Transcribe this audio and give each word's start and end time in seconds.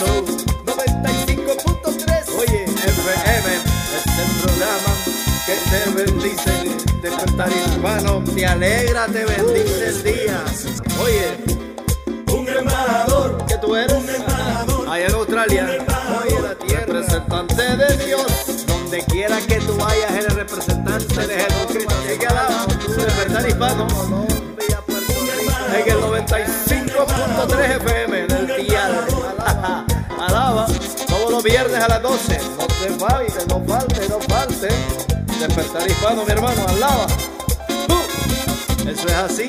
Comenzó 0.00 0.24
95.3. 0.64 2.28
Oye, 2.38 2.64
FM 2.64 3.54
es 3.96 4.06
el 4.18 4.30
programa 4.42 4.92
que 5.46 5.54
te 5.70 5.80
bendice. 5.90 6.52
Despertar 7.02 7.50
hispano, 7.50 8.22
te 8.34 8.46
alegra, 8.46 9.06
te 9.06 9.24
bendice 9.24 9.88
el 9.88 10.02
día. 10.02 10.44
Oye, 11.02 11.36
un 12.32 12.48
embajador 12.48 13.44
que 13.46 13.56
tú 13.58 13.76
eres. 13.76 13.92
Un 13.92 14.08
embajador. 14.08 14.88
Allá 14.88 15.06
en 15.06 15.14
Australia. 15.14 15.86
Oye, 16.22 16.40
la 16.40 16.54
tierra. 16.54 16.86
Representante 16.86 17.62
de 17.76 18.04
Dios. 18.06 18.66
Donde 18.66 19.04
quiera 19.04 19.40
que 19.40 19.56
tú 19.60 19.76
vayas, 19.76 20.10
eres 20.12 20.34
representante 20.34 21.26
de 21.26 21.34
Jesucristo. 21.40 21.94
que 22.18 22.26
alaba. 22.26 22.66
Despertar 22.66 23.48
hispano. 23.48 23.86
A 31.80 31.88
las 31.88 32.02
12. 32.02 32.38
No 32.58 32.66
te 32.66 32.90
falte, 32.98 33.46
no 33.48 33.64
falte, 33.64 34.08
no 34.08 34.20
falte. 34.20 34.68
Despertar 35.38 35.90
hispano, 35.90 36.24
mi 36.24 36.32
hermano, 36.32 36.66
alaba. 36.68 37.06
Uh, 37.88 38.88
eso 38.88 39.06
es 39.06 39.14
así. 39.14 39.44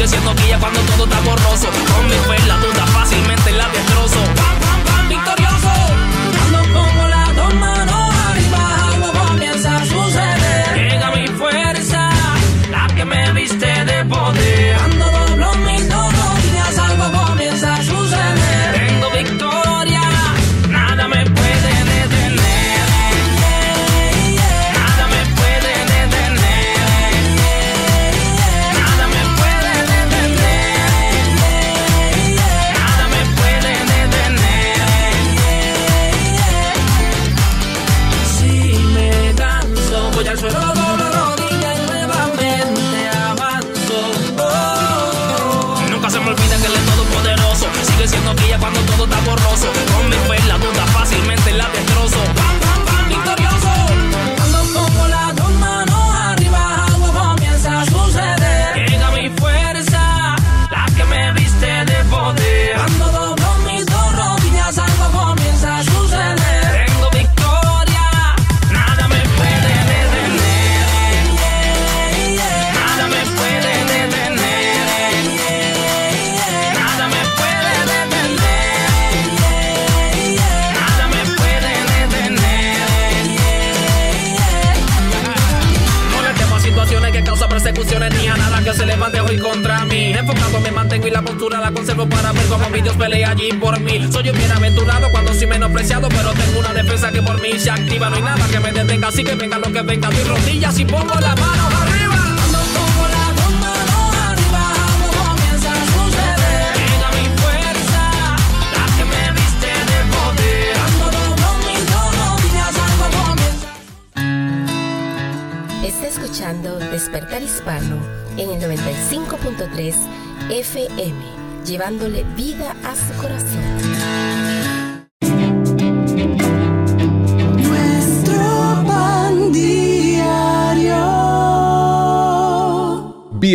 Sigue 0.00 0.08
siendo 0.12 0.34
guía 0.36 0.58
cuando 0.58 0.80
todo 0.96 1.04
está 1.04 1.20
borroso. 1.20 1.68
Con 1.94 2.06
mi 2.06 2.14
fe 2.14 2.46
la 2.46 2.56
duda 2.56 2.86
fácilmente 2.86 3.52
la 3.52 3.68
destrozo. 3.68 3.89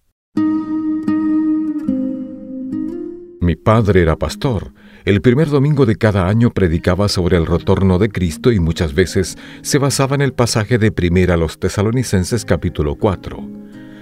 Mi 3.49 3.57
padre 3.57 4.03
era 4.03 4.17
pastor. 4.17 4.75
El 5.07 5.23
primer 5.23 5.49
domingo 5.49 5.87
de 5.87 5.97
cada 5.97 6.29
año 6.29 6.51
predicaba 6.51 7.09
sobre 7.09 7.39
el 7.39 7.47
retorno 7.47 7.99
de 7.99 8.11
Cristo 8.11 8.53
y 8.53 8.61
muchas 8.61 8.93
veces 8.93 9.39
se 9.63 9.79
basaba 9.79 10.17
en 10.17 10.21
el 10.21 10.35
pasaje 10.35 10.77
de 10.77 10.93
Primera 10.93 11.39
los 11.39 11.59
Tesalonicenses 11.59 12.45
capítulo 12.45 12.97
4. 12.97 13.43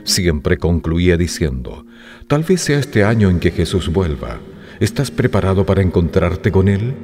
Siempre 0.02 0.56
concluía 0.56 1.16
diciendo, 1.16 1.86
tal 2.26 2.42
vez 2.42 2.60
sea 2.60 2.80
este 2.80 3.04
año 3.04 3.30
en 3.30 3.38
que 3.38 3.52
Jesús 3.52 3.88
vuelva. 3.88 4.40
¿Estás 4.80 5.12
preparado 5.12 5.64
para 5.64 5.80
encontrarte 5.80 6.50
con 6.50 6.66
Él? 6.66 6.96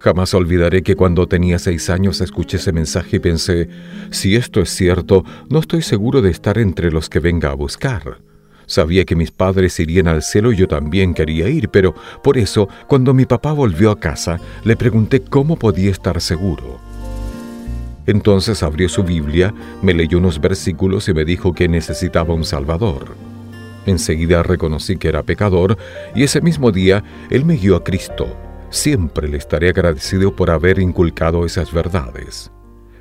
Jamás 0.00 0.34
olvidaré 0.34 0.82
que 0.82 0.96
cuando 0.96 1.28
tenía 1.28 1.60
seis 1.60 1.88
años 1.90 2.20
escuché 2.20 2.56
ese 2.56 2.72
mensaje 2.72 3.18
y 3.18 3.20
pensé, 3.20 3.68
si 4.10 4.34
esto 4.34 4.60
es 4.60 4.70
cierto, 4.70 5.24
no 5.48 5.60
estoy 5.60 5.82
seguro 5.82 6.22
de 6.22 6.30
estar 6.30 6.58
entre 6.58 6.90
los 6.90 7.08
que 7.08 7.20
venga 7.20 7.52
a 7.52 7.54
buscar. 7.54 8.29
Sabía 8.70 9.04
que 9.04 9.16
mis 9.16 9.32
padres 9.32 9.80
irían 9.80 10.06
al 10.06 10.22
cielo 10.22 10.52
y 10.52 10.56
yo 10.56 10.68
también 10.68 11.12
quería 11.12 11.48
ir, 11.48 11.70
pero 11.70 11.92
por 12.22 12.38
eso, 12.38 12.68
cuando 12.86 13.12
mi 13.12 13.26
papá 13.26 13.50
volvió 13.50 13.90
a 13.90 13.98
casa, 13.98 14.38
le 14.62 14.76
pregunté 14.76 15.22
cómo 15.22 15.56
podía 15.56 15.90
estar 15.90 16.20
seguro. 16.20 16.78
Entonces 18.06 18.62
abrió 18.62 18.88
su 18.88 19.02
Biblia, 19.02 19.52
me 19.82 19.92
leyó 19.92 20.18
unos 20.18 20.40
versículos 20.40 21.08
y 21.08 21.14
me 21.14 21.24
dijo 21.24 21.52
que 21.52 21.66
necesitaba 21.66 22.32
un 22.32 22.44
Salvador. 22.44 23.16
Enseguida 23.86 24.44
reconocí 24.44 24.98
que 24.98 25.08
era 25.08 25.24
pecador 25.24 25.76
y 26.14 26.22
ese 26.22 26.40
mismo 26.40 26.70
día 26.70 27.02
Él 27.28 27.44
me 27.44 27.56
guió 27.56 27.74
a 27.74 27.82
Cristo. 27.82 28.28
Siempre 28.70 29.28
le 29.28 29.38
estaré 29.38 29.70
agradecido 29.70 30.36
por 30.36 30.48
haber 30.48 30.78
inculcado 30.78 31.44
esas 31.44 31.72
verdades. 31.72 32.52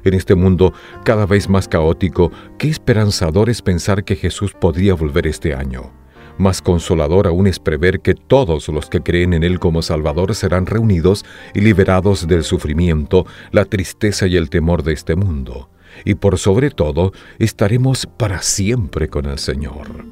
En 0.03 0.13
este 0.13 0.35
mundo 0.35 0.73
cada 1.03 1.25
vez 1.25 1.49
más 1.49 1.67
caótico, 1.67 2.31
qué 2.57 2.69
esperanzador 2.69 3.49
es 3.49 3.61
pensar 3.61 4.03
que 4.03 4.15
Jesús 4.15 4.53
podría 4.53 4.93
volver 4.93 5.27
este 5.27 5.53
año. 5.53 5.91
Más 6.37 6.61
consolador 6.61 7.27
aún 7.27 7.47
es 7.47 7.59
prever 7.59 7.99
que 7.99 8.13
todos 8.13 8.69
los 8.69 8.89
que 8.89 9.01
creen 9.01 9.33
en 9.33 9.43
Él 9.43 9.59
como 9.59 9.81
Salvador 9.81 10.33
serán 10.35 10.67
reunidos 10.67 11.25
y 11.53 11.59
liberados 11.59 12.27
del 12.27 12.45
sufrimiento, 12.45 13.25
la 13.51 13.65
tristeza 13.65 14.25
y 14.25 14.37
el 14.37 14.49
temor 14.49 14.83
de 14.83 14.93
este 14.93 15.17
mundo. 15.17 15.69
Y 16.05 16.15
por 16.15 16.37
sobre 16.37 16.71
todo, 16.71 17.11
estaremos 17.39 18.05
para 18.05 18.41
siempre 18.41 19.09
con 19.09 19.25
el 19.25 19.37
Señor. 19.37 20.05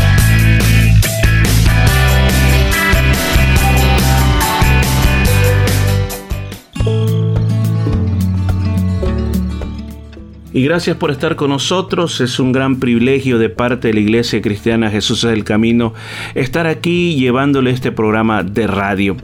Y 10.53 10.63
gracias 10.63 10.97
por 10.97 11.11
estar 11.11 11.35
con 11.35 11.49
nosotros. 11.49 12.19
Es 12.19 12.39
un 12.39 12.51
gran 12.51 12.79
privilegio 12.79 13.39
de 13.39 13.49
parte 13.49 13.87
de 13.87 13.93
la 13.93 13.99
Iglesia 14.01 14.41
Cristiana 14.41 14.89
Jesús 14.89 15.23
es 15.23 15.31
el 15.31 15.43
Camino 15.43 15.93
estar 16.35 16.67
aquí 16.67 17.15
llevándole 17.15 17.71
este 17.71 17.91
programa 17.91 18.43
de 18.43 18.67
radio. 18.67 19.15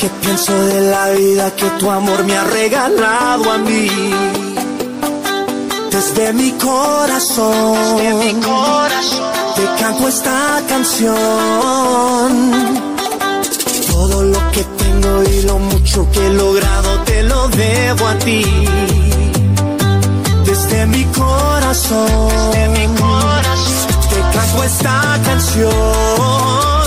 Que 0.00 0.08
pienso 0.08 0.52
de 0.64 0.80
la 0.80 1.10
vida 1.10 1.54
que 1.54 1.66
tu 1.78 1.90
amor 1.90 2.24
me 2.24 2.34
ha 2.34 2.44
regalado 2.44 3.52
a 3.52 3.58
mí. 3.58 3.90
Desde 5.90 6.32
mi 6.32 6.52
corazón, 6.52 7.98
Desde 7.98 8.14
mi 8.14 8.40
corazón 8.40 9.20
te 9.56 9.64
canto 9.78 10.08
esta 10.08 10.62
canción. 10.68 11.12
Todo 13.92 14.22
lo 14.22 14.50
que 14.52 14.64
tengo 14.64 15.22
y 15.24 15.42
lo 15.42 15.58
mucho 15.58 16.10
que 16.12 16.26
he 16.26 16.30
logrado 16.30 17.00
te 17.04 17.22
lo 17.24 17.48
debo 17.48 18.06
a 18.06 18.14
ti. 18.20 18.42
Desde 20.46 20.86
mi 20.86 21.04
corazón, 21.04 22.52
Desde 22.52 22.68
mi 22.70 22.86
corazón 22.96 24.00
te 24.08 24.20
canto 24.34 24.64
esta 24.64 25.20
canción. 25.26 26.79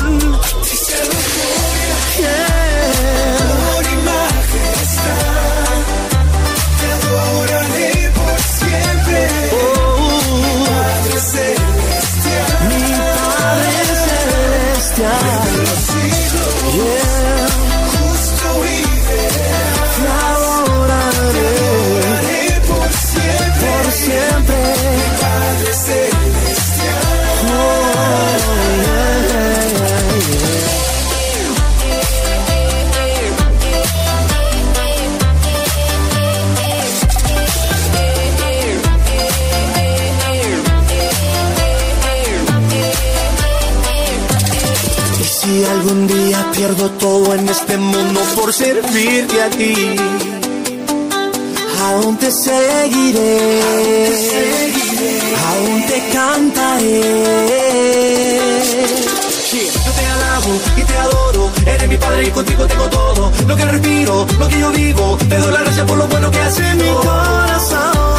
Pierdo 46.54 46.90
todo 46.92 47.34
en 47.34 47.50
este 47.50 47.78
mundo 47.78 48.22
por 48.36 48.54
servirte 48.54 49.42
a 49.42 49.50
ti. 49.50 49.76
Aún 51.82 52.18
te 52.18 52.32
seguiré, 52.32 53.62
aún 55.50 55.86
te 55.88 56.04
cantaré. 56.14 57.02
yo 59.52 59.92
te 59.92 60.06
alabo 60.06 60.54
y 60.78 60.82
te 60.84 60.98
adoro, 60.98 61.52
eres 61.66 61.90
mi 61.90 61.98
padre 61.98 62.28
y 62.28 62.32
contigo 62.32 62.66
tengo 62.68 62.90
todo. 62.90 63.32
Lo 63.48 63.56
que 63.56 63.66
respiro, 63.66 64.26
lo 64.40 64.48
que 64.48 64.60
yo 64.60 64.72
vivo, 64.72 65.18
te 65.28 65.38
doy 65.38 65.52
la 65.52 65.62
gracia 65.62 65.86
por 65.86 65.98
lo 65.98 66.08
bueno 66.08 66.32
que 66.32 66.40
hace 66.40 66.76
mi 66.76 66.90
corazón, 66.90 68.14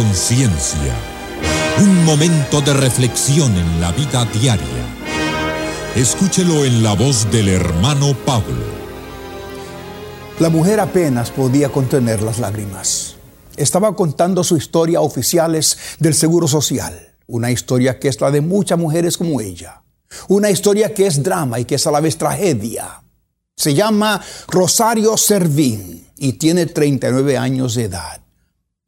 conciencia. 0.00 0.94
Un 1.82 2.06
momento 2.06 2.62
de 2.62 2.72
reflexión 2.72 3.54
en 3.54 3.82
la 3.82 3.92
vida 3.92 4.24
diaria. 4.24 4.84
Escúchelo 5.94 6.64
en 6.64 6.82
la 6.82 6.94
voz 6.94 7.30
del 7.30 7.50
hermano 7.50 8.14
Pablo. 8.24 8.64
La 10.38 10.48
mujer 10.48 10.80
apenas 10.80 11.30
podía 11.30 11.68
contener 11.68 12.22
las 12.22 12.38
lágrimas. 12.38 13.16
Estaba 13.58 13.94
contando 13.94 14.42
su 14.42 14.56
historia 14.56 15.00
a 15.00 15.02
oficiales 15.02 15.76
del 15.98 16.14
Seguro 16.14 16.48
Social, 16.48 16.94
una 17.26 17.50
historia 17.50 17.98
que 17.98 18.08
es 18.08 18.18
la 18.22 18.30
de 18.30 18.40
muchas 18.40 18.78
mujeres 18.78 19.18
como 19.18 19.42
ella, 19.42 19.82
una 20.28 20.48
historia 20.50 20.94
que 20.94 21.08
es 21.08 21.22
drama 21.22 21.60
y 21.60 21.66
que 21.66 21.74
es 21.74 21.86
a 21.86 21.90
la 21.90 22.00
vez 22.00 22.16
tragedia. 22.16 23.02
Se 23.54 23.74
llama 23.74 24.18
Rosario 24.48 25.18
Servín 25.18 26.06
y 26.16 26.32
tiene 26.34 26.64
39 26.64 27.36
años 27.36 27.74
de 27.74 27.84
edad 27.84 28.19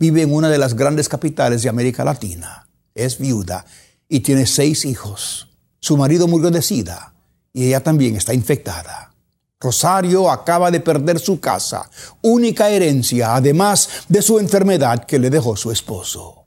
vive 0.03 0.23
en 0.23 0.35
una 0.35 0.51
de 0.51 0.59
las 0.59 0.75
grandes 0.75 1.09
capitales 1.09 1.63
de 1.63 1.69
América 1.69 2.05
Latina. 2.05 2.67
Es 2.93 3.19
viuda 3.19 3.65
y 4.09 4.19
tiene 4.19 4.47
seis 4.47 4.85
hijos. 4.85 5.49
Su 5.79 5.97
marido 5.97 6.27
murió 6.27 6.51
de 6.51 6.61
sida 6.61 7.15
y 7.53 7.69
ella 7.69 7.85
también 7.85 8.17
está 8.17 8.35
infectada. 8.35 9.15
Rosario 9.61 10.29
acaba 10.29 10.73
de 10.73 10.81
perder 10.81 11.21
su 11.21 11.39
casa, 11.39 11.89
única 12.21 12.69
herencia, 12.69 13.37
además 13.37 13.89
de 14.09 14.23
su 14.23 14.41
enfermedad 14.41 15.05
que 15.05 15.21
le 15.21 15.31
dejó 15.31 15.57
su 15.57 15.71
esposo. 15.71 16.47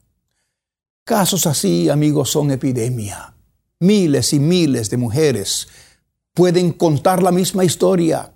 Casos 1.05 1.47
así, 1.47 1.87
amigos, 1.89 2.31
son 2.31 2.51
epidemia. 2.51 3.35
Miles 3.79 4.33
y 4.33 4.39
miles 4.39 4.89
de 4.89 4.97
mujeres 4.97 5.69
pueden 6.33 6.73
contar 6.73 7.23
la 7.23 7.31
misma 7.31 7.63
historia 7.63 8.33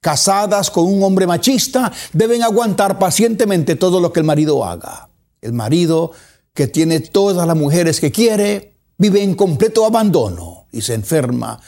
casadas 0.00 0.70
con 0.70 0.86
un 0.86 1.02
hombre 1.02 1.26
machista 1.26 1.92
deben 2.12 2.42
aguantar 2.42 2.98
pacientemente 2.98 3.76
todo 3.76 4.00
lo 4.00 4.12
que 4.12 4.20
el 4.20 4.26
marido 4.26 4.64
haga. 4.64 5.08
El 5.40 5.52
marido 5.52 6.12
que 6.54 6.66
tiene 6.66 7.00
todas 7.00 7.46
las 7.46 7.56
mujeres 7.56 8.00
que 8.00 8.10
quiere 8.10 8.74
vive 8.98 9.22
en 9.22 9.34
completo 9.34 9.86
abandono 9.86 10.66
y 10.72 10.82
se 10.82 10.94
enferma 10.94 11.60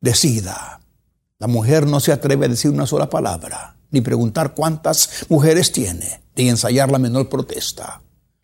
de 0.00 0.14
sida. 0.14 0.80
La 1.38 1.46
mujer 1.46 1.86
no 1.86 2.00
se 2.00 2.12
atreve 2.12 2.46
a 2.46 2.48
decir 2.48 2.70
una 2.70 2.86
sola 2.86 3.08
palabra, 3.08 3.76
ni 3.90 4.00
preguntar 4.00 4.54
cuántas 4.54 5.26
mujeres 5.28 5.70
tiene, 5.72 6.22
ni 6.34 6.48
ensayar 6.48 6.90
la 6.90 6.98
menor 6.98 7.28
protesta. 7.28 8.02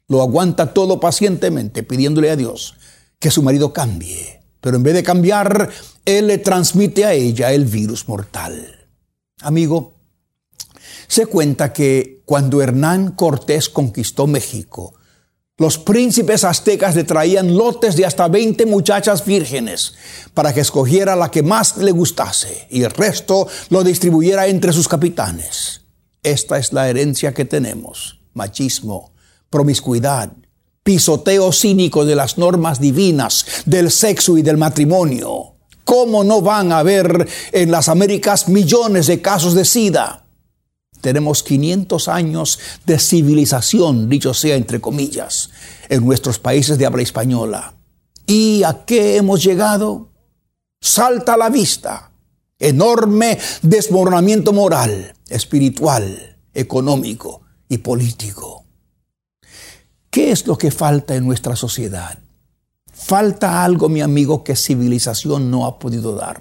Lo 0.08 0.20
aguanta 0.20 0.74
todo 0.74 1.00
pacientemente, 1.00 1.82
pidiéndole 1.82 2.30
a 2.30 2.36
Dios 2.36 2.76
que 3.18 3.30
su 3.30 3.42
marido 3.42 3.72
cambie. 3.72 4.42
Pero 4.60 4.76
en 4.76 4.82
vez 4.82 4.94
de 4.94 5.02
cambiar, 5.02 5.70
él 6.04 6.26
le 6.26 6.38
transmite 6.38 7.04
a 7.04 7.14
ella 7.14 7.52
el 7.52 7.64
virus 7.64 8.08
mortal. 8.08 8.83
Amigo, 9.44 9.94
se 11.06 11.26
cuenta 11.26 11.72
que 11.72 12.22
cuando 12.24 12.62
Hernán 12.62 13.12
Cortés 13.12 13.68
conquistó 13.68 14.26
México, 14.26 14.94
Los 15.56 15.78
príncipes 15.78 16.42
aztecas 16.42 16.96
le 16.96 17.04
traían 17.04 17.56
lotes 17.56 17.94
de 17.94 18.04
hasta 18.04 18.26
20 18.26 18.66
muchachas 18.66 19.24
vírgenes 19.24 19.94
para 20.34 20.52
que 20.52 20.60
escogiera 20.60 21.14
la 21.14 21.30
que 21.30 21.44
más 21.44 21.76
le 21.76 21.92
gustase 21.92 22.66
y 22.70 22.82
el 22.82 22.90
resto 22.90 23.46
lo 23.68 23.84
distribuyera 23.84 24.48
entre 24.48 24.72
sus 24.72 24.88
capitanes. 24.88 25.82
Esta 26.24 26.58
es 26.58 26.72
la 26.72 26.88
herencia 26.88 27.32
que 27.32 27.44
tenemos. 27.44 28.18
Machismo, 28.32 29.12
promiscuidad, 29.48 30.32
pisoteo 30.82 31.52
cínico 31.52 32.04
de 32.04 32.16
las 32.16 32.36
normas 32.36 32.80
divinas, 32.80 33.46
del 33.64 33.92
sexo 33.92 34.36
y 34.36 34.42
del 34.42 34.56
matrimonio. 34.56 35.53
¿Cómo 35.84 36.24
no 36.24 36.40
van 36.40 36.72
a 36.72 36.78
haber 36.78 37.28
en 37.52 37.70
las 37.70 37.88
Américas 37.88 38.48
millones 38.48 39.06
de 39.06 39.20
casos 39.20 39.54
de 39.54 39.64
SIDA? 39.64 40.24
Tenemos 41.00 41.42
500 41.42 42.08
años 42.08 42.58
de 42.86 42.98
civilización, 42.98 44.08
dicho 44.08 44.32
sea 44.32 44.56
entre 44.56 44.80
comillas, 44.80 45.50
en 45.90 46.04
nuestros 46.04 46.38
países 46.38 46.78
de 46.78 46.86
habla 46.86 47.02
española. 47.02 47.74
¿Y 48.26 48.62
a 48.62 48.86
qué 48.86 49.16
hemos 49.16 49.44
llegado? 49.44 50.08
Salta 50.80 51.34
a 51.34 51.36
la 51.36 51.50
vista. 51.50 52.10
Enorme 52.58 53.38
desmoronamiento 53.60 54.54
moral, 54.54 55.14
espiritual, 55.28 56.38
económico 56.54 57.42
y 57.68 57.78
político. 57.78 58.64
¿Qué 60.08 60.30
es 60.30 60.46
lo 60.46 60.56
que 60.56 60.70
falta 60.70 61.14
en 61.14 61.26
nuestra 61.26 61.54
sociedad? 61.56 62.23
Falta 62.94 63.64
algo, 63.64 63.88
mi 63.88 64.00
amigo, 64.00 64.42
que 64.42 64.56
civilización 64.56 65.50
no 65.50 65.66
ha 65.66 65.78
podido 65.78 66.14
dar. 66.14 66.40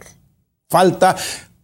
Falta 0.69 1.15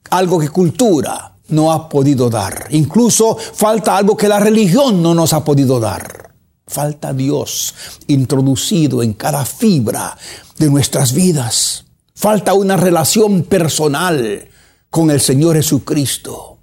algo 0.10 0.40
que 0.40 0.50
cultura, 0.50 1.38
no 1.50 1.72
ha 1.72 1.88
podido 1.90 2.30
dar. 2.30 2.68
Incluso 2.72 3.36
falta 3.36 3.98
algo 3.98 4.18
que 4.18 4.28
la 4.28 4.40
religión 4.40 5.02
no 5.02 5.14
nos 5.14 5.34
ha 5.34 5.44
podido 5.44 5.80
dar. 5.80 6.34
Falta 6.68 7.14
Dios 7.14 7.74
introducido 8.08 9.02
en 9.02 9.14
cada 9.14 9.46
fibra 9.46 10.16
de 10.58 10.70
nuestras 10.70 11.14
vidas. 11.14 11.86
Falta 12.14 12.54
una 12.54 12.78
relación 12.78 13.44
personal 13.44 14.48
con 14.90 15.10
el 15.10 15.20
Señor 15.22 15.56
Jesucristo. 15.56 16.58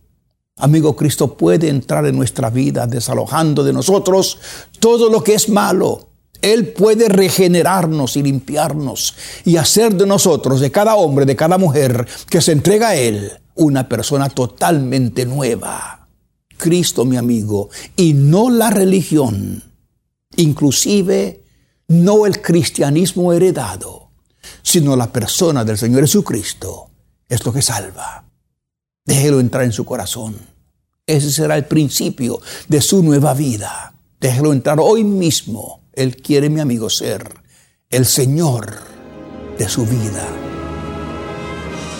Amigo, 0.59 0.97
Cristo 0.97 1.37
puede 1.37 1.69
entrar 1.69 2.07
en 2.07 2.17
nuestra 2.17 2.51
vida 2.51 2.87
desalojando 2.87 3.65
de 3.65 3.73
nosotros 3.73 4.39
todo 4.79 5.11
lo 5.11 5.23
que 5.23 5.35
es 5.35 5.49
malo. 5.49 6.06
Él 6.42 6.68
puede 6.68 7.09
regenerarnos 7.09 8.16
y 8.16 8.22
limpiarnos 8.22 9.14
y 9.44 9.57
hacer 9.57 9.94
de 9.94 10.07
nosotros, 10.07 10.61
de 10.61 10.70
cada 10.70 10.96
hombre, 10.96 11.27
de 11.27 11.37
cada 11.37 11.59
mujer 11.59 12.07
que 12.29 12.40
se 12.40 12.53
entrega 12.53 12.88
a 12.88 12.96
Él, 12.96 13.33
una 13.55 13.88
persona 13.88 14.29
totalmente 14.29 15.27
nueva. 15.27 16.09
Cristo, 16.57 17.05
mi 17.05 17.16
amigo, 17.16 17.70
y 17.96 18.14
no 18.14 18.51
la 18.51 18.70
religión, 18.70 19.62
inclusive 20.37 21.44
no 21.88 22.27
el 22.27 22.40
cristianismo 22.40 23.33
heredado, 23.33 24.11
sino 24.62 24.96
la 24.96 25.12
persona 25.12 25.64
del 25.64 25.79
Señor 25.79 26.03
Jesucristo, 26.03 26.90
es 27.29 27.44
lo 27.44 27.53
que 27.53 27.62
salva. 27.62 28.25
Déjelo 29.05 29.40
entrar 29.40 29.64
en 29.64 29.72
su 29.72 29.85
corazón. 29.85 30.37
Ese 31.07 31.31
será 31.31 31.57
el 31.57 31.66
principio 31.66 32.40
de 32.66 32.81
su 32.81 33.03
nueva 33.03 33.35
vida. 33.35 33.94
Déjelo 34.18 34.53
entrar 34.53 34.79
hoy 34.81 35.05
mismo. 35.05 35.86
Él 35.97 36.17
quiere, 36.17 36.51
mi 36.51 36.61
amigo, 36.61 36.91
ser 36.91 37.25
el 37.91 38.05
Señor 38.05 38.67
de 39.59 39.67
su 39.67 39.87
vida. 39.87 40.29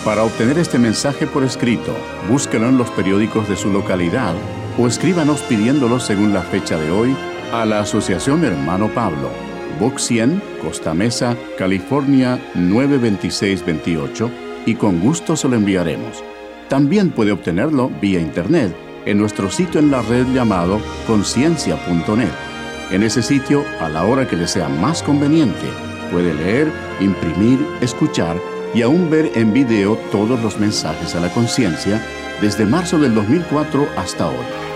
Para 0.05 0.23
obtener 0.23 0.59
este 0.59 0.77
mensaje 0.77 1.25
por 1.25 1.43
escrito, 1.43 1.93
búsquelo 2.29 2.69
en 2.69 2.77
los 2.77 2.91
periódicos 2.91 3.49
de 3.49 3.57
su 3.57 3.69
localidad 3.71 4.35
o 4.77 4.87
escríbanos 4.87 5.41
pidiéndolo 5.41 5.99
según 5.99 6.31
la 6.31 6.43
fecha 6.43 6.77
de 6.77 6.91
hoy 6.91 7.17
a 7.51 7.65
la 7.65 7.79
Asociación 7.79 8.45
Hermano 8.45 8.93
Pablo, 8.93 9.31
Box 9.79 10.03
100, 10.03 10.43
Costa 10.61 10.93
Mesa, 10.93 11.35
California 11.57 12.39
92628 12.53 14.29
y 14.67 14.75
con 14.75 14.99
gusto 14.99 15.35
se 15.35 15.49
lo 15.49 15.55
enviaremos. 15.55 16.23
También 16.69 17.09
puede 17.09 17.31
obtenerlo 17.31 17.89
vía 17.99 18.19
internet 18.19 18.75
en 19.05 19.17
nuestro 19.17 19.49
sitio 19.49 19.79
en 19.79 19.89
la 19.89 20.03
red 20.03 20.27
llamado 20.27 20.79
conciencia.net. 21.07 22.56
En 22.89 23.03
ese 23.03 23.21
sitio, 23.21 23.65
a 23.81 23.89
la 23.89 24.05
hora 24.05 24.27
que 24.27 24.37
le 24.37 24.47
sea 24.47 24.69
más 24.69 25.03
conveniente, 25.03 25.67
puede 26.09 26.33
leer, 26.33 26.71
imprimir, 27.01 27.59
escuchar 27.81 28.37
y 28.73 28.81
aún 28.81 29.09
ver 29.09 29.31
en 29.35 29.51
video 29.51 29.97
todos 30.09 30.41
los 30.41 30.57
mensajes 30.57 31.13
a 31.13 31.19
la 31.19 31.29
conciencia 31.33 32.01
desde 32.39 32.65
marzo 32.65 32.97
del 32.97 33.13
2004 33.13 33.89
hasta 33.97 34.27
hoy. 34.27 34.66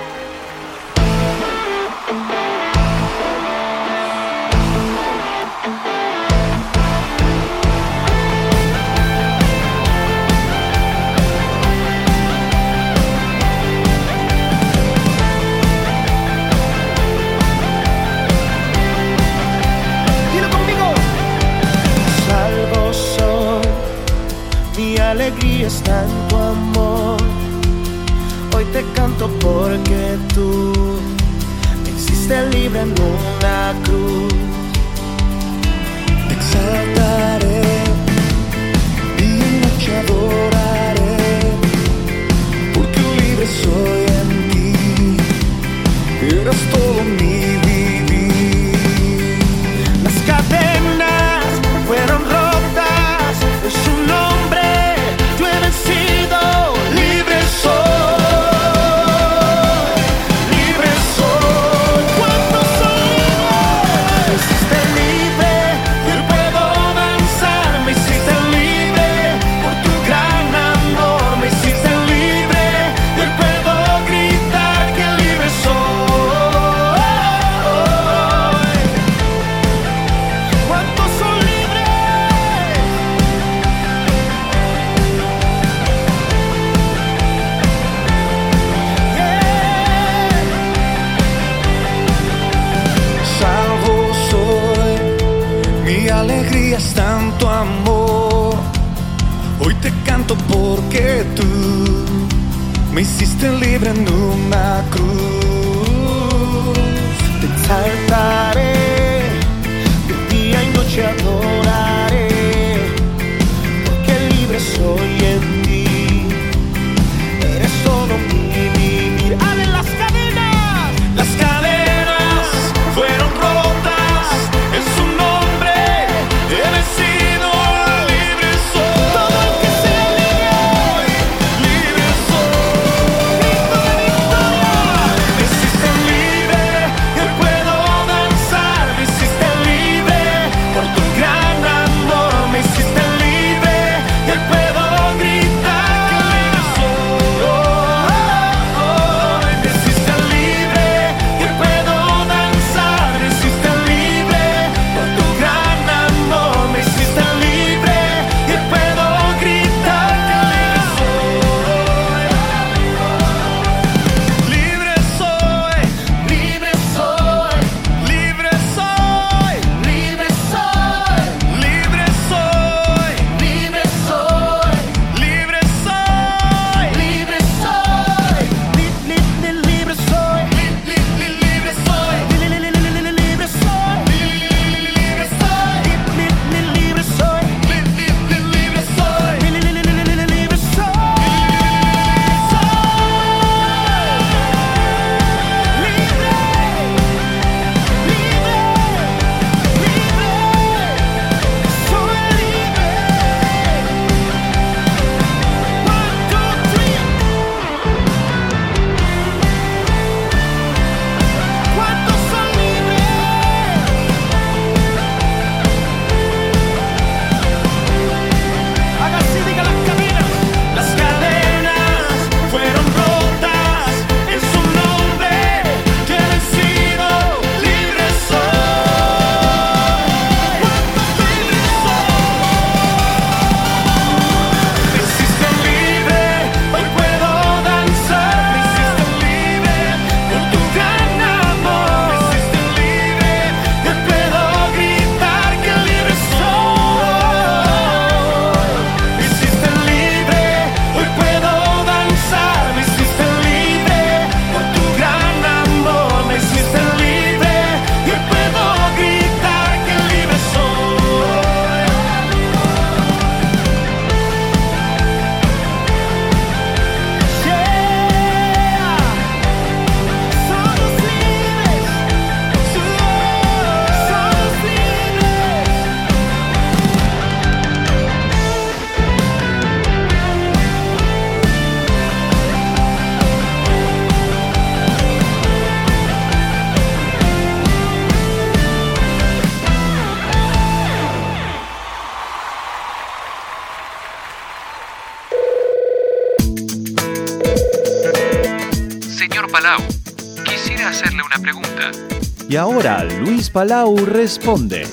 Palau 303.54 303.98
responde. 304.06 304.88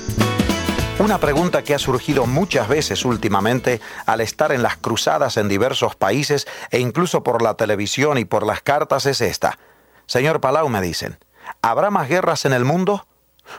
Una 0.98 1.18
pregunta 1.18 1.62
que 1.62 1.76
ha 1.76 1.78
surgido 1.78 2.26
muchas 2.26 2.66
veces 2.66 3.04
últimamente 3.04 3.80
al 4.04 4.20
estar 4.20 4.50
en 4.50 4.64
las 4.64 4.76
cruzadas 4.76 5.36
en 5.36 5.48
diversos 5.48 5.94
países 5.94 6.48
e 6.72 6.80
incluso 6.80 7.22
por 7.22 7.40
la 7.40 7.54
televisión 7.54 8.18
y 8.18 8.24
por 8.24 8.44
las 8.44 8.60
cartas 8.60 9.06
es 9.06 9.20
esta. 9.20 9.60
Señor 10.06 10.40
Palau, 10.40 10.68
me 10.68 10.80
dicen, 10.80 11.20
¿habrá 11.62 11.90
más 11.90 12.08
guerras 12.08 12.46
en 12.46 12.52
el 12.52 12.64
mundo? 12.64 13.06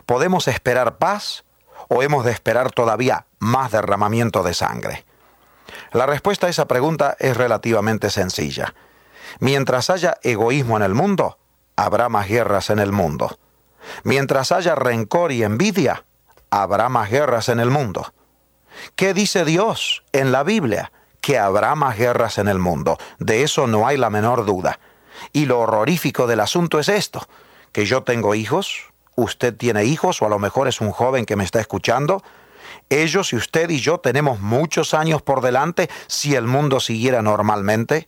¿Podemos 0.06 0.50
esperar 0.50 0.98
paz 0.98 1.46
o 1.88 2.04
hemos 2.04 2.26
de 2.26 2.32
esperar 2.32 2.72
todavía 2.72 3.26
más 3.40 3.72
derramamiento 3.72 4.44
de 4.44 4.54
sangre? 4.54 5.06
La 5.94 6.08
respuesta 6.08 6.48
a 6.48 6.50
esa 6.50 6.68
pregunta 6.68 7.16
es 7.20 7.38
relativamente 7.38 8.10
sencilla. 8.10 8.74
Mientras 9.40 9.90
haya 9.90 10.18
egoísmo 10.24 10.76
en 10.76 10.84
el 10.84 10.94
mundo, 10.94 11.38
habrá 11.78 12.10
más 12.10 12.28
guerras 12.28 12.70
en 12.70 12.80
el 12.80 12.92
mundo. 12.92 13.40
Mientras 14.04 14.52
haya 14.52 14.75
rencor 14.75 15.32
y 15.32 15.43
envidia, 15.43 16.06
habrá 16.49 16.89
más 16.89 17.10
guerras 17.10 17.49
en 17.49 17.60
el 17.60 17.69
mundo. 17.69 18.13
¿Qué 18.95 19.13
dice 19.13 19.45
Dios 19.45 20.04
en 20.12 20.32
la 20.32 20.43
Biblia? 20.43 20.91
Que 21.21 21.38
habrá 21.38 21.75
más 21.75 21.97
guerras 21.97 22.38
en 22.38 22.47
el 22.47 22.60
mundo. 22.60 22.97
De 23.19 23.43
eso 23.43 23.67
no 23.67 23.88
hay 23.88 23.97
la 23.97 24.10
menor 24.10 24.45
duda. 24.45 24.80
Y 25.34 25.45
lo 25.45 25.60
horrorífico 25.60 26.28
del 26.28 26.39
asunto 26.39 26.80
es 26.80 26.88
esto, 26.88 27.28
que 27.71 27.86
yo 27.86 28.04
tengo 28.04 28.36
hijos, 28.36 28.89
usted 29.15 29.56
tiene 29.56 29.84
hijos 29.84 30.21
o 30.21 30.25
a 30.25 30.30
lo 30.30 30.39
mejor 30.39 30.67
es 30.67 30.80
un 30.80 30.91
joven 30.91 31.25
que 31.25 31.36
me 31.36 31.43
está 31.43 31.60
escuchando. 31.60 32.23
Ellos 32.89 33.34
y 33.34 33.36
usted 33.36 33.69
y 33.69 33.80
yo 33.80 33.99
tenemos 33.99 34.39
muchos 34.39 34.93
años 34.93 35.21
por 35.21 35.41
delante 35.41 35.89
si 36.08 36.36
el 36.36 36.47
mundo 36.47 36.80
siguiera 36.80 37.21
normalmente. 37.21 38.08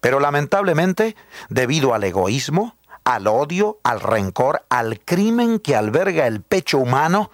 Pero 0.00 0.20
lamentablemente, 0.20 1.16
debido 1.48 1.94
al 1.94 2.04
egoísmo, 2.04 2.76
al 3.08 3.26
odio, 3.26 3.78
al 3.84 4.00
rencor, 4.00 4.66
al 4.68 5.00
crimen 5.00 5.60
que 5.60 5.74
alberga 5.74 6.26
el 6.26 6.42
pecho 6.42 6.76
humano, 6.76 7.30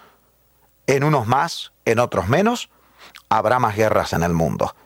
en 0.86 1.02
unos 1.02 1.26
más, 1.26 1.72
en 1.84 1.98
otros 1.98 2.28
menos, 2.28 2.70
habrá 3.28 3.58
más 3.58 3.74
guerras 3.74 4.12
en 4.12 4.22
el 4.22 4.34
mundo. 4.34 4.76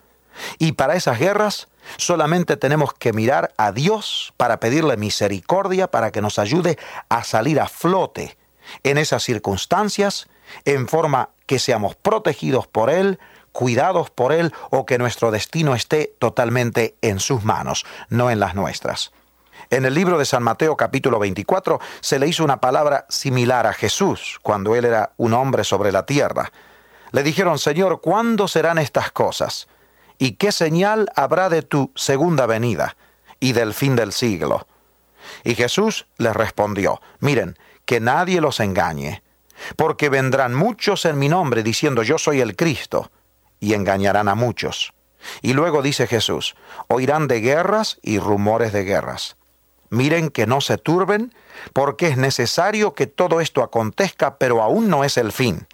Y 0.59 0.73
para 0.73 0.95
esas 0.95 1.19
guerras 1.19 1.69
solamente 1.99 2.57
tenemos 2.57 2.95
que 2.95 3.13
mirar 3.13 3.53
a 3.59 3.71
Dios 3.71 4.33
para 4.39 4.61
pedirle 4.61 4.97
misericordia, 4.97 5.91
para 5.91 6.11
que 6.11 6.23
nos 6.23 6.39
ayude 6.39 6.79
a 7.11 7.23
salir 7.23 7.61
a 7.61 7.69
flote 7.69 8.39
en 8.83 8.97
esas 8.97 9.23
circunstancias, 9.23 10.27
en 10.65 10.89
forma 10.89 11.29
que 11.45 11.59
seamos 11.59 11.97
protegidos 11.97 12.67
por 12.67 12.89
Él, 12.89 13.19
cuidados 13.53 14.09
por 14.09 14.33
Él 14.33 14.55
o 14.71 14.87
que 14.87 14.97
nuestro 14.97 15.33
destino 15.33 15.75
esté 15.75 16.15
totalmente 16.19 16.97
en 17.03 17.21
sus 17.21 17.45
manos, 17.45 17.85
no 18.09 18.31
en 18.31 18.41
las 18.41 18.55
nuestras. 18.55 19.13
En 19.71 19.85
el 19.85 19.93
libro 19.93 20.17
de 20.17 20.25
San 20.25 20.43
Mateo 20.43 20.79
capítulo 20.79 21.19
24 21.19 21.79
se 22.01 22.19
le 22.19 22.27
hizo 22.27 22.43
una 22.43 22.59
palabra 22.59 23.05
similar 23.11 23.67
a 23.67 23.75
Jesús 23.75 24.39
cuando 24.41 24.75
él 24.75 24.87
era 24.87 25.13
un 25.19 25.35
hombre 25.35 25.63
sobre 25.63 25.93
la 25.93 26.07
tierra. 26.07 26.51
Le 27.13 27.23
dijeron, 27.23 27.59
Señor, 27.59 28.01
¿cuándo 28.01 28.49
serán 28.49 28.79
estas 28.79 29.13
cosas? 29.13 29.69
¿Y 30.17 30.33
qué 30.33 30.53
señal 30.53 31.11
habrá 31.15 31.51
de 31.51 31.61
tu 31.61 31.93
segunda 31.97 32.47
venida 32.47 32.97
y 33.41 33.53
del 33.53 33.75
fin 33.75 33.95
del 33.95 34.13
siglo? 34.13 34.67
Y 35.45 35.55
Jesús 35.55 36.07
les 36.17 36.35
respondió, 36.35 37.03
miren, 37.21 37.59
que 37.85 38.01
nadie 38.01 38.41
los 38.41 38.61
engañe, 38.61 39.23
porque 39.77 40.09
vendrán 40.09 40.55
muchos 40.55 41.05
en 41.05 41.19
mi 41.19 41.29
nombre 41.29 41.63
diciendo 41.63 42.03
yo 42.03 42.17
soy 42.17 42.41
el 42.41 42.57
Cristo, 42.57 43.11
y 43.61 43.75
engañarán 43.75 44.29
a 44.29 44.35
muchos. 44.35 44.95
Y 45.43 45.53
luego 45.53 45.83
dice 45.83 46.07
Jesús, 46.07 46.57
oirán 46.87 47.29
de 47.29 47.43
guerras 47.43 47.99
y 48.01 48.19
rumores 48.19 48.73
de 48.73 48.85
guerras. 48.85 49.37
Miren 49.91 50.31
que 50.31 50.47
no 50.47 50.61
se 50.61 50.79
turben, 50.79 51.35
porque 51.73 52.09
es 52.09 52.17
necesario 52.17 52.95
que 52.95 53.07
todo 53.07 53.41
esto 53.41 53.63
acontezca, 53.63 54.37
pero 54.37 54.63
aún 54.63 54.89
no 54.89 55.05
es 55.05 55.17
el 55.17 55.33
fin. 55.33 55.67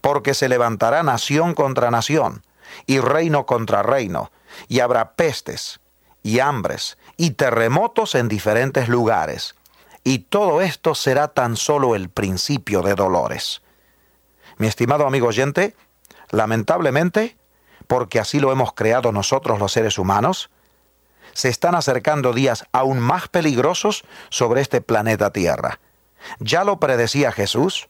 Porque 0.00 0.34
se 0.34 0.48
levantará 0.48 1.02
nación 1.02 1.54
contra 1.54 1.90
nación, 1.90 2.42
y 2.86 3.00
reino 3.00 3.46
contra 3.46 3.82
reino, 3.82 4.30
y 4.68 4.80
habrá 4.80 5.12
pestes, 5.12 5.80
y 6.22 6.38
hambres, 6.38 6.98
y 7.16 7.32
terremotos 7.32 8.14
en 8.14 8.28
diferentes 8.28 8.88
lugares. 8.88 9.54
Y 10.04 10.20
todo 10.20 10.60
esto 10.60 10.94
será 10.94 11.28
tan 11.28 11.56
solo 11.56 11.94
el 11.94 12.08
principio 12.08 12.82
de 12.82 12.94
dolores. 12.94 13.62
Mi 14.56 14.66
estimado 14.66 15.06
amigo 15.06 15.28
oyente, 15.28 15.74
lamentablemente, 16.30 17.36
porque 17.86 18.18
así 18.18 18.40
lo 18.40 18.52
hemos 18.52 18.72
creado 18.72 19.12
nosotros 19.12 19.58
los 19.58 19.72
seres 19.72 19.98
humanos, 19.98 20.50
se 21.32 21.48
están 21.48 21.74
acercando 21.74 22.32
días 22.32 22.64
aún 22.72 22.98
más 22.98 23.28
peligrosos 23.28 24.04
sobre 24.30 24.60
este 24.60 24.80
planeta 24.80 25.32
Tierra. 25.32 25.78
Ya 26.38 26.64
lo 26.64 26.78
predecía 26.78 27.32
Jesús, 27.32 27.88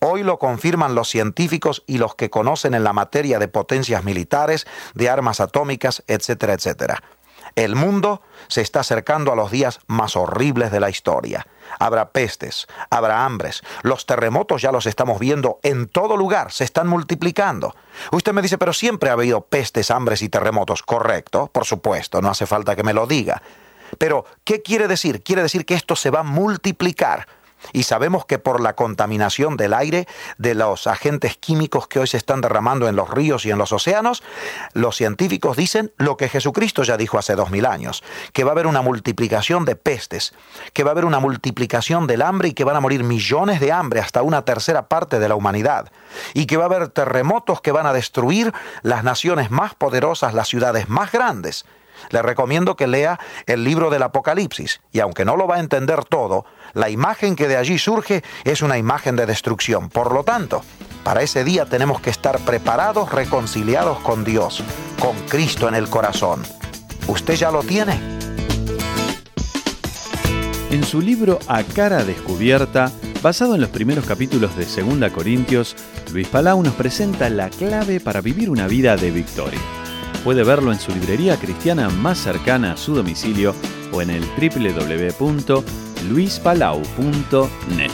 hoy 0.00 0.22
lo 0.22 0.38
confirman 0.38 0.94
los 0.94 1.08
científicos 1.08 1.82
y 1.86 1.98
los 1.98 2.14
que 2.14 2.30
conocen 2.30 2.74
en 2.74 2.84
la 2.84 2.92
materia 2.92 3.38
de 3.38 3.48
potencias 3.48 4.04
militares, 4.04 4.66
de 4.94 5.10
armas 5.10 5.40
atómicas, 5.40 6.02
etcétera, 6.06 6.54
etcétera. 6.54 7.02
El 7.54 7.74
mundo 7.74 8.22
se 8.48 8.60
está 8.60 8.80
acercando 8.80 9.32
a 9.32 9.36
los 9.36 9.50
días 9.50 9.80
más 9.86 10.16
horribles 10.16 10.70
de 10.70 10.80
la 10.80 10.90
historia. 10.90 11.46
Habrá 11.78 12.10
pestes, 12.10 12.66
habrá 12.90 13.24
hambres. 13.24 13.62
Los 13.82 14.06
terremotos 14.06 14.62
ya 14.62 14.72
los 14.72 14.86
estamos 14.86 15.18
viendo 15.18 15.60
en 15.62 15.88
todo 15.88 16.16
lugar, 16.16 16.52
se 16.52 16.64
están 16.64 16.88
multiplicando. 16.88 17.74
Usted 18.12 18.32
me 18.32 18.42
dice, 18.42 18.58
pero 18.58 18.72
siempre 18.72 19.10
ha 19.10 19.14
habido 19.14 19.42
pestes, 19.42 19.90
hambres 19.90 20.22
y 20.22 20.28
terremotos. 20.28 20.82
Correcto, 20.82 21.48
por 21.52 21.64
supuesto, 21.64 22.22
no 22.22 22.30
hace 22.30 22.46
falta 22.46 22.76
que 22.76 22.82
me 22.82 22.94
lo 22.94 23.06
diga. 23.06 23.42
Pero, 23.98 24.24
¿qué 24.44 24.62
quiere 24.62 24.88
decir? 24.88 25.22
Quiere 25.22 25.42
decir 25.42 25.64
que 25.64 25.74
esto 25.74 25.96
se 25.96 26.10
va 26.10 26.20
a 26.20 26.24
multiplicar. 26.24 27.26
Y 27.72 27.84
sabemos 27.84 28.26
que 28.26 28.38
por 28.38 28.60
la 28.60 28.74
contaminación 28.74 29.56
del 29.56 29.74
aire, 29.74 30.06
de 30.38 30.54
los 30.54 30.86
agentes 30.86 31.36
químicos 31.36 31.88
que 31.88 32.00
hoy 32.00 32.06
se 32.06 32.16
están 32.16 32.40
derramando 32.40 32.88
en 32.88 32.96
los 32.96 33.10
ríos 33.10 33.44
y 33.46 33.50
en 33.50 33.58
los 33.58 33.72
océanos, 33.72 34.22
los 34.72 34.96
científicos 34.96 35.56
dicen 35.56 35.92
lo 35.96 36.16
que 36.16 36.28
Jesucristo 36.28 36.82
ya 36.82 36.96
dijo 36.96 37.18
hace 37.18 37.34
dos 37.34 37.50
mil 37.50 37.66
años, 37.66 38.02
que 38.32 38.44
va 38.44 38.50
a 38.50 38.52
haber 38.52 38.66
una 38.66 38.82
multiplicación 38.82 39.64
de 39.64 39.76
pestes, 39.76 40.34
que 40.72 40.84
va 40.84 40.90
a 40.90 40.92
haber 40.92 41.04
una 41.04 41.20
multiplicación 41.20 42.06
del 42.06 42.22
hambre 42.22 42.48
y 42.48 42.52
que 42.52 42.64
van 42.64 42.76
a 42.76 42.80
morir 42.80 43.04
millones 43.04 43.60
de 43.60 43.72
hambre 43.72 44.00
hasta 44.00 44.22
una 44.22 44.42
tercera 44.42 44.88
parte 44.88 45.18
de 45.18 45.28
la 45.28 45.34
humanidad, 45.34 45.90
y 46.34 46.46
que 46.46 46.56
va 46.56 46.64
a 46.64 46.66
haber 46.66 46.88
terremotos 46.88 47.60
que 47.60 47.72
van 47.72 47.86
a 47.86 47.92
destruir 47.92 48.52
las 48.82 49.04
naciones 49.04 49.50
más 49.50 49.74
poderosas, 49.74 50.34
las 50.34 50.48
ciudades 50.48 50.88
más 50.88 51.12
grandes. 51.12 51.64
Le 52.10 52.22
recomiendo 52.22 52.76
que 52.76 52.86
lea 52.86 53.18
el 53.46 53.64
libro 53.64 53.90
del 53.90 54.02
Apocalipsis, 54.02 54.80
y 54.92 55.00
aunque 55.00 55.24
no 55.24 55.36
lo 55.36 55.46
va 55.46 55.56
a 55.56 55.60
entender 55.60 56.04
todo, 56.04 56.44
la 56.76 56.90
imagen 56.90 57.36
que 57.36 57.48
de 57.48 57.56
allí 57.56 57.78
surge 57.78 58.22
es 58.44 58.60
una 58.60 58.76
imagen 58.76 59.16
de 59.16 59.24
destrucción. 59.24 59.88
Por 59.88 60.12
lo 60.12 60.24
tanto, 60.24 60.62
para 61.02 61.22
ese 61.22 61.42
día 61.42 61.64
tenemos 61.64 62.00
que 62.00 62.10
estar 62.10 62.38
preparados, 62.40 63.10
reconciliados 63.10 63.98
con 64.00 64.24
Dios, 64.24 64.62
con 65.00 65.16
Cristo 65.26 65.68
en 65.68 65.74
el 65.74 65.88
corazón. 65.88 66.42
¿Usted 67.08 67.34
ya 67.34 67.50
lo 67.50 67.62
tiene? 67.62 67.98
En 70.70 70.84
su 70.84 71.00
libro 71.00 71.38
A 71.48 71.62
cara 71.62 72.04
descubierta, 72.04 72.92
basado 73.22 73.54
en 73.54 73.62
los 73.62 73.70
primeros 73.70 74.04
capítulos 74.04 74.54
de 74.54 74.66
2 74.66 75.10
Corintios, 75.12 75.76
Luis 76.12 76.28
Palau 76.28 76.62
nos 76.62 76.74
presenta 76.74 77.30
la 77.30 77.48
clave 77.48 78.00
para 78.00 78.20
vivir 78.20 78.50
una 78.50 78.66
vida 78.66 78.96
de 78.96 79.10
victoria. 79.10 79.60
Puede 80.22 80.44
verlo 80.44 80.72
en 80.72 80.78
su 80.78 80.92
librería 80.92 81.38
cristiana 81.38 81.88
más 81.88 82.18
cercana 82.18 82.72
a 82.72 82.76
su 82.76 82.94
domicilio 82.94 83.54
o 83.92 84.02
en 84.02 84.10
el 84.10 84.24
www.luispalau.net. 86.06 87.90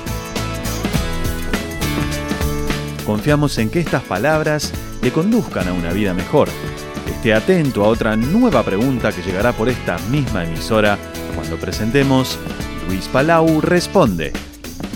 Confiamos 3.04 3.58
en 3.58 3.70
que 3.70 3.80
estas 3.80 4.02
palabras 4.02 4.72
le 5.02 5.10
conduzcan 5.10 5.68
a 5.68 5.72
una 5.72 5.92
vida 5.92 6.14
mejor. 6.14 6.48
Esté 7.06 7.34
atento 7.34 7.84
a 7.84 7.88
otra 7.88 8.16
nueva 8.16 8.62
pregunta 8.62 9.12
que 9.12 9.22
llegará 9.22 9.52
por 9.52 9.68
esta 9.68 9.98
misma 10.10 10.44
emisora 10.44 10.98
cuando 11.34 11.56
presentemos 11.56 12.38
Luis 12.88 13.08
Palau 13.08 13.60
Responde. 13.60 14.32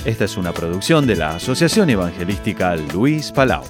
Esta 0.05 0.25
es 0.25 0.37
una 0.37 0.53
producción 0.53 1.07
de 1.07 1.17
la 1.17 1.31
Asociación 1.31 1.91
Evangelística 1.91 2.77
Luis 2.77 3.33
Palau. 3.33 3.65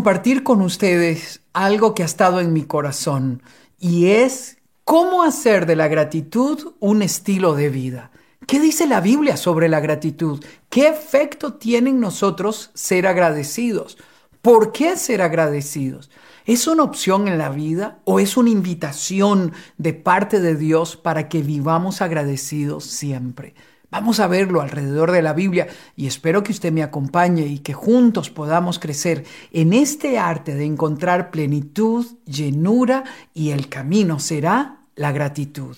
Compartir 0.00 0.42
con 0.42 0.62
ustedes 0.62 1.42
algo 1.52 1.94
que 1.94 2.02
ha 2.02 2.06
estado 2.06 2.40
en 2.40 2.54
mi 2.54 2.62
corazón 2.62 3.42
y 3.78 4.06
es 4.06 4.56
cómo 4.84 5.22
hacer 5.22 5.66
de 5.66 5.76
la 5.76 5.88
gratitud 5.88 6.72
un 6.80 7.02
estilo 7.02 7.54
de 7.54 7.68
vida. 7.68 8.10
¿Qué 8.46 8.58
dice 8.58 8.86
la 8.86 9.02
Biblia 9.02 9.36
sobre 9.36 9.68
la 9.68 9.78
gratitud? 9.78 10.42
¿Qué 10.70 10.88
efecto 10.88 11.52
tiene 11.52 11.90
en 11.90 12.00
nosotros 12.00 12.70
ser 12.72 13.06
agradecidos? 13.06 13.98
¿Por 14.40 14.72
qué 14.72 14.96
ser 14.96 15.20
agradecidos? 15.20 16.10
¿Es 16.46 16.66
una 16.66 16.84
opción 16.84 17.28
en 17.28 17.36
la 17.36 17.50
vida 17.50 17.98
o 18.04 18.20
es 18.20 18.38
una 18.38 18.48
invitación 18.48 19.52
de 19.76 19.92
parte 19.92 20.40
de 20.40 20.56
Dios 20.56 20.96
para 20.96 21.28
que 21.28 21.42
vivamos 21.42 22.00
agradecidos 22.00 22.84
siempre? 22.84 23.54
Vamos 23.90 24.20
a 24.20 24.28
verlo 24.28 24.60
alrededor 24.60 25.10
de 25.10 25.20
la 25.20 25.32
Biblia 25.32 25.66
y 25.96 26.06
espero 26.06 26.44
que 26.44 26.52
usted 26.52 26.70
me 26.70 26.84
acompañe 26.84 27.46
y 27.46 27.58
que 27.58 27.72
juntos 27.72 28.30
podamos 28.30 28.78
crecer 28.78 29.24
en 29.52 29.72
este 29.72 30.18
arte 30.18 30.54
de 30.54 30.64
encontrar 30.64 31.32
plenitud, 31.32 32.06
llenura 32.24 33.02
y 33.34 33.50
el 33.50 33.68
camino 33.68 34.20
será 34.20 34.82
la 34.94 35.10
gratitud. 35.10 35.76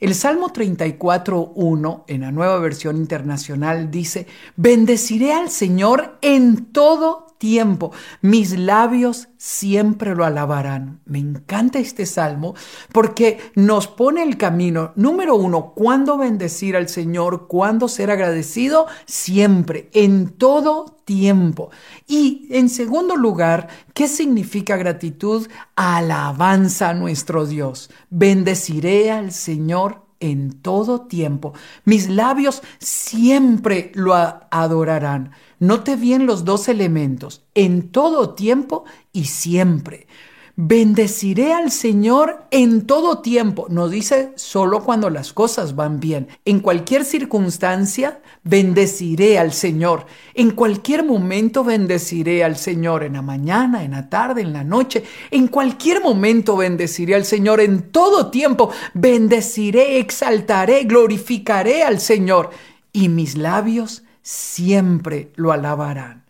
El 0.00 0.16
Salmo 0.16 0.52
34.1 0.52 2.04
en 2.08 2.20
la 2.22 2.32
nueva 2.32 2.58
versión 2.58 2.96
internacional 2.96 3.92
dice, 3.92 4.26
bendeciré 4.56 5.32
al 5.32 5.48
Señor 5.48 6.18
en 6.20 6.72
todo 6.72 7.31
tiempo, 7.42 7.90
mis 8.20 8.56
labios 8.56 9.26
siempre 9.36 10.14
lo 10.14 10.24
alabarán. 10.24 11.00
Me 11.06 11.18
encanta 11.18 11.80
este 11.80 12.06
salmo 12.06 12.54
porque 12.92 13.40
nos 13.56 13.88
pone 13.88 14.22
el 14.22 14.36
camino. 14.36 14.92
Número 14.94 15.34
uno, 15.34 15.72
¿cuándo 15.74 16.16
bendecir 16.16 16.76
al 16.76 16.88
Señor? 16.88 17.48
¿Cuándo 17.48 17.88
ser 17.88 18.12
agradecido? 18.12 18.86
Siempre, 19.06 19.90
en 19.92 20.28
todo 20.28 21.00
tiempo. 21.04 21.72
Y 22.06 22.46
en 22.50 22.68
segundo 22.68 23.16
lugar, 23.16 23.66
¿qué 23.92 24.06
significa 24.06 24.76
gratitud? 24.76 25.48
Alabanza 25.74 26.90
a 26.90 26.94
nuestro 26.94 27.44
Dios. 27.44 27.90
Bendeciré 28.08 29.10
al 29.10 29.32
Señor 29.32 30.01
en 30.22 30.52
todo 30.52 31.02
tiempo. 31.02 31.52
Mis 31.84 32.08
labios 32.08 32.62
siempre 32.78 33.92
lo 33.94 34.14
adorarán. 34.14 35.32
Note 35.58 35.96
bien 35.96 36.26
los 36.26 36.44
dos 36.44 36.68
elementos, 36.68 37.44
en 37.54 37.90
todo 37.90 38.34
tiempo 38.34 38.84
y 39.12 39.26
siempre. 39.26 40.06
Bendeciré 40.54 41.54
al 41.54 41.70
Señor 41.70 42.44
en 42.50 42.86
todo 42.86 43.20
tiempo. 43.20 43.68
No 43.70 43.88
dice 43.88 44.32
solo 44.36 44.84
cuando 44.84 45.08
las 45.08 45.32
cosas 45.32 45.76
van 45.76 45.98
bien. 45.98 46.28
En 46.44 46.60
cualquier 46.60 47.06
circunstancia, 47.06 48.20
bendeciré 48.44 49.38
al 49.38 49.54
Señor. 49.54 50.04
En 50.34 50.50
cualquier 50.50 51.04
momento, 51.04 51.64
bendeciré 51.64 52.44
al 52.44 52.58
Señor. 52.58 53.02
En 53.02 53.14
la 53.14 53.22
mañana, 53.22 53.82
en 53.82 53.92
la 53.92 54.10
tarde, 54.10 54.42
en 54.42 54.52
la 54.52 54.62
noche. 54.62 55.04
En 55.30 55.48
cualquier 55.48 56.02
momento, 56.02 56.54
bendeciré 56.54 57.14
al 57.14 57.24
Señor. 57.24 57.62
En 57.62 57.90
todo 57.90 58.30
tiempo, 58.30 58.70
bendeciré, 58.92 60.00
exaltaré, 60.00 60.84
glorificaré 60.84 61.82
al 61.82 61.98
Señor. 61.98 62.50
Y 62.92 63.08
mis 63.08 63.38
labios 63.38 64.02
siempre 64.20 65.32
lo 65.34 65.50
alabarán. 65.50 66.21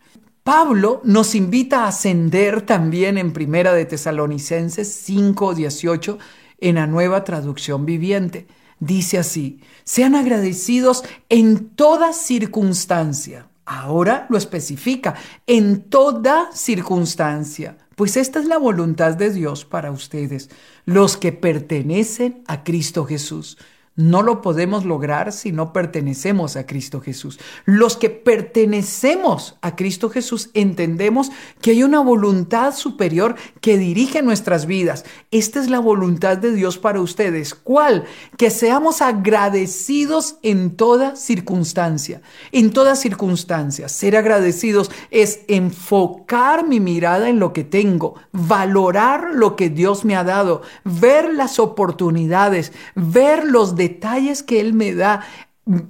Pablo 0.43 0.99
nos 1.05 1.35
invita 1.35 1.85
a 1.85 1.87
ascender 1.87 2.63
también 2.63 3.17
en 3.17 3.31
Primera 3.31 3.73
de 3.73 3.85
Tesalonicenses 3.85 4.89
5:18 4.89 6.17
en 6.59 6.75
la 6.75 6.85
nueva 6.85 7.23
traducción 7.23 7.85
viviente. 7.85 8.47
Dice 8.81 9.17
así, 9.17 9.61
sean 9.85 10.15
agradecidos 10.15 11.05
en 11.29 11.69
toda 11.69 12.11
circunstancia. 12.11 13.47
Ahora 13.65 14.27
lo 14.29 14.37
especifica, 14.37 15.15
en 15.47 15.83
toda 15.83 16.49
circunstancia, 16.51 17.77
pues 17.95 18.17
esta 18.17 18.39
es 18.39 18.45
la 18.45 18.57
voluntad 18.57 19.13
de 19.13 19.31
Dios 19.31 19.63
para 19.63 19.91
ustedes, 19.91 20.49
los 20.83 21.15
que 21.15 21.31
pertenecen 21.31 22.43
a 22.47 22.65
Cristo 22.65 23.05
Jesús. 23.05 23.57
No 23.95 24.23
lo 24.23 24.41
podemos 24.41 24.85
lograr 24.85 25.31
si 25.31 25.51
no 25.51 25.71
pertenecemos 25.71 26.55
a 26.55 26.65
Cristo 26.65 26.99
Jesús. 26.99 27.39
Los 27.65 27.95
que 27.95 28.09
pertenecemos 28.09 29.55
a 29.61 29.75
Cristo 29.75 30.09
Jesús 30.09 30.49
entendemos 30.55 31.31
que 31.61 31.71
hay 31.71 31.83
una 31.83 31.99
voluntad 31.99 32.73
superior 32.73 33.35
que 33.61 33.77
dirige 33.77 34.23
nuestras 34.23 34.65
vidas. 34.65 35.05
Esta 35.29 35.59
es 35.59 35.69
la 35.69 35.77
voluntad 35.77 36.39
de 36.39 36.53
Dios 36.53 36.79
para 36.79 37.01
ustedes. 37.01 37.53
¿Cuál? 37.53 38.05
Que 38.35 38.49
seamos 38.49 39.03
agradecidos 39.03 40.37
en 40.41 40.75
toda 40.75 41.15
circunstancia. 41.15 42.23
En 42.51 42.71
toda 42.71 42.95
circunstancia. 42.95 43.89
Ser 43.89 44.17
agradecidos 44.17 44.89
es 45.11 45.41
enfocar 45.47 46.67
mi 46.67 46.79
mirada 46.79 47.29
en 47.29 47.37
lo 47.39 47.53
que 47.53 47.63
tengo, 47.63 48.15
valorar 48.31 49.35
lo 49.35 49.55
que 49.55 49.69
Dios 49.69 50.03
me 50.03 50.15
ha 50.15 50.23
dado, 50.23 50.63
ver 50.83 51.31
las 51.31 51.59
oportunidades, 51.59 52.73
ver 52.95 53.45
los 53.45 53.75
detalles 53.83 54.43
que 54.43 54.59
Él 54.59 54.73
me 54.73 54.93
da, 54.93 55.25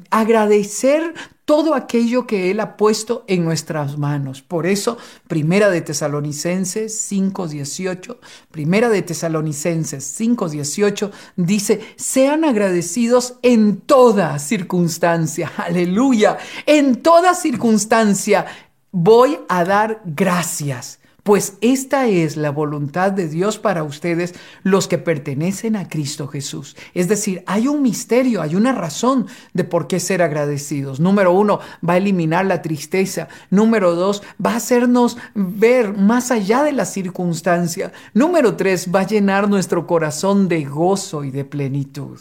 agradecer 0.09 1.13
todo 1.45 1.75
aquello 1.75 2.25
que 2.25 2.51
Él 2.51 2.59
ha 2.59 2.77
puesto 2.77 3.25
en 3.27 3.43
nuestras 3.43 3.97
manos. 3.97 4.41
Por 4.41 4.65
eso, 4.65 4.97
Primera 5.27 5.69
de 5.69 5.81
Tesalonicenses 5.81 7.11
5.18, 7.11 8.17
Primera 8.49 8.89
de 8.89 9.01
Tesalonicenses 9.01 10.19
5.18 10.19 11.11
dice, 11.35 11.81
sean 11.97 12.45
agradecidos 12.45 13.35
en 13.41 13.77
toda 13.77 14.39
circunstancia. 14.39 15.51
Aleluya. 15.57 16.37
En 16.65 17.01
toda 17.01 17.33
circunstancia 17.35 18.45
voy 18.91 19.39
a 19.49 19.65
dar 19.65 20.01
gracias 20.05 20.99
pues 21.24 21.57
esta 21.61 22.07
es 22.07 22.36
la 22.36 22.51
voluntad 22.51 23.13
de 23.13 23.30
Dios 23.30 23.57
para 23.57 23.84
ustedes, 23.84 24.36
los 24.63 24.88
que 24.88 24.97
pertenecen 24.97 25.78
a 25.78 25.88
Cristo 25.88 26.28
Jesús. 26.28 26.76
Es 26.93 27.07
decir, 27.07 27.43
hay 27.47 27.67
un 27.67 27.82
misterio, 27.82 28.41
hay 28.41 28.55
una 28.55 28.74
razón 28.74 29.28
de 29.53 29.63
por 29.63 29.88
qué 29.88 30.01
ser 30.01 30.21
agradecidos. 30.21 30.99
Número 30.99 31.32
uno, 31.32 31.59
va 31.88 31.93
a 31.93 31.97
eliminar 31.97 32.45
la 32.45 32.61
tristeza. 32.61 33.30
Número 33.49 33.95
dos, 33.95 34.21
va 34.43 34.51
a 34.51 34.57
hacernos 34.57 35.17
ver 35.34 35.93
más 35.97 36.30
allá 36.30 36.61
de 36.63 36.74
la 36.74 36.86
circunstancia. 36.86 37.93
Número 38.13 38.57
tres, 38.57 38.89
va 38.93 39.01
a 39.01 39.07
llenar 39.07 39.49
nuestro 39.49 39.88
corazón 39.88 40.49
de 40.49 40.65
gozo 40.65 41.24
y 41.24 41.32
de 41.32 41.45
plenitud. 41.45 42.19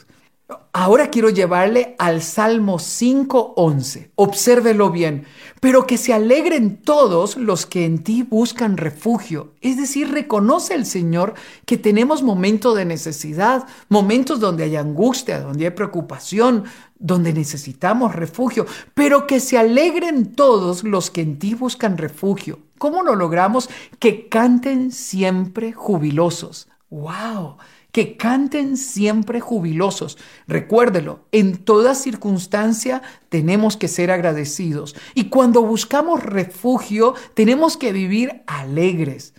Ahora 0.72 1.10
quiero 1.10 1.30
llevarle 1.30 1.94
al 1.98 2.22
Salmo 2.22 2.78
5.11. 2.78 4.10
Obsérvelo 4.14 4.90
bien. 4.90 5.26
Pero 5.60 5.86
que 5.86 5.98
se 5.98 6.12
alegren 6.12 6.76
todos 6.76 7.36
los 7.36 7.66
que 7.66 7.84
en 7.84 8.02
ti 8.02 8.22
buscan 8.22 8.76
refugio. 8.76 9.52
Es 9.60 9.76
decir, 9.76 10.10
reconoce 10.10 10.74
el 10.74 10.86
Señor 10.86 11.34
que 11.66 11.76
tenemos 11.76 12.22
momentos 12.22 12.76
de 12.76 12.84
necesidad, 12.84 13.66
momentos 13.88 14.40
donde 14.40 14.64
hay 14.64 14.76
angustia, 14.76 15.40
donde 15.40 15.66
hay 15.66 15.70
preocupación, 15.72 16.64
donde 16.98 17.32
necesitamos 17.32 18.14
refugio. 18.14 18.66
Pero 18.94 19.26
que 19.26 19.40
se 19.40 19.58
alegren 19.58 20.34
todos 20.34 20.84
los 20.84 21.10
que 21.10 21.20
en 21.20 21.38
ti 21.38 21.54
buscan 21.54 21.98
refugio. 21.98 22.60
¿Cómo 22.78 23.02
lo 23.02 23.14
logramos? 23.14 23.68
Que 23.98 24.28
canten 24.28 24.90
siempre 24.90 25.72
jubilosos. 25.72 26.68
¡Wow! 26.90 27.58
Que 27.92 28.16
canten 28.16 28.76
siempre 28.76 29.40
jubilosos. 29.40 30.18
Recuérdelo, 30.48 31.26
en 31.30 31.58
toda 31.58 31.94
circunstancia 31.94 33.02
tenemos 33.28 33.76
que 33.76 33.88
ser 33.88 34.10
agradecidos 34.10 34.96
y 35.14 35.28
cuando 35.28 35.62
buscamos 35.62 36.22
refugio 36.22 37.14
tenemos 37.34 37.76
que 37.76 37.92
vivir 37.92 38.42
alegres. 38.46 39.34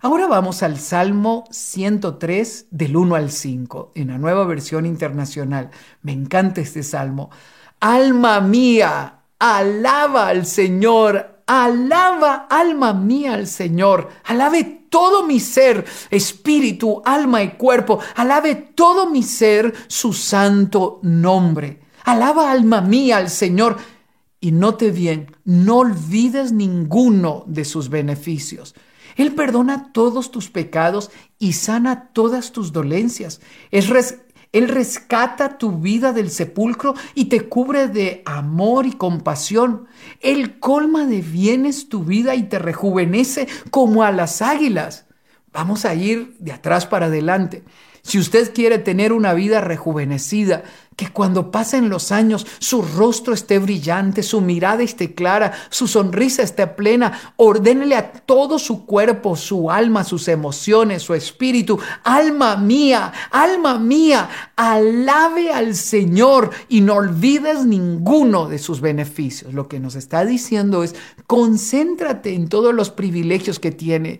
Ahora 0.00 0.26
vamos 0.26 0.62
al 0.62 0.78
Salmo 0.78 1.44
103 1.50 2.66
del 2.70 2.96
1 2.96 3.14
al 3.14 3.30
5 3.30 3.92
en 3.94 4.08
la 4.08 4.18
nueva 4.18 4.44
versión 4.44 4.86
internacional. 4.86 5.70
Me 6.02 6.12
encanta 6.12 6.60
este 6.60 6.82
salmo. 6.82 7.30
Alma 7.80 8.40
mía, 8.40 9.20
alaba 9.38 10.28
al 10.28 10.46
Señor 10.46 11.38
Alaba, 11.48 12.46
alma 12.50 12.92
mía, 12.92 13.32
al 13.32 13.46
Señor. 13.46 14.10
Alabe 14.24 14.77
todo 14.90 15.26
mi 15.26 15.40
ser, 15.40 15.84
espíritu, 16.10 17.02
alma 17.04 17.42
y 17.42 17.50
cuerpo. 17.52 18.00
Alabe 18.16 18.54
todo 18.54 19.10
mi 19.10 19.22
ser 19.22 19.74
su 19.86 20.12
santo 20.12 21.00
nombre. 21.02 21.80
Alaba, 22.04 22.50
alma 22.50 22.80
mía, 22.80 23.18
al 23.18 23.30
Señor. 23.30 23.76
Y 24.40 24.52
note 24.52 24.90
bien, 24.90 25.36
no 25.44 25.78
olvides 25.78 26.52
ninguno 26.52 27.44
de 27.46 27.64
sus 27.64 27.88
beneficios. 27.88 28.74
Él 29.16 29.34
perdona 29.34 29.92
todos 29.92 30.30
tus 30.30 30.48
pecados 30.48 31.10
y 31.40 31.54
sana 31.54 32.10
todas 32.12 32.52
tus 32.52 32.72
dolencias. 32.72 33.40
Es, 33.72 34.20
él 34.52 34.68
rescata 34.68 35.58
tu 35.58 35.72
vida 35.72 36.12
del 36.12 36.30
sepulcro 36.30 36.94
y 37.14 37.26
te 37.26 37.48
cubre 37.48 37.88
de 37.88 38.22
amor 38.24 38.86
y 38.86 38.92
compasión. 38.92 39.86
Él 40.20 40.58
colma 40.58 41.06
de 41.06 41.20
bienes 41.20 41.88
tu 41.88 42.04
vida 42.04 42.34
y 42.34 42.44
te 42.44 42.58
rejuvenece 42.58 43.46
como 43.70 44.02
a 44.02 44.12
las 44.12 44.40
águilas. 44.40 45.06
Vamos 45.52 45.84
a 45.84 45.94
ir 45.94 46.36
de 46.38 46.52
atrás 46.52 46.86
para 46.86 47.06
adelante. 47.06 47.64
Si 48.08 48.18
usted 48.18 48.54
quiere 48.54 48.78
tener 48.78 49.12
una 49.12 49.34
vida 49.34 49.60
rejuvenecida, 49.60 50.64
que 50.96 51.10
cuando 51.10 51.50
pasen 51.50 51.90
los 51.90 52.10
años 52.10 52.46
su 52.58 52.80
rostro 52.80 53.34
esté 53.34 53.58
brillante, 53.58 54.22
su 54.22 54.40
mirada 54.40 54.82
esté 54.82 55.14
clara, 55.14 55.52
su 55.68 55.86
sonrisa 55.86 56.42
esté 56.42 56.66
plena, 56.68 57.34
ordénele 57.36 57.96
a 57.96 58.10
todo 58.10 58.58
su 58.58 58.86
cuerpo, 58.86 59.36
su 59.36 59.70
alma, 59.70 60.04
sus 60.04 60.26
emociones, 60.26 61.02
su 61.02 61.12
espíritu, 61.12 61.78
alma 62.02 62.56
mía, 62.56 63.12
alma 63.30 63.78
mía, 63.78 64.30
alabe 64.56 65.52
al 65.52 65.74
Señor 65.74 66.48
y 66.70 66.80
no 66.80 66.94
olvides 66.94 67.66
ninguno 67.66 68.48
de 68.48 68.58
sus 68.58 68.80
beneficios. 68.80 69.52
Lo 69.52 69.68
que 69.68 69.80
nos 69.80 69.96
está 69.96 70.24
diciendo 70.24 70.82
es, 70.82 70.94
concéntrate 71.26 72.32
en 72.32 72.48
todos 72.48 72.74
los 72.74 72.88
privilegios 72.88 73.58
que 73.58 73.70
tiene 73.70 74.18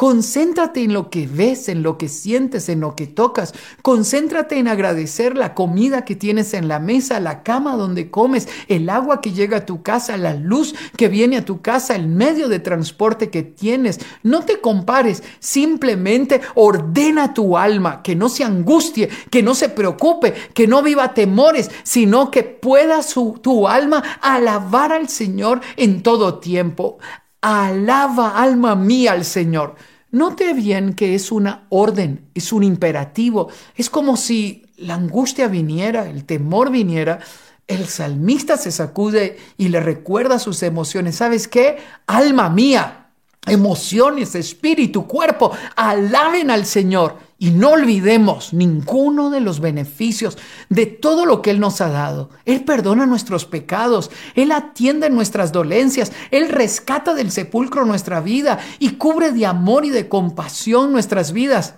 Concéntrate 0.00 0.82
en 0.82 0.94
lo 0.94 1.10
que 1.10 1.26
ves, 1.26 1.68
en 1.68 1.82
lo 1.82 1.98
que 1.98 2.08
sientes, 2.08 2.70
en 2.70 2.80
lo 2.80 2.96
que 2.96 3.06
tocas. 3.06 3.52
Concéntrate 3.82 4.56
en 4.56 4.66
agradecer 4.66 5.36
la 5.36 5.52
comida 5.52 6.06
que 6.06 6.16
tienes 6.16 6.54
en 6.54 6.68
la 6.68 6.78
mesa, 6.78 7.20
la 7.20 7.42
cama 7.42 7.76
donde 7.76 8.10
comes, 8.10 8.48
el 8.68 8.88
agua 8.88 9.20
que 9.20 9.32
llega 9.32 9.58
a 9.58 9.66
tu 9.66 9.82
casa, 9.82 10.16
la 10.16 10.32
luz 10.32 10.74
que 10.96 11.08
viene 11.08 11.36
a 11.36 11.44
tu 11.44 11.60
casa, 11.60 11.96
el 11.96 12.08
medio 12.08 12.48
de 12.48 12.60
transporte 12.60 13.28
que 13.28 13.42
tienes. 13.42 14.00
No 14.22 14.40
te 14.40 14.62
compares, 14.62 15.22
simplemente 15.38 16.40
ordena 16.54 17.34
tu 17.34 17.58
alma, 17.58 18.02
que 18.02 18.16
no 18.16 18.30
se 18.30 18.42
angustie, 18.42 19.10
que 19.30 19.42
no 19.42 19.54
se 19.54 19.68
preocupe, 19.68 20.32
que 20.54 20.66
no 20.66 20.82
viva 20.82 21.12
temores, 21.12 21.70
sino 21.82 22.30
que 22.30 22.42
pueda 22.42 23.02
su, 23.02 23.38
tu 23.42 23.68
alma 23.68 24.02
alabar 24.22 24.94
al 24.94 25.10
Señor 25.10 25.60
en 25.76 26.02
todo 26.02 26.38
tiempo. 26.38 26.96
Alaba 27.42 28.40
alma 28.40 28.74
mía 28.74 29.12
al 29.12 29.26
Señor. 29.26 29.76
Note 30.12 30.54
bien 30.54 30.94
que 30.94 31.14
es 31.14 31.30
una 31.30 31.66
orden, 31.68 32.26
es 32.34 32.52
un 32.52 32.64
imperativo. 32.64 33.48
Es 33.76 33.90
como 33.90 34.16
si 34.16 34.66
la 34.76 34.94
angustia 34.94 35.46
viniera, 35.46 36.08
el 36.08 36.24
temor 36.24 36.70
viniera. 36.70 37.20
El 37.66 37.86
salmista 37.86 38.56
se 38.56 38.72
sacude 38.72 39.38
y 39.56 39.68
le 39.68 39.78
recuerda 39.78 40.40
sus 40.40 40.62
emociones. 40.64 41.16
¿Sabes 41.16 41.46
qué? 41.46 41.78
Alma 42.06 42.50
mía, 42.50 43.10
emociones, 43.46 44.34
espíritu, 44.34 45.06
cuerpo, 45.06 45.52
alaben 45.76 46.50
al 46.50 46.66
Señor. 46.66 47.29
Y 47.42 47.52
no 47.52 47.70
olvidemos 47.70 48.52
ninguno 48.52 49.30
de 49.30 49.40
los 49.40 49.60
beneficios 49.60 50.36
de 50.68 50.84
todo 50.84 51.24
lo 51.24 51.40
que 51.40 51.50
Él 51.50 51.58
nos 51.58 51.80
ha 51.80 51.88
dado. 51.88 52.28
Él 52.44 52.64
perdona 52.64 53.06
nuestros 53.06 53.46
pecados, 53.46 54.10
Él 54.34 54.52
atiende 54.52 55.08
nuestras 55.08 55.50
dolencias, 55.50 56.12
Él 56.30 56.50
rescata 56.50 57.14
del 57.14 57.30
sepulcro 57.30 57.86
nuestra 57.86 58.20
vida 58.20 58.58
y 58.78 58.90
cubre 58.96 59.32
de 59.32 59.46
amor 59.46 59.86
y 59.86 59.88
de 59.88 60.06
compasión 60.06 60.92
nuestras 60.92 61.32
vidas. 61.32 61.76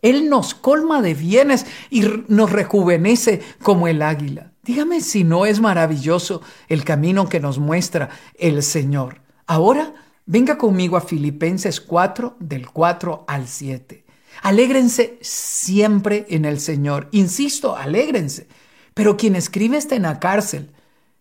Él 0.00 0.30
nos 0.30 0.54
colma 0.54 1.02
de 1.02 1.12
bienes 1.12 1.66
y 1.90 2.06
nos 2.28 2.50
rejuvenece 2.50 3.42
como 3.62 3.88
el 3.88 4.00
águila. 4.00 4.52
Dígame 4.62 5.02
si 5.02 5.22
no 5.22 5.44
es 5.44 5.60
maravilloso 5.60 6.40
el 6.66 6.82
camino 6.82 7.28
que 7.28 7.40
nos 7.40 7.58
muestra 7.58 8.08
el 8.38 8.62
Señor. 8.62 9.20
Ahora, 9.46 9.92
venga 10.24 10.56
conmigo 10.56 10.96
a 10.96 11.02
Filipenses 11.02 11.82
4, 11.82 12.38
del 12.40 12.70
4 12.70 13.26
al 13.28 13.46
7. 13.46 14.03
Alégrense 14.44 15.18
siempre 15.22 16.26
en 16.28 16.44
el 16.44 16.60
Señor. 16.60 17.08
Insisto, 17.12 17.76
alégrense. 17.76 18.46
Pero 18.92 19.16
quien 19.16 19.36
escribe 19.36 19.78
está 19.78 19.96
en 19.96 20.02
la 20.02 20.20
cárcel. 20.20 20.70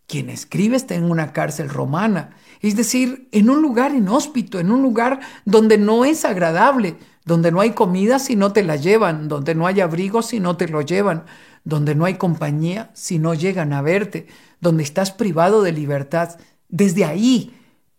Quien 0.08 0.30
escribe 0.30 0.76
está 0.76 0.96
en 0.96 1.06
una 1.10 1.32
cárcel 1.32 1.70
romana. 1.70 2.32
Es 2.60 2.76
decir, 2.76 3.30
en 3.32 3.50
un 3.50 3.62
lugar 3.62 3.96
inhóspito, 3.96 4.60
en 4.60 4.72
un 4.72 4.82
lugar 4.82 5.22
donde 5.46 5.78
no 5.78 6.04
es 6.04 6.26
agradable, 6.26 6.98
donde 7.24 7.54
no 7.54 7.62
hay 7.62 7.72
comida 7.72 8.20
si 8.20 8.36
no 8.36 8.52
te 8.52 8.62
la 8.62 8.76
llevan, 8.76 9.30
donde 9.30 9.56
no 9.56 9.68
hay 9.68 9.80
abrigo 9.80 10.22
si 10.22 10.42
no 10.42 10.58
te 10.58 10.68
lo 10.68 10.82
llevan, 10.82 11.24
donde 11.64 11.96
no 11.96 12.04
hay 12.04 12.16
compañía 12.16 12.92
si 12.94 13.20
no 13.20 13.36
llegan 13.36 13.72
a 13.72 13.82
verte, 13.82 14.28
donde 14.60 14.84
estás 14.84 15.12
privado 15.12 15.64
de 15.64 15.72
libertad. 15.72 16.38
Desde 16.68 17.06
ahí 17.06 17.54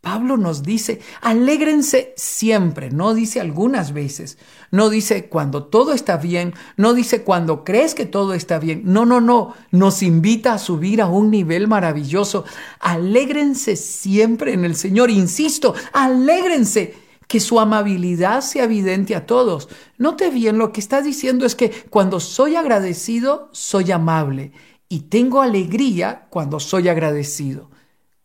Pablo 0.05 0.37
nos 0.37 0.63
dice, 0.63 1.01
alégrense 1.23 2.13
siempre, 2.17 2.91
no 2.91 3.15
dice 3.15 3.41
algunas 3.41 3.95
veces, 3.95 4.37
no 4.71 4.91
dice 4.91 5.31
cuando 5.31 5.65
todo 5.65 5.95
está 5.95 6.19
bien, 6.19 6.53
no 6.77 6.93
dice 6.93 7.23
cuando 7.23 7.65
crees 7.65 7.95
que 7.95 8.05
todo 8.05 8.35
está 8.35 8.59
bien, 8.59 8.83
no, 8.85 9.07
no, 9.07 9.23
no, 9.23 9.55
nos 9.71 10.03
invita 10.03 10.53
a 10.53 10.59
subir 10.59 11.01
a 11.01 11.07
un 11.07 11.31
nivel 11.31 11.69
maravilloso. 11.69 12.45
Alégrense 12.81 13.77
siempre 13.77 14.53
en 14.53 14.67
el 14.67 14.77
Señor, 14.77 15.11
insisto, 15.11 15.75
alégrense 15.95 16.95
que 17.27 17.41
su 17.41 17.59
amabilidad 17.59 18.43
sea 18.43 18.65
evidente 18.65 19.17
a 19.17 19.25
todos. 19.25 19.71
Note 19.97 20.29
bien, 20.29 20.59
lo 20.59 20.71
que 20.71 20.81
está 20.81 21.01
diciendo 21.01 21.47
es 21.47 21.55
que 21.55 21.71
cuando 21.89 22.21
soy 22.21 22.57
agradecido, 22.57 23.49
soy 23.53 23.91
amable 23.91 24.53
y 24.91 25.01
tengo 25.01 25.41
alegría 25.41 26.27
cuando 26.29 26.61
soy 26.61 26.91
agradecido. 26.91 27.71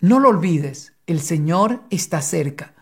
No 0.02 0.20
lo 0.20 0.30
olvides, 0.30 0.94
el 1.10 1.22
Señor 1.22 1.82
está 1.90 2.22
cerca. 2.22 2.74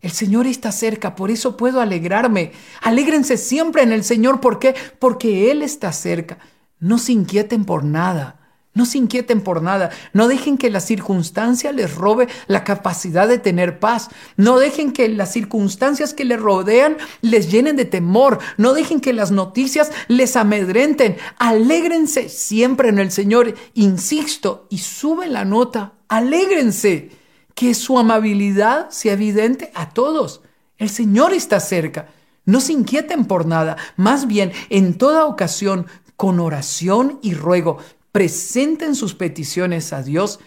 El 0.00 0.12
Señor 0.12 0.46
está 0.46 0.72
cerca, 0.72 1.14
por 1.14 1.30
eso 1.30 1.56
puedo 1.56 1.80
alegrarme. 1.80 2.52
Alégrense 2.80 3.36
siempre 3.36 3.82
en 3.82 3.92
el 3.92 4.04
Señor, 4.04 4.40
¿por 4.40 4.58
qué? 4.58 4.74
Porque 4.98 5.50
Él 5.50 5.62
está 5.62 5.92
cerca. 5.92 6.38
No 6.78 6.98
se 6.98 7.12
inquieten 7.12 7.64
por 7.64 7.84
nada. 7.84 8.38
No 8.74 8.86
se 8.86 8.98
inquieten 8.98 9.42
por 9.42 9.62
nada. 9.62 9.90
No 10.12 10.28
dejen 10.28 10.58
que 10.58 10.70
la 10.70 10.80
circunstancia 10.80 11.72
les 11.72 11.94
robe 11.94 12.28
la 12.46 12.64
capacidad 12.64 13.28
de 13.28 13.38
tener 13.38 13.80
paz. 13.80 14.08
No 14.36 14.58
dejen 14.58 14.92
que 14.92 15.08
las 15.08 15.32
circunstancias 15.32 16.14
que 16.14 16.24
les 16.24 16.40
rodean 16.40 16.96
les 17.20 17.50
llenen 17.50 17.76
de 17.76 17.84
temor. 17.84 18.38
No 18.56 18.74
dejen 18.74 19.00
que 19.00 19.12
las 19.12 19.30
noticias 19.30 19.90
les 20.08 20.36
amedrenten. 20.36 21.16
Alégrense 21.38 22.28
siempre 22.28 22.88
en 22.88 22.98
el 22.98 23.10
Señor. 23.10 23.54
Insisto 23.74 24.66
y 24.70 24.78
sube 24.78 25.28
la 25.28 25.44
nota. 25.44 25.94
Alégrense 26.08 27.21
que 27.54 27.74
su 27.74 27.98
amabilidad 27.98 28.90
sea 28.90 29.14
evidente 29.14 29.70
a 29.74 29.90
todos. 29.90 30.42
El 30.78 30.90
Señor 30.90 31.32
está 31.32 31.60
cerca. 31.60 32.08
No 32.44 32.60
se 32.60 32.72
inquieten 32.72 33.26
por 33.26 33.46
nada, 33.46 33.76
más 33.96 34.26
bien 34.26 34.52
en 34.68 34.98
toda 34.98 35.26
ocasión, 35.26 35.86
con 36.16 36.40
oración 36.40 37.18
y 37.22 37.34
ruego, 37.34 37.78
presenten 38.12 38.94
sus 38.94 39.14
peticiones 39.14 39.92
a 39.92 40.02
Dios. 40.02 40.40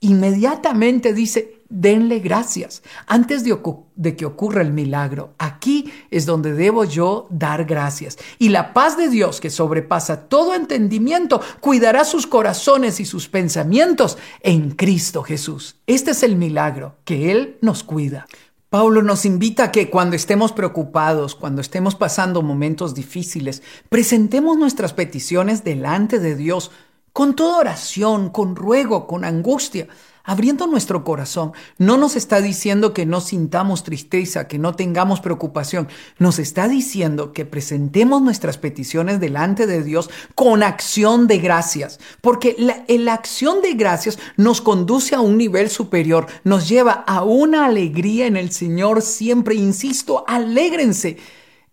Inmediatamente 0.00 1.12
dice, 1.14 1.63
denle 1.74 2.20
gracias 2.20 2.82
antes 3.06 3.42
de, 3.42 3.58
de, 3.96 4.16
que 4.16 4.24
ocurra 4.24 4.62
el 4.62 4.72
milagro. 4.72 5.34
Aquí 5.38 5.92
es 6.10 6.24
donde 6.24 6.54
debo 6.54 6.84
yo 6.84 7.26
dar 7.30 7.64
gracias. 7.64 8.16
Y 8.38 8.50
la 8.50 8.72
paz 8.72 8.96
de 8.96 9.08
Dios, 9.08 9.40
que 9.40 9.50
sobrepasa 9.50 10.28
todo 10.28 10.54
entendimiento, 10.54 11.40
cuidará 11.60 12.04
sus 12.04 12.26
corazones 12.26 13.00
y 13.00 13.04
sus 13.04 13.28
pensamientos 13.28 14.16
en 14.40 14.70
Cristo 14.70 15.22
Jesús. 15.24 15.76
Este 15.86 16.12
es 16.12 16.22
el 16.22 16.36
milagro, 16.36 16.94
que 17.04 17.32
Él 17.32 17.58
nos 17.60 17.82
cuida. 17.82 18.26
Pablo 18.70 19.02
nos 19.02 19.24
invita 19.24 19.64
a 19.64 19.72
que 19.72 19.90
cuando 19.90 20.16
estemos 20.16 20.52
preocupados, 20.52 21.34
cuando 21.34 21.60
estemos 21.60 21.94
pasando 21.94 22.42
momentos 22.42 22.94
difíciles, 22.94 23.62
presentemos 23.88 24.58
nuestras 24.58 24.92
peticiones 24.92 25.64
delante 25.64 26.18
de 26.18 26.34
Dios 26.34 26.70
con 27.12 27.36
toda 27.36 27.58
oración, 27.58 28.30
con 28.30 28.56
ruego, 28.56 29.06
con 29.06 29.24
angustia 29.24 29.86
abriendo 30.24 30.66
nuestro 30.66 31.04
corazón. 31.04 31.52
No 31.78 31.98
nos 31.98 32.16
está 32.16 32.40
diciendo 32.40 32.94
que 32.94 33.06
no 33.06 33.20
sintamos 33.20 33.84
tristeza, 33.84 34.48
que 34.48 34.58
no 34.58 34.74
tengamos 34.74 35.20
preocupación. 35.20 35.88
Nos 36.18 36.38
está 36.38 36.66
diciendo 36.66 37.32
que 37.32 37.44
presentemos 37.44 38.22
nuestras 38.22 38.58
peticiones 38.58 39.20
delante 39.20 39.66
de 39.66 39.82
Dios 39.82 40.10
con 40.34 40.62
acción 40.62 41.26
de 41.26 41.38
gracias. 41.38 42.00
Porque 42.20 42.56
la, 42.58 43.12
acción 43.12 43.62
de 43.62 43.74
gracias 43.74 44.18
nos 44.36 44.60
conduce 44.60 45.14
a 45.14 45.20
un 45.20 45.36
nivel 45.36 45.70
superior, 45.70 46.26
nos 46.42 46.68
lleva 46.68 47.04
a 47.06 47.22
una 47.22 47.66
alegría 47.66 48.26
en 48.26 48.36
el 48.36 48.50
Señor 48.50 49.02
siempre. 49.02 49.54
Insisto, 49.54 50.24
alégrense 50.26 51.18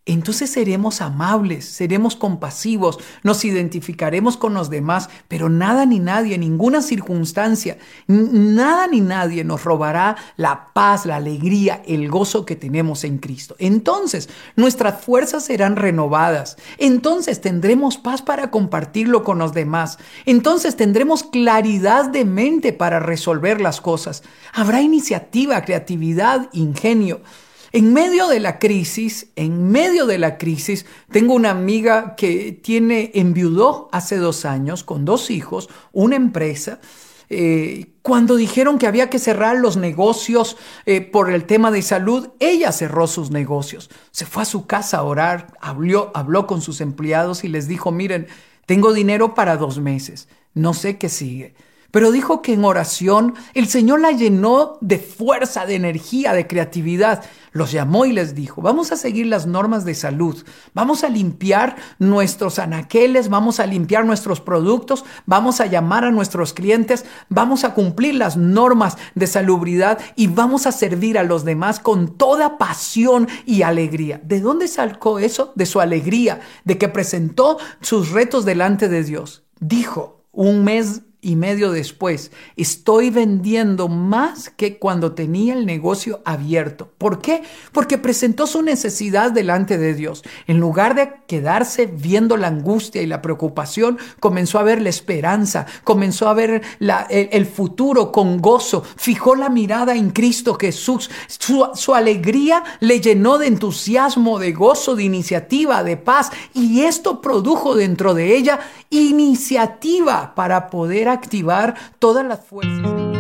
entonces 0.08 0.50
seremos 0.50 1.00
amables, 1.00 1.64
seremos 1.66 2.16
compasivos, 2.16 2.98
nos 3.22 3.46
identificaremos 3.46 4.36
con 4.36 4.56
los 4.56 4.72
demás, 4.72 5.10
pero 5.28 5.48
nada 5.48 5.86
ni 5.86 6.00
nadie, 6.00 6.40
ninguna 6.40 6.82
circunstancia, 6.82 7.78
nada 8.08 8.88
ni 8.88 9.00
nadie 9.00 9.44
nos 9.44 9.64
robará 9.64 10.16
la 10.38 10.74
paz, 10.74 11.06
la 11.06 11.18
alegría, 11.18 11.84
el 11.86 12.10
gozo 12.10 12.46
que 12.46 12.56
tenemos 12.56 13.04
en 13.04 13.20
Cristo. 13.20 13.56
Entonces 13.60 14.28
nuestras 14.56 15.06
fuerzas 15.06 15.46
serán 15.46 15.76
renovadas, 15.76 16.58
entonces 16.80 17.40
tendremos 17.40 18.00
paz 18.00 18.24
para 18.24 18.50
compartirlo 18.50 19.24
con 19.24 19.38
los 19.38 19.54
demás, 19.54 20.00
entonces 20.26 20.76
tendremos 20.76 21.22
claridad 21.22 22.10
de 22.10 22.26
mente 22.26 22.74
para 22.74 23.00
resolver 23.00 23.62
las 23.62 23.82
cosas, 23.82 24.24
habrá 24.52 24.82
iniciativa, 24.82 25.62
creatividad, 25.62 26.50
ingenio. 26.54 27.22
En 27.74 27.94
medio 27.94 28.28
de 28.28 28.42
la 28.42 28.60
crisis, 28.60 29.28
en 29.38 29.72
medio 29.72 30.06
de 30.06 30.18
la 30.18 30.38
crisis, 30.38 30.86
tengo 31.10 31.34
una 31.34 31.52
amiga 31.52 32.16
que 32.16 32.52
tiene, 32.52 33.12
enviudó 33.14 33.88
hace 33.94 34.18
dos 34.18 34.44
años 34.44 34.84
con 34.84 35.06
dos 35.06 35.32
hijos, 35.32 35.70
una 35.94 36.18
empresa. 36.18 36.82
Eh, 37.30 37.94
cuando 38.02 38.36
dijeron 38.36 38.78
que 38.78 38.88
había 38.88 39.10
que 39.10 39.20
cerrar 39.20 39.56
los 39.56 39.78
negocios 39.78 40.58
eh, 40.86 41.00
por 41.00 41.32
el 41.32 41.46
tema 41.46 41.72
de 41.72 41.82
salud, 41.82 42.32
ella 42.42 42.74
cerró 42.74 43.08
sus 43.08 43.32
negocios. 43.32 43.90
Se 44.12 44.26
fue 44.26 44.44
a 44.44 44.46
su 44.46 44.66
casa 44.66 44.98
a 44.98 45.04
orar, 45.04 45.54
habló, 45.62 46.12
habló 46.14 46.48
con 46.48 46.62
sus 46.62 46.82
empleados 46.82 47.46
y 47.46 47.48
les 47.48 47.70
dijo, 47.70 47.94
miren, 47.94 48.28
tengo 48.66 48.92
dinero 48.92 49.34
para 49.34 49.56
dos 49.56 49.80
meses, 49.80 50.28
no 50.54 50.74
sé 50.74 50.98
qué 50.98 51.08
sigue. 51.08 51.56
Pero 51.92 52.12
dijo 52.12 52.42
que 52.42 52.54
en 52.54 52.64
oración 52.66 53.36
el 53.54 53.68
Señor 53.68 54.00
la 54.00 54.12
llenó 54.12 54.78
de 54.82 54.98
fuerza, 54.98 55.66
de 55.66 55.76
energía, 55.76 56.34
de 56.34 56.48
creatividad. 56.48 57.24
Los 57.52 57.74
llamó 57.74 58.06
y 58.06 58.14
les 58.14 58.34
dijo, 58.34 58.62
vamos 58.62 58.94
a 58.94 58.96
seguir 58.96 59.28
las 59.28 59.46
normas 59.46 59.84
de 59.84 59.94
salud, 59.94 60.42
vamos 60.74 61.04
a 61.04 61.10
limpiar 61.10 61.76
nuestros 62.00 62.60
anaqueles, 62.60 63.28
vamos 63.28 63.60
a 63.60 63.66
limpiar 63.66 64.06
nuestros 64.06 64.40
productos, 64.40 65.04
vamos 65.26 65.60
a 65.60 65.66
llamar 65.66 66.06
a 66.06 66.12
nuestros 66.12 66.54
clientes, 66.54 67.04
vamos 67.28 67.66
a 67.66 67.74
cumplir 67.74 68.16
las 68.16 68.38
normas 68.38 68.98
de 69.16 69.28
salubridad 69.28 70.00
y 70.16 70.28
vamos 70.28 70.66
a 70.66 70.72
servir 70.72 71.18
a 71.18 71.24
los 71.24 71.44
demás 71.44 71.82
con 71.82 72.18
toda 72.18 72.58
pasión 72.58 73.28
y 73.46 73.64
alegría. 73.64 74.22
¿De 74.24 74.40
dónde 74.40 74.70
sacó 74.70 75.20
eso? 75.20 75.52
De 75.56 75.66
su 75.66 75.82
alegría, 75.82 76.40
de 76.64 76.78
que 76.78 76.88
presentó 76.88 77.58
sus 77.82 78.12
retos 78.12 78.46
delante 78.46 78.88
de 78.88 79.04
Dios. 79.04 79.44
Dijo 79.60 80.24
un 80.32 80.64
mes 80.64 81.02
y 81.24 81.36
medio 81.36 81.72
después, 81.72 82.32
estoy 82.58 83.12
vendiendo 83.12 83.88
más 83.88 84.50
que 84.50 84.80
cuando 84.80 85.14
tenía 85.14 85.54
el 85.54 85.68
negocio 85.68 86.22
abierto. 86.26 86.90
¿Por 86.98 87.22
qué? 87.22 87.44
Porque 87.72 88.00
presentó 88.00 88.48
su 88.48 88.64
necesidad 88.64 89.32
delante 89.32 89.78
de 89.78 89.94
Dios. 89.94 90.24
En 90.48 90.60
lugar 90.60 90.96
de 90.96 91.14
quedarse 91.28 91.86
viendo 91.86 92.38
la 92.38 92.48
angustia 92.48 93.04
y 93.04 93.06
la 93.06 93.22
preocupación, 93.22 94.00
comenzó 94.20 94.58
a 94.58 94.64
ver 94.64 94.82
la 94.82 94.90
esperanza, 94.90 95.68
comenzó 95.84 96.28
a 96.28 96.34
ver 96.34 96.64
el, 96.80 97.46
futuro 97.46 98.12
con 98.12 98.40
gozo, 98.40 98.84
fijó 98.96 99.36
la 99.36 99.50
mirada 99.50 99.96
en 99.96 100.10
Cristo 100.10 100.58
Jesús. 100.60 101.12
Su, 101.28 101.70
su 101.76 101.94
alegría 101.94 102.64
le 102.80 103.00
llenó 103.00 103.38
de 103.38 103.46
entusiasmo, 103.46 104.40
de 104.40 104.54
gozo, 104.54 104.96
de 104.96 105.04
iniciativa, 105.04 105.84
de 105.84 105.98
paz, 105.98 106.32
y 106.56 106.82
esto 106.82 107.22
produjo 107.22 107.76
dentro 107.76 108.16
de 108.16 108.36
ella 108.36 108.60
iniciativa 108.90 110.34
para 110.34 110.70
poder 110.70 111.11
activar 111.14 111.76
todas 112.00 112.26
las 112.26 112.40
fuerzas. 112.46 113.12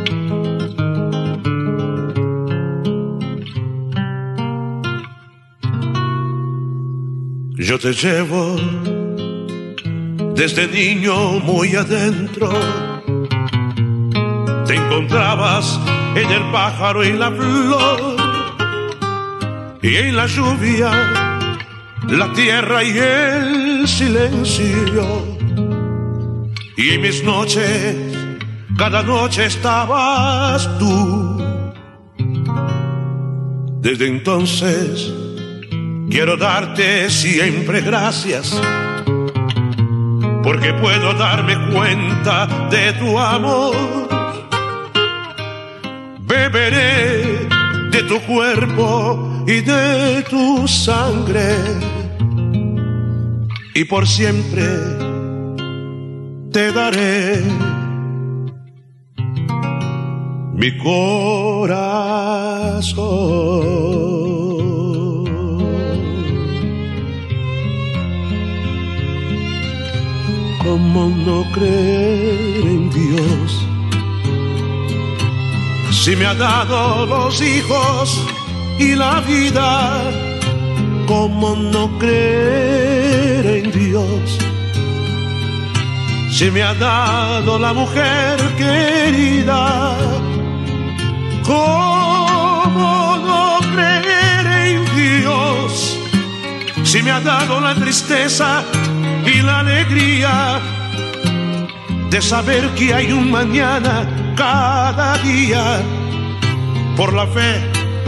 Yo 7.57 7.77
te 7.79 7.93
llevo 7.93 8.55
desde 10.35 10.67
niño 10.67 11.39
muy 11.41 11.75
adentro. 11.75 12.49
Te 14.65 14.75
encontrabas 14.75 15.79
en 16.15 16.29
el 16.31 16.51
pájaro 16.51 17.03
y 17.03 17.13
la 17.13 17.31
flor, 17.31 18.15
y 19.81 19.95
en 19.95 20.15
la 20.15 20.25
lluvia, 20.25 20.91
la 22.07 22.33
tierra 22.33 22.83
y 22.83 22.97
el 22.97 23.87
silencio 23.87 25.40
y 26.77 26.97
mis 26.97 27.23
noches, 27.23 27.95
cada 28.77 29.03
noche 29.03 29.45
estabas 29.45 30.67
tú. 30.79 31.37
Desde 33.81 34.07
entonces 34.07 35.11
quiero 36.09 36.37
darte 36.37 37.09
siempre 37.09 37.81
gracias, 37.81 38.59
porque 40.43 40.73
puedo 40.73 41.13
darme 41.13 41.57
cuenta 41.71 42.47
de 42.69 42.93
tu 42.93 43.17
amor. 43.17 43.75
Beberé 46.21 47.47
de 47.91 48.03
tu 48.03 48.19
cuerpo 48.21 49.43
y 49.45 49.61
de 49.61 50.23
tu 50.29 50.67
sangre, 50.67 51.55
y 53.73 53.83
por 53.83 54.07
siempre 54.07 55.10
te 56.51 56.71
daré 56.73 57.41
mi 60.53 60.77
corazón. 60.77 61.71
¿Cómo 70.63 71.09
no 71.25 71.45
creer 71.53 72.65
en 72.65 72.89
Dios? 72.89 73.67
Si 75.91 76.15
me 76.15 76.25
ha 76.25 76.33
dado 76.33 77.05
los 77.05 77.41
hijos 77.41 78.27
y 78.77 78.95
la 78.95 79.21
vida, 79.21 80.03
¿cómo 81.07 81.55
no 81.55 81.97
creer 81.97 83.45
en 83.45 83.71
Dios? 83.71 84.50
Si 86.31 86.49
me 86.49 86.63
ha 86.63 86.73
dado 86.73 87.59
la 87.59 87.73
mujer 87.73 88.39
querida, 88.57 89.95
¿cómo 91.43 93.17
no 93.27 93.59
creer 93.73 94.45
en 94.47 94.95
Dios? 94.95 95.99
Si 96.83 97.03
me 97.03 97.11
ha 97.11 97.19
dado 97.19 97.59
la 97.59 97.75
tristeza 97.75 98.63
y 99.25 99.41
la 99.41 99.59
alegría 99.59 100.59
de 102.09 102.21
saber 102.21 102.69
que 102.75 102.93
hay 102.93 103.11
un 103.11 103.29
mañana 103.29 104.07
cada 104.35 105.17
día, 105.17 105.81
por 106.95 107.11
la 107.13 107.27
fe, 107.27 107.61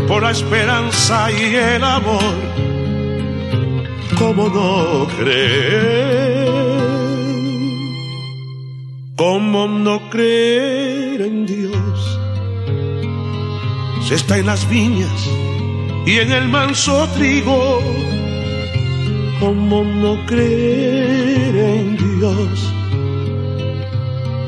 por 0.08 0.24
la 0.24 0.32
esperanza 0.32 1.30
y 1.30 1.56
el 1.56 1.84
amor, 1.84 2.34
¿cómo 4.18 4.48
no 4.48 5.08
creer? 5.18 6.43
¿Cómo 9.16 9.68
no 9.68 10.10
creer 10.10 11.22
en 11.22 11.46
Dios? 11.46 12.20
Si 14.08 14.16
está 14.16 14.40
en 14.40 14.48
las 14.48 14.68
viñas 14.68 15.30
y 16.08 16.18
en 16.18 16.32
el 16.32 16.50
manso 16.50 17.08
trigo, 17.10 17.80
¿cómo 19.40 19.84
no 19.84 20.26
creer 20.26 21.56
en 21.56 21.98
Dios? 21.98 22.74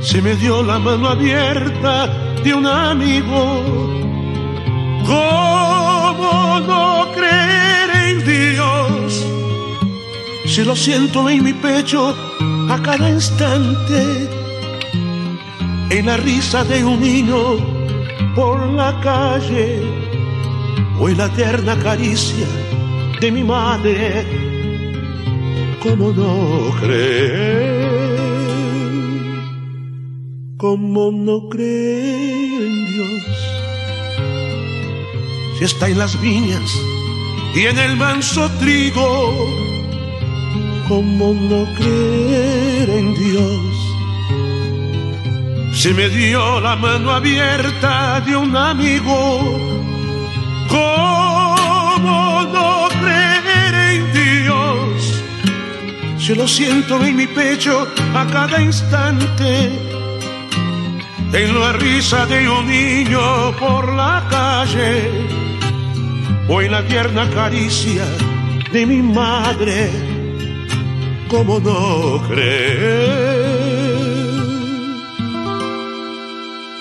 Si 0.01 0.19
me 0.19 0.35
dio 0.35 0.63
la 0.63 0.79
mano 0.79 1.09
abierta 1.09 2.07
de 2.43 2.53
un 2.55 2.65
amigo, 2.65 3.61
¿cómo 5.05 6.59
no 6.65 7.11
creer 7.13 7.89
en 8.07 8.25
Dios? 8.25 9.25
Si 10.47 10.63
lo 10.63 10.75
siento 10.75 11.29
en 11.29 11.43
mi 11.43 11.53
pecho 11.53 12.15
a 12.67 12.81
cada 12.81 13.11
instante, 13.11 14.44
en 15.89 16.05
la 16.05 16.17
risa 16.17 16.63
de 16.63 16.83
un 16.83 16.99
niño 16.99 17.57
por 18.35 18.67
la 18.73 18.99
calle 19.01 19.81
o 20.99 21.09
en 21.09 21.17
la 21.17 21.29
tierna 21.29 21.77
caricia 21.77 22.47
de 23.21 23.31
mi 23.31 23.43
madre. 23.43 24.25
¿Cómo 25.81 26.11
no 26.11 26.71
creer? 26.79 27.95
¿Cómo 30.57 31.11
no 31.11 31.47
creer 31.49 32.61
en 32.61 32.85
Dios? 32.91 33.23
Si 35.57 35.65
está 35.65 35.87
en 35.87 35.99
las 35.99 36.19
viñas 36.21 36.71
y 37.53 37.67
en 37.67 37.77
el 37.77 37.95
manso 37.95 38.49
trigo, 38.59 39.33
¿cómo 40.87 41.33
no 41.33 41.65
creer 41.75 42.89
en 42.89 43.13
Dios? 43.13 43.74
Si 45.75 45.93
me 45.93 46.07
dio 46.07 46.61
la 46.61 46.77
mano 46.77 47.11
abierta 47.11 48.21
de 48.21 48.35
un 48.35 48.55
amigo, 48.55 49.41
¿cómo 50.69 52.43
no 52.53 52.87
creer 53.01 53.75
en 53.91 54.13
Dios? 54.13 55.21
Si 56.17 56.33
lo 56.33 56.47
siento 56.47 57.03
en 57.05 57.17
mi 57.17 57.27
pecho 57.27 57.87
a 58.15 58.25
cada 58.25 58.61
instante, 58.61 59.69
en 61.33 61.59
la 61.59 61.73
risa 61.73 62.25
de 62.25 62.49
un 62.49 62.67
niño 62.67 63.51
por 63.59 63.93
la 63.93 64.25
calle, 64.29 65.11
o 66.47 66.61
en 66.61 66.71
la 66.71 66.83
tierna 66.87 67.29
caricia 67.29 68.05
de 68.71 68.85
mi 68.85 69.01
madre, 69.01 69.91
¿cómo 71.27 71.59
no 71.59 72.25
creer? 72.29 73.34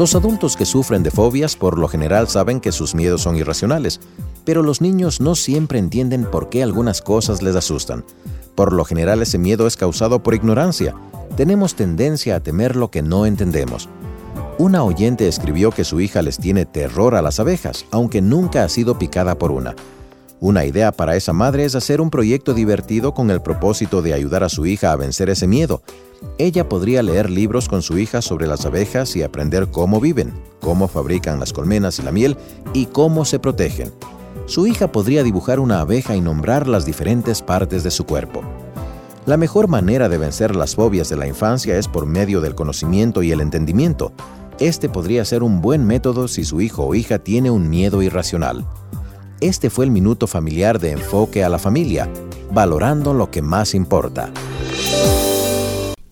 Los 0.00 0.14
adultos 0.14 0.56
que 0.56 0.64
sufren 0.64 1.02
de 1.02 1.10
fobias 1.10 1.56
por 1.56 1.78
lo 1.78 1.86
general 1.86 2.26
saben 2.26 2.60
que 2.60 2.72
sus 2.72 2.94
miedos 2.94 3.20
son 3.20 3.36
irracionales, 3.36 4.00
pero 4.46 4.62
los 4.62 4.80
niños 4.80 5.20
no 5.20 5.34
siempre 5.34 5.78
entienden 5.78 6.24
por 6.24 6.48
qué 6.48 6.62
algunas 6.62 7.02
cosas 7.02 7.42
les 7.42 7.54
asustan. 7.54 8.02
Por 8.54 8.72
lo 8.72 8.86
general 8.86 9.20
ese 9.20 9.36
miedo 9.36 9.66
es 9.66 9.76
causado 9.76 10.22
por 10.22 10.32
ignorancia. 10.34 10.94
Tenemos 11.36 11.74
tendencia 11.74 12.36
a 12.36 12.40
temer 12.40 12.76
lo 12.76 12.90
que 12.90 13.02
no 13.02 13.26
entendemos. 13.26 13.90
Una 14.56 14.84
oyente 14.84 15.28
escribió 15.28 15.70
que 15.70 15.84
su 15.84 16.00
hija 16.00 16.22
les 16.22 16.38
tiene 16.38 16.64
terror 16.64 17.14
a 17.14 17.20
las 17.20 17.38
abejas, 17.38 17.84
aunque 17.90 18.22
nunca 18.22 18.64
ha 18.64 18.70
sido 18.70 18.98
picada 18.98 19.36
por 19.36 19.50
una. 19.50 19.74
Una 20.40 20.64
idea 20.64 20.92
para 20.92 21.14
esa 21.14 21.34
madre 21.34 21.66
es 21.66 21.74
hacer 21.74 22.00
un 22.00 22.08
proyecto 22.08 22.54
divertido 22.54 23.12
con 23.12 23.30
el 23.30 23.42
propósito 23.42 24.00
de 24.00 24.14
ayudar 24.14 24.44
a 24.44 24.48
su 24.48 24.64
hija 24.64 24.92
a 24.92 24.96
vencer 24.96 25.28
ese 25.28 25.46
miedo. 25.46 25.82
Ella 26.38 26.68
podría 26.68 27.02
leer 27.02 27.30
libros 27.30 27.68
con 27.68 27.82
su 27.82 27.98
hija 27.98 28.22
sobre 28.22 28.46
las 28.46 28.64
abejas 28.66 29.14
y 29.16 29.22
aprender 29.22 29.68
cómo 29.70 30.00
viven, 30.00 30.32
cómo 30.60 30.88
fabrican 30.88 31.38
las 31.40 31.52
colmenas 31.52 31.98
y 31.98 32.02
la 32.02 32.12
miel 32.12 32.36
y 32.72 32.86
cómo 32.86 33.24
se 33.24 33.38
protegen. 33.38 33.92
Su 34.46 34.66
hija 34.66 34.90
podría 34.90 35.22
dibujar 35.22 35.60
una 35.60 35.80
abeja 35.80 36.16
y 36.16 36.20
nombrar 36.20 36.66
las 36.66 36.84
diferentes 36.84 37.42
partes 37.42 37.82
de 37.82 37.90
su 37.90 38.04
cuerpo. 38.04 38.42
La 39.26 39.36
mejor 39.36 39.68
manera 39.68 40.08
de 40.08 40.18
vencer 40.18 40.56
las 40.56 40.74
fobias 40.74 41.08
de 41.08 41.16
la 41.16 41.26
infancia 41.26 41.76
es 41.76 41.88
por 41.88 42.06
medio 42.06 42.40
del 42.40 42.54
conocimiento 42.54 43.22
y 43.22 43.32
el 43.32 43.40
entendimiento. 43.40 44.12
Este 44.58 44.88
podría 44.88 45.24
ser 45.24 45.42
un 45.42 45.60
buen 45.60 45.86
método 45.86 46.26
si 46.26 46.44
su 46.44 46.60
hijo 46.60 46.84
o 46.84 46.94
hija 46.94 47.18
tiene 47.18 47.50
un 47.50 47.68
miedo 47.68 48.02
irracional. 48.02 48.66
Este 49.40 49.70
fue 49.70 49.84
el 49.84 49.90
minuto 49.90 50.26
familiar 50.26 50.78
de 50.78 50.92
enfoque 50.92 51.44
a 51.44 51.48
la 51.48 51.58
familia, 51.58 52.10
valorando 52.52 53.14
lo 53.14 53.30
que 53.30 53.40
más 53.40 53.74
importa. 53.74 54.30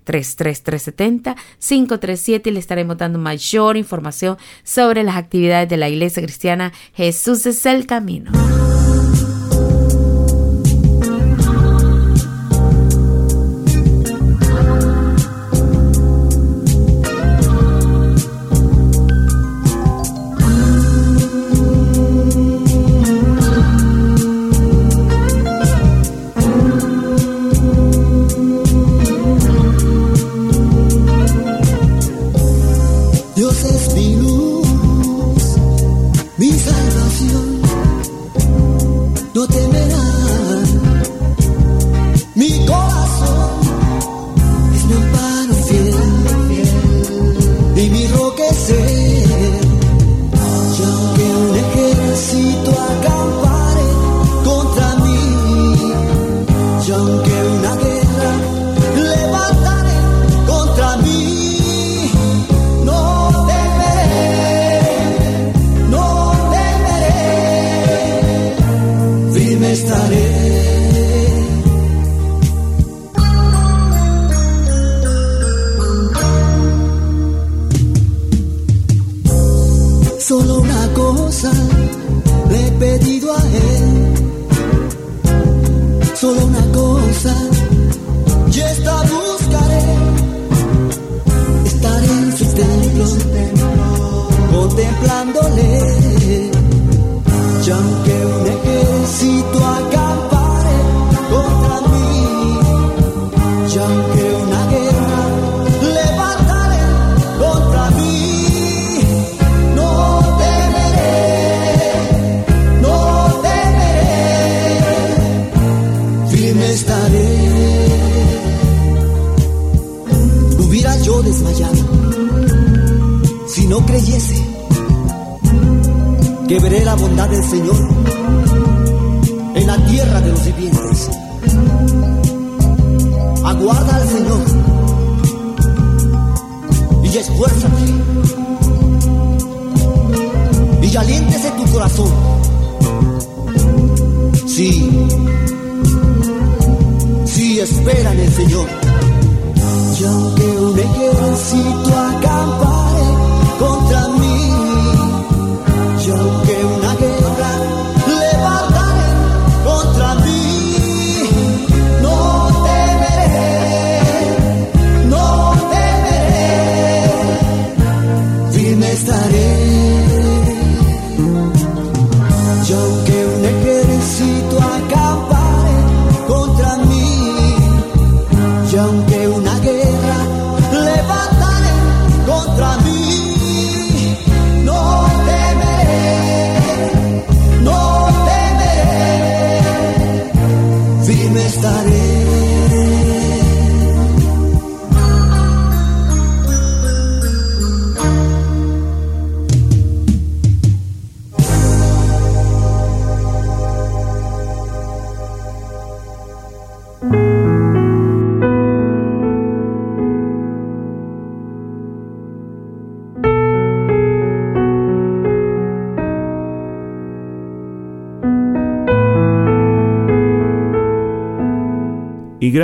0433-370-537 0.07 2.47
y 2.47 2.51
le 2.53 2.59
estaremos 2.59 2.97
dando 2.97 3.19
mayor 3.19 3.77
información 3.77 4.39
sobre 4.63 5.03
las 5.03 5.17
actividades 5.17 5.69
de 5.69 5.77
la 5.77 5.91
Iglesia 5.91 6.23
Cristiana 6.23 6.73
Jesús 6.95 7.45
es 7.45 7.67
el 7.67 7.87
camino. 7.87 8.33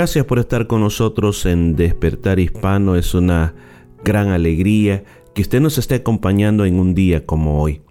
Gracias 0.01 0.25
por 0.25 0.39
estar 0.39 0.65
con 0.65 0.81
nosotros 0.81 1.45
en 1.45 1.75
Despertar 1.75 2.39
Hispano. 2.39 2.95
Es 2.95 3.13
una 3.13 3.53
gran 4.03 4.29
alegría 4.29 5.03
que 5.35 5.43
usted 5.43 5.61
nos 5.61 5.77
esté 5.77 5.93
acompañando 5.93 6.65
en 6.65 6.79
un 6.79 6.95
día 6.95 7.27
como 7.27 7.61
hoy. 7.61 7.83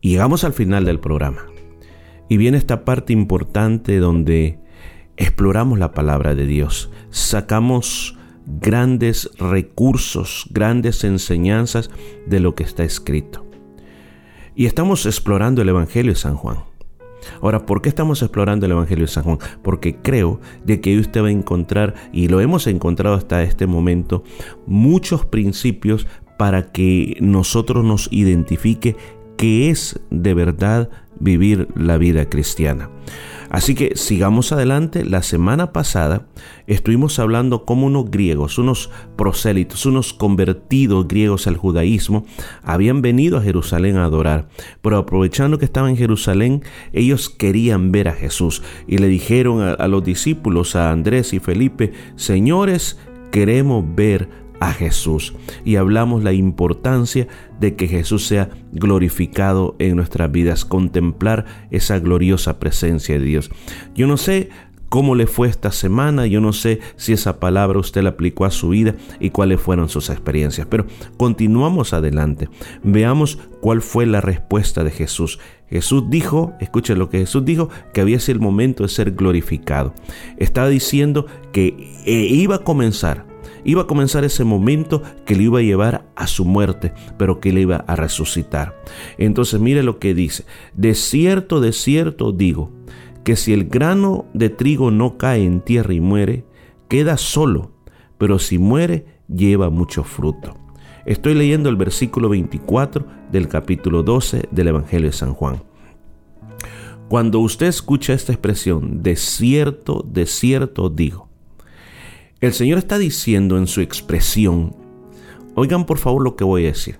Llegamos 0.00 0.44
al 0.44 0.52
final 0.52 0.84
del 0.84 1.00
programa. 1.00 1.40
Y 2.28 2.36
viene 2.36 2.58
esta 2.58 2.84
parte 2.84 3.12
importante 3.12 3.98
donde 3.98 4.60
exploramos 5.16 5.80
la 5.80 5.90
palabra 5.90 6.36
de 6.36 6.46
Dios. 6.46 6.90
Sacamos 7.10 8.16
grandes 8.46 9.28
recursos, 9.36 10.46
grandes 10.52 11.02
enseñanzas 11.02 11.90
de 12.28 12.38
lo 12.38 12.54
que 12.54 12.62
está 12.62 12.84
escrito. 12.84 13.44
Y 14.54 14.66
estamos 14.66 15.04
explorando 15.06 15.60
el 15.60 15.70
Evangelio 15.70 16.12
de 16.12 16.20
San 16.20 16.36
Juan. 16.36 16.58
Ahora, 17.40 17.66
¿por 17.66 17.82
qué 17.82 17.88
estamos 17.88 18.22
explorando 18.22 18.66
el 18.66 18.72
Evangelio 18.72 19.06
de 19.06 19.12
San 19.12 19.24
Juan? 19.24 19.38
Porque 19.62 19.96
creo 19.96 20.40
de 20.64 20.80
que 20.80 20.98
usted 20.98 21.22
va 21.22 21.28
a 21.28 21.32
encontrar, 21.32 21.94
y 22.12 22.28
lo 22.28 22.40
hemos 22.40 22.66
encontrado 22.66 23.16
hasta 23.16 23.42
este 23.42 23.66
momento, 23.66 24.24
muchos 24.66 25.24
principios 25.24 26.06
para 26.38 26.70
que 26.70 27.16
nosotros 27.20 27.84
nos 27.84 28.08
identifique 28.10 28.96
qué 29.36 29.70
es 29.70 30.00
de 30.10 30.34
verdad 30.34 30.90
vivir 31.18 31.68
la 31.74 31.98
vida 31.98 32.28
cristiana. 32.28 32.90
Así 33.50 33.74
que 33.74 33.96
sigamos 33.96 34.52
adelante. 34.52 35.04
La 35.04 35.22
semana 35.22 35.72
pasada 35.72 36.26
estuvimos 36.66 37.18
hablando 37.18 37.64
como 37.64 37.86
unos 37.86 38.10
griegos, 38.10 38.58
unos 38.58 38.90
prosélitos, 39.16 39.86
unos 39.86 40.12
convertidos 40.12 41.08
griegos 41.08 41.46
al 41.46 41.56
judaísmo, 41.56 42.24
habían 42.62 43.02
venido 43.02 43.38
a 43.38 43.42
Jerusalén 43.42 43.96
a 43.96 44.04
adorar. 44.04 44.48
Pero 44.82 44.98
aprovechando 44.98 45.58
que 45.58 45.64
estaban 45.64 45.90
en 45.90 45.96
Jerusalén, 45.96 46.62
ellos 46.92 47.30
querían 47.30 47.92
ver 47.92 48.08
a 48.08 48.14
Jesús 48.14 48.62
y 48.86 48.98
le 48.98 49.08
dijeron 49.08 49.62
a, 49.62 49.72
a 49.72 49.88
los 49.88 50.04
discípulos, 50.04 50.76
a 50.76 50.90
Andrés 50.90 51.32
y 51.32 51.38
Felipe, 51.38 51.92
señores, 52.16 52.98
queremos 53.30 53.84
ver 53.94 54.45
a 54.60 54.72
Jesús 54.72 55.34
y 55.64 55.76
hablamos 55.76 56.24
la 56.24 56.32
importancia 56.32 57.28
de 57.60 57.74
que 57.74 57.88
Jesús 57.88 58.26
sea 58.26 58.50
glorificado 58.72 59.76
en 59.78 59.96
nuestras 59.96 60.30
vidas, 60.30 60.64
contemplar 60.64 61.44
esa 61.70 61.98
gloriosa 61.98 62.58
presencia 62.58 63.18
de 63.18 63.24
Dios. 63.24 63.50
Yo 63.94 64.06
no 64.06 64.16
sé 64.16 64.50
cómo 64.88 65.14
le 65.14 65.26
fue 65.26 65.48
esta 65.48 65.72
semana, 65.72 66.26
yo 66.26 66.40
no 66.40 66.52
sé 66.52 66.80
si 66.96 67.12
esa 67.12 67.40
palabra 67.40 67.78
usted 67.78 68.02
la 68.02 68.10
aplicó 68.10 68.44
a 68.44 68.50
su 68.50 68.70
vida 68.70 68.94
y 69.20 69.30
cuáles 69.30 69.60
fueron 69.60 69.88
sus 69.88 70.10
experiencias, 70.10 70.66
pero 70.70 70.86
continuamos 71.16 71.92
adelante. 71.92 72.48
Veamos 72.82 73.38
cuál 73.60 73.82
fue 73.82 74.06
la 74.06 74.20
respuesta 74.20 74.84
de 74.84 74.90
Jesús. 74.90 75.38
Jesús 75.68 76.04
dijo, 76.08 76.54
escuchen 76.60 76.98
lo 76.98 77.10
que 77.10 77.18
Jesús 77.18 77.44
dijo, 77.44 77.68
que 77.92 78.00
había 78.00 78.20
sido 78.20 78.36
el 78.36 78.42
momento 78.42 78.84
de 78.84 78.88
ser 78.88 79.12
glorificado. 79.12 79.94
Estaba 80.36 80.68
diciendo 80.68 81.26
que 81.52 81.92
eh, 82.06 82.12
iba 82.12 82.56
a 82.56 82.64
comenzar 82.64 83.26
Iba 83.66 83.82
a 83.82 83.86
comenzar 83.88 84.24
ese 84.24 84.44
momento 84.44 85.02
que 85.24 85.34
le 85.34 85.42
iba 85.42 85.58
a 85.58 85.62
llevar 85.62 86.06
a 86.14 86.28
su 86.28 86.44
muerte, 86.44 86.94
pero 87.18 87.40
que 87.40 87.52
le 87.52 87.62
iba 87.62 87.76
a 87.76 87.96
resucitar. 87.96 88.80
Entonces 89.18 89.60
mire 89.60 89.82
lo 89.82 89.98
que 89.98 90.14
dice. 90.14 90.44
De 90.74 90.94
cierto, 90.94 91.60
de 91.60 91.72
cierto 91.72 92.30
digo, 92.30 92.70
que 93.24 93.34
si 93.34 93.52
el 93.52 93.64
grano 93.64 94.26
de 94.34 94.50
trigo 94.50 94.92
no 94.92 95.18
cae 95.18 95.44
en 95.44 95.60
tierra 95.60 95.92
y 95.92 96.00
muere, 96.00 96.44
queda 96.86 97.16
solo, 97.16 97.72
pero 98.18 98.38
si 98.38 98.56
muere, 98.56 99.04
lleva 99.26 99.68
mucho 99.68 100.04
fruto. 100.04 100.54
Estoy 101.04 101.34
leyendo 101.34 101.68
el 101.68 101.74
versículo 101.74 102.28
24 102.28 103.04
del 103.32 103.48
capítulo 103.48 104.04
12 104.04 104.48
del 104.52 104.68
Evangelio 104.68 105.08
de 105.08 105.12
San 105.12 105.34
Juan. 105.34 105.64
Cuando 107.08 107.40
usted 107.40 107.66
escucha 107.66 108.12
esta 108.12 108.32
expresión, 108.32 109.02
de 109.02 109.16
cierto, 109.16 110.04
de 110.08 110.26
cierto 110.26 110.88
digo, 110.88 111.25
el 112.46 112.54
Señor 112.54 112.78
está 112.78 112.98
diciendo 112.98 113.58
en 113.58 113.66
su 113.66 113.80
expresión, 113.80 114.74
oigan 115.54 115.84
por 115.84 115.98
favor 115.98 116.22
lo 116.22 116.36
que 116.36 116.44
voy 116.44 116.64
a 116.64 116.68
decir. 116.68 116.98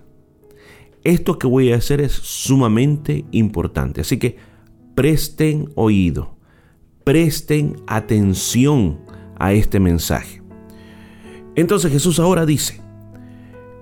Esto 1.05 1.39
que 1.39 1.47
voy 1.47 1.73
a 1.73 1.77
hacer 1.77 2.01
es 2.01 2.13
sumamente 2.13 3.25
importante, 3.31 4.01
así 4.01 4.19
que 4.19 4.37
presten 4.95 5.71
oído, 5.77 6.37
presten 7.05 7.77
atención 7.87 9.01
a 9.39 9.53
este 9.53 9.79
mensaje. 9.79 10.43
Entonces 11.55 11.93
Jesús 11.93 12.19
ahora 12.19 12.45
dice, 12.45 12.83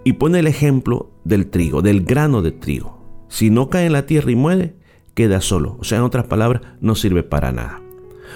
y 0.04 0.14
pone 0.14 0.40
el 0.40 0.46
ejemplo 0.46 1.12
del 1.24 1.48
trigo, 1.48 1.80
del 1.80 2.04
grano 2.04 2.42
de 2.42 2.52
trigo. 2.52 3.24
Si 3.28 3.48
no 3.48 3.70
cae 3.70 3.86
en 3.86 3.94
la 3.94 4.06
tierra 4.06 4.30
y 4.30 4.36
muere, 4.36 4.76
queda 5.14 5.40
solo. 5.40 5.76
O 5.80 5.84
sea, 5.84 5.98
en 5.98 6.04
otras 6.04 6.26
palabras, 6.26 6.62
no 6.80 6.94
sirve 6.94 7.22
para 7.22 7.52
nada. 7.52 7.80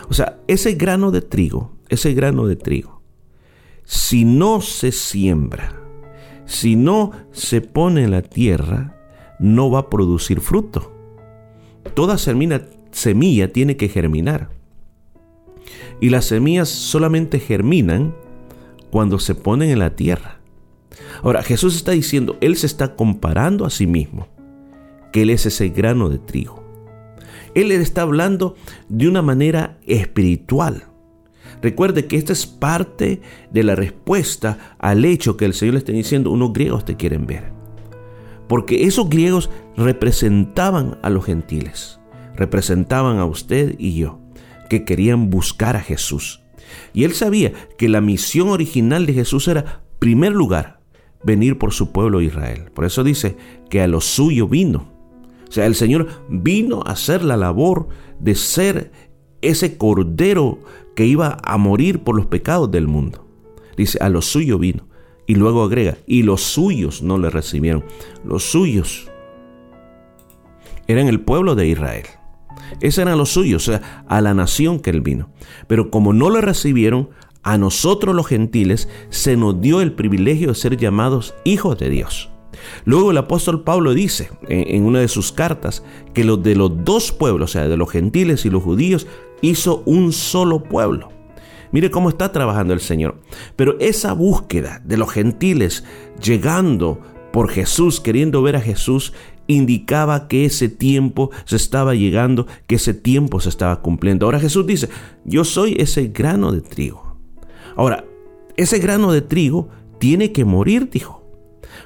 O 0.09 0.15
sea, 0.15 0.41
ese 0.49 0.75
grano 0.75 1.11
de 1.11 1.21
trigo, 1.21 1.77
ese 1.89 2.15
grano 2.15 2.47
de 2.47 2.57
trigo, 2.57 2.98
si 3.89 4.27
no 4.27 4.61
se 4.61 4.93
siembra, 4.93 5.73
si 6.45 6.77
no 6.77 7.13
se 7.33 7.63
pone 7.63 8.05
en 8.05 8.11
la 8.11 8.21
tierra, 8.21 8.95
no 9.39 9.71
va 9.71 9.79
a 9.79 9.89
producir 9.89 10.43
fruto. 10.43 10.93
Toda 11.95 12.19
semilla, 12.19 13.51
tiene 13.51 13.79
que 13.79 13.89
germinar. 13.89 14.51
Y 16.03 16.11
las 16.11 16.27
semillas 16.27 16.69
solamente 16.69 17.41
germinan 17.41 18.15
cuando 18.91 19.19
se 19.19 19.35
ponen 19.35 19.71
en 19.71 19.79
la 19.79 19.97
tierra. 19.97 20.41
Ahora, 21.23 21.43
Jesús 21.43 21.75
está 21.75 21.93
diciendo, 21.93 22.37
Él 22.43 22.57
se 22.57 22.67
está 22.67 22.95
comparando 22.95 23.65
a 23.65 23.71
sí 23.71 23.87
mismo, 23.87 24.29
que 25.15 25.23
Él 25.23 25.31
es 25.31 25.47
ese 25.47 25.71
grano 25.71 26.11
de 26.11 26.19
trigo. 26.19 26.63
Él 27.55 27.73
está 27.73 28.03
hablando 28.03 28.55
de 28.91 29.09
una 29.09 29.23
manera 29.23 29.79
espiritual. 29.87 30.88
Recuerde 31.63 32.07
que 32.07 32.17
esta 32.17 32.33
es 32.33 32.47
parte 32.47 33.21
de 33.51 33.63
la 33.63 33.75
respuesta 33.75 34.77
al 34.79 35.05
hecho 35.05 35.37
que 35.37 35.45
el 35.45 35.55
Señor 35.55 35.75
le 35.75 35.79
está 35.79 35.93
diciendo, 35.93 36.31
unos 36.31 36.53
griegos 36.53 36.85
te 36.85 36.97
quieren 36.97 37.27
ver. 37.27 37.53
Porque 38.49 38.85
esos 38.85 39.09
griegos 39.11 39.51
representaban 39.77 40.99
a 41.03 41.11
los 41.11 41.25
gentiles, 41.25 42.01
representaban 42.35 43.19
a 43.19 43.27
usted 43.27 43.75
y 43.79 43.95
yo, 43.95 44.21
que 44.71 44.85
querían 44.85 45.31
buscar 45.31 45.77
a 45.77 45.81
Jesús. 45.81 46.43
Y 46.93 47.05
él 47.05 47.13
sabía 47.13 47.53
que 47.77 47.89
la 47.89 48.01
misión 48.01 48.49
original 48.49 49.07
de 49.07 49.15
Jesús 49.15 49.49
era, 49.49 49.83
primer 49.99 50.33
lugar, 50.33 50.81
venir 51.23 51.59
por 51.59 51.73
su 51.73 51.93
pueblo 51.93 52.21
Israel. 52.21 52.71
Por 52.75 52.85
eso 52.85 53.05
dice 53.05 53.37
que 53.71 53.81
a 53.81 53.89
lo 53.89 54.01
suyo 54.01 54.49
vino. 54.49 54.93
O 55.49 55.53
sea, 55.53 55.67
el 55.67 55.75
Señor 55.75 56.09
vino 56.29 56.83
a 56.85 56.93
hacer 56.93 57.25
la 57.25 57.37
labor 57.37 57.89
de 58.21 58.35
ser 58.35 58.93
ese 59.43 59.77
cordero 59.77 60.59
que 60.95 61.07
iba 61.07 61.39
a 61.43 61.57
morir 61.59 62.01
por 62.01 62.17
los 62.17 62.27
pecados 62.27 62.71
del 62.71 62.89
mundo. 62.89 63.27
Dice, 63.77 63.99
a 64.01 64.09
lo 64.09 64.23
suyo 64.23 64.59
vino. 64.59 64.87
Y 65.27 65.35
luego 65.35 65.63
agrega, 65.63 65.99
y 66.07 66.23
los 66.23 66.41
suyos 66.41 67.03
no 67.03 67.19
le 67.19 67.29
recibieron. 67.29 67.85
Los 68.25 68.45
suyos 68.45 69.11
eran 70.87 71.07
el 71.07 71.21
pueblo 71.21 71.55
de 71.55 71.69
Israel. 71.69 72.07
Ese 72.81 73.03
eran 73.03 73.19
los 73.19 73.31
suyos, 73.31 73.69
o 73.69 73.73
sea, 73.73 74.05
a 74.09 74.21
la 74.21 74.35
nación 74.35 74.81
que 74.81 74.91
él 74.91 75.03
vino. 75.03 75.31
Pero 75.67 75.91
como 75.91 76.13
no 76.13 76.31
le 76.31 76.41
recibieron, 76.41 77.11
a 77.43 77.59
nosotros 77.59 78.15
los 78.15 78.27
gentiles 78.27 78.89
se 79.11 79.37
nos 79.37 79.61
dio 79.61 79.81
el 79.81 79.93
privilegio 79.93 80.49
de 80.49 80.55
ser 80.55 80.77
llamados 80.77 81.35
hijos 81.45 81.79
de 81.79 81.91
Dios. 81.91 82.31
Luego 82.85 83.11
el 83.11 83.19
apóstol 83.19 83.63
Pablo 83.63 83.95
dice 83.95 84.31
en, 84.49 84.85
una 84.85 85.01
de 85.01 85.09
sus 85.09 85.33
cartas 85.33 85.85
que 86.15 86.25
los 86.25 86.43
de 86.43 86.57
los 86.57 86.85
dos 86.85 87.13
pueblos, 87.13 87.51
o 87.51 87.53
sea, 87.53 87.69
de 87.69 87.77
los 87.77 87.91
gentiles 87.91 88.45
y 88.45 88.51
los 88.51 88.63
judíos, 88.63 89.07
hizo 89.41 89.83
un 89.87 90.13
solo 90.13 90.63
pueblo. 90.63 91.11
Mire 91.71 91.91
cómo 91.91 92.09
está 92.09 92.33
trabajando 92.33 92.73
el 92.73 92.81
Señor. 92.81 93.21
Pero 93.57 93.79
esa 93.79 94.13
búsqueda 94.13 94.81
de 94.85 94.97
los 94.97 95.11
gentiles 95.11 95.85
llegando 96.23 97.01
por 97.33 97.51
Jesús, 97.51 98.01
queriendo 98.01 98.43
ver 98.43 98.57
a 98.57 98.61
Jesús, 98.61 99.13
indicaba 99.47 100.29
que 100.29 100.45
ese 100.45 100.69
tiempo 100.69 101.31
se 101.45 101.57
estaba 101.57 101.95
llegando, 101.95 102.47
que 102.67 102.77
ese 102.77 102.95
tiempo 102.95 103.41
se 103.41 103.49
estaba 103.49 103.83
cumpliendo. 103.83 104.27
Ahora 104.27 104.41
Jesús 104.41 104.67
dice, 104.67 104.89
yo 105.25 105.45
soy 105.45 105.77
ese 105.79 106.09
grano 106.09 106.53
de 106.53 106.61
trigo. 106.61 107.17
Ahora, 107.77 108.05
ese 108.57 108.79
grano 108.79 109.13
de 109.13 109.23
trigo 109.23 109.69
tiene 109.99 110.33
que 110.33 110.45
morir, 110.45 110.91
dijo. 110.91 111.23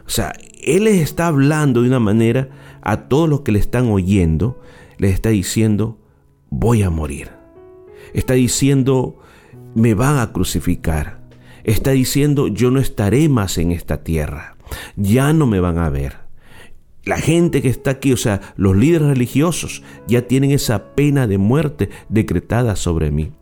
O 0.07 0.11
sea, 0.11 0.32
Él 0.62 0.84
les 0.84 1.00
está 1.00 1.26
hablando 1.26 1.82
de 1.82 1.88
una 1.88 2.00
manera 2.00 2.48
a 2.82 3.09
todos 3.09 3.28
los 3.28 3.42
que 3.42 3.53
le 3.53 3.59
están 3.59 3.88
oyendo, 3.90 4.61
les 4.98 5.14
está 5.14 5.30
diciendo, 5.30 5.98
voy 6.50 6.82
a 6.82 6.90
morir. 6.90 7.41
Está 8.14 8.34
diciendo, 8.34 9.18
me 9.74 9.94
van 9.94 10.18
a 10.18 10.32
crucificar. 10.32 11.22
Está 11.64 11.92
diciendo, 11.92 12.48
yo 12.48 12.70
no 12.70 12.80
estaré 12.80 13.28
más 13.28 13.58
en 13.58 13.72
esta 13.72 14.02
tierra. 14.02 14.56
Ya 14.96 15.32
no 15.32 15.46
me 15.46 15.60
van 15.60 15.78
a 15.78 15.88
ver. 15.88 16.16
La 17.04 17.18
gente 17.18 17.62
que 17.62 17.68
está 17.68 17.92
aquí, 17.92 18.12
o 18.12 18.16
sea, 18.16 18.40
los 18.56 18.76
líderes 18.76 19.08
religiosos, 19.08 19.82
ya 20.06 20.28
tienen 20.28 20.52
esa 20.52 20.94
pena 20.94 21.26
de 21.26 21.38
muerte 21.38 21.90
decretada 22.08 22.76
sobre 22.76 23.10
mí. 23.10 23.32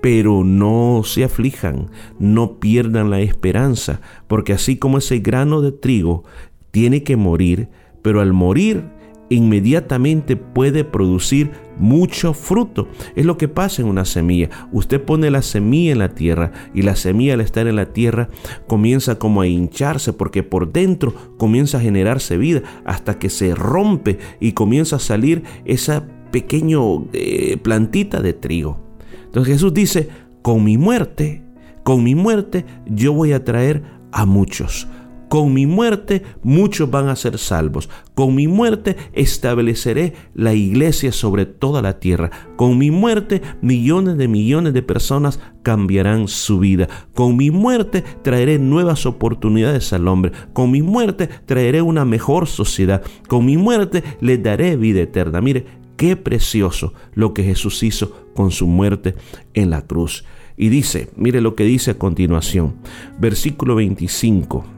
Pero 0.00 0.44
no 0.44 1.02
se 1.04 1.24
aflijan, 1.24 1.90
no 2.18 2.60
pierdan 2.60 3.10
la 3.10 3.20
esperanza, 3.20 4.00
porque 4.26 4.52
así 4.52 4.76
como 4.76 4.98
ese 4.98 5.18
grano 5.20 5.62
de 5.62 5.72
trigo 5.72 6.24
tiene 6.70 7.02
que 7.02 7.16
morir, 7.16 7.68
pero 8.02 8.20
al 8.20 8.32
morir 8.32 8.84
inmediatamente 9.30 10.36
puede 10.36 10.84
producir 10.84 11.50
mucho 11.78 12.34
fruto. 12.34 12.88
Es 13.14 13.24
lo 13.24 13.38
que 13.38 13.48
pasa 13.48 13.82
en 13.82 13.88
una 13.88 14.04
semilla. 14.04 14.50
Usted 14.72 15.02
pone 15.02 15.30
la 15.30 15.42
semilla 15.42 15.92
en 15.92 15.98
la 15.98 16.14
tierra 16.14 16.52
y 16.74 16.82
la 16.82 16.96
semilla 16.96 17.34
al 17.34 17.40
estar 17.40 17.66
en 17.66 17.76
la 17.76 17.92
tierra 17.92 18.28
comienza 18.66 19.18
como 19.18 19.40
a 19.40 19.46
hincharse 19.46 20.12
porque 20.12 20.42
por 20.42 20.72
dentro 20.72 21.14
comienza 21.36 21.78
a 21.78 21.82
generarse 21.82 22.36
vida 22.36 22.62
hasta 22.84 23.18
que 23.18 23.30
se 23.30 23.54
rompe 23.54 24.18
y 24.40 24.52
comienza 24.52 24.96
a 24.96 25.00
salir 25.00 25.42
esa 25.64 26.06
pequeña 26.30 26.78
eh, 27.12 27.56
plantita 27.62 28.20
de 28.20 28.32
trigo. 28.32 28.80
Entonces 29.26 29.54
Jesús 29.54 29.74
dice, 29.74 30.08
con 30.42 30.64
mi 30.64 30.78
muerte, 30.78 31.42
con 31.84 32.02
mi 32.02 32.14
muerte 32.14 32.64
yo 32.86 33.12
voy 33.12 33.32
a 33.32 33.44
traer 33.44 33.82
a 34.12 34.26
muchos. 34.26 34.88
Con 35.28 35.52
mi 35.52 35.66
muerte 35.66 36.22
muchos 36.42 36.90
van 36.90 37.08
a 37.08 37.16
ser 37.16 37.38
salvos. 37.38 37.90
Con 38.14 38.34
mi 38.34 38.48
muerte 38.48 38.96
estableceré 39.12 40.14
la 40.34 40.54
iglesia 40.54 41.12
sobre 41.12 41.44
toda 41.44 41.82
la 41.82 42.00
tierra. 42.00 42.30
Con 42.56 42.78
mi 42.78 42.90
muerte 42.90 43.42
millones 43.60 44.16
de 44.16 44.26
millones 44.26 44.72
de 44.72 44.82
personas 44.82 45.38
cambiarán 45.62 46.28
su 46.28 46.58
vida. 46.58 46.88
Con 47.14 47.36
mi 47.36 47.50
muerte 47.50 48.02
traeré 48.22 48.58
nuevas 48.58 49.04
oportunidades 49.04 49.92
al 49.92 50.08
hombre. 50.08 50.32
Con 50.54 50.70
mi 50.70 50.80
muerte 50.80 51.28
traeré 51.44 51.82
una 51.82 52.06
mejor 52.06 52.46
sociedad. 52.46 53.02
Con 53.28 53.44
mi 53.44 53.58
muerte 53.58 54.02
le 54.20 54.38
daré 54.38 54.76
vida 54.76 55.02
eterna. 55.02 55.42
Mire, 55.42 55.66
qué 55.98 56.16
precioso 56.16 56.94
lo 57.12 57.34
que 57.34 57.44
Jesús 57.44 57.82
hizo 57.82 58.28
con 58.34 58.50
su 58.50 58.66
muerte 58.66 59.14
en 59.52 59.68
la 59.68 59.82
cruz. 59.82 60.24
Y 60.56 60.70
dice, 60.70 61.10
mire 61.16 61.42
lo 61.42 61.54
que 61.54 61.64
dice 61.64 61.92
a 61.92 61.98
continuación, 61.98 62.76
versículo 63.20 63.76
25, 63.76 64.77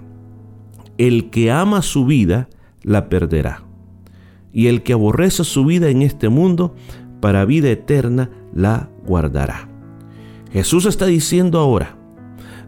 el 1.06 1.30
que 1.30 1.50
ama 1.50 1.82
su 1.82 2.04
vida 2.04 2.48
la 2.82 3.08
perderá, 3.08 3.64
y 4.52 4.66
el 4.66 4.82
que 4.82 4.92
aborrece 4.92 5.44
su 5.44 5.64
vida 5.64 5.88
en 5.88 6.02
este 6.02 6.28
mundo, 6.28 6.74
para 7.20 7.44
vida 7.44 7.70
eterna 7.70 8.30
la 8.54 8.88
guardará. 9.06 9.68
Jesús 10.52 10.86
está 10.86 11.06
diciendo 11.06 11.58
ahora 11.58 11.96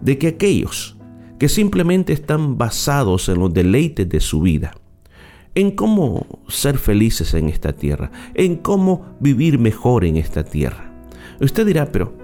de 0.01 0.18
que 0.18 0.28
aquellos 0.28 0.97
que 1.39 1.49
simplemente 1.49 2.12
están 2.12 2.57
basados 2.57 3.28
en 3.28 3.39
los 3.39 3.53
deleites 3.53 4.09
de 4.09 4.20
su 4.20 4.41
vida, 4.41 4.72
en 5.55 5.72
cómo 5.72 6.26
ser 6.49 6.78
felices 6.78 7.35
en 7.35 7.49
esta 7.49 7.72
tierra, 7.72 8.11
en 8.35 8.57
cómo 8.57 9.16
vivir 9.20 9.59
mejor 9.59 10.05
en 10.05 10.16
esta 10.16 10.45
tierra. 10.45 10.91
Usted 11.41 11.66
dirá, 11.66 11.91
pero 11.93 12.14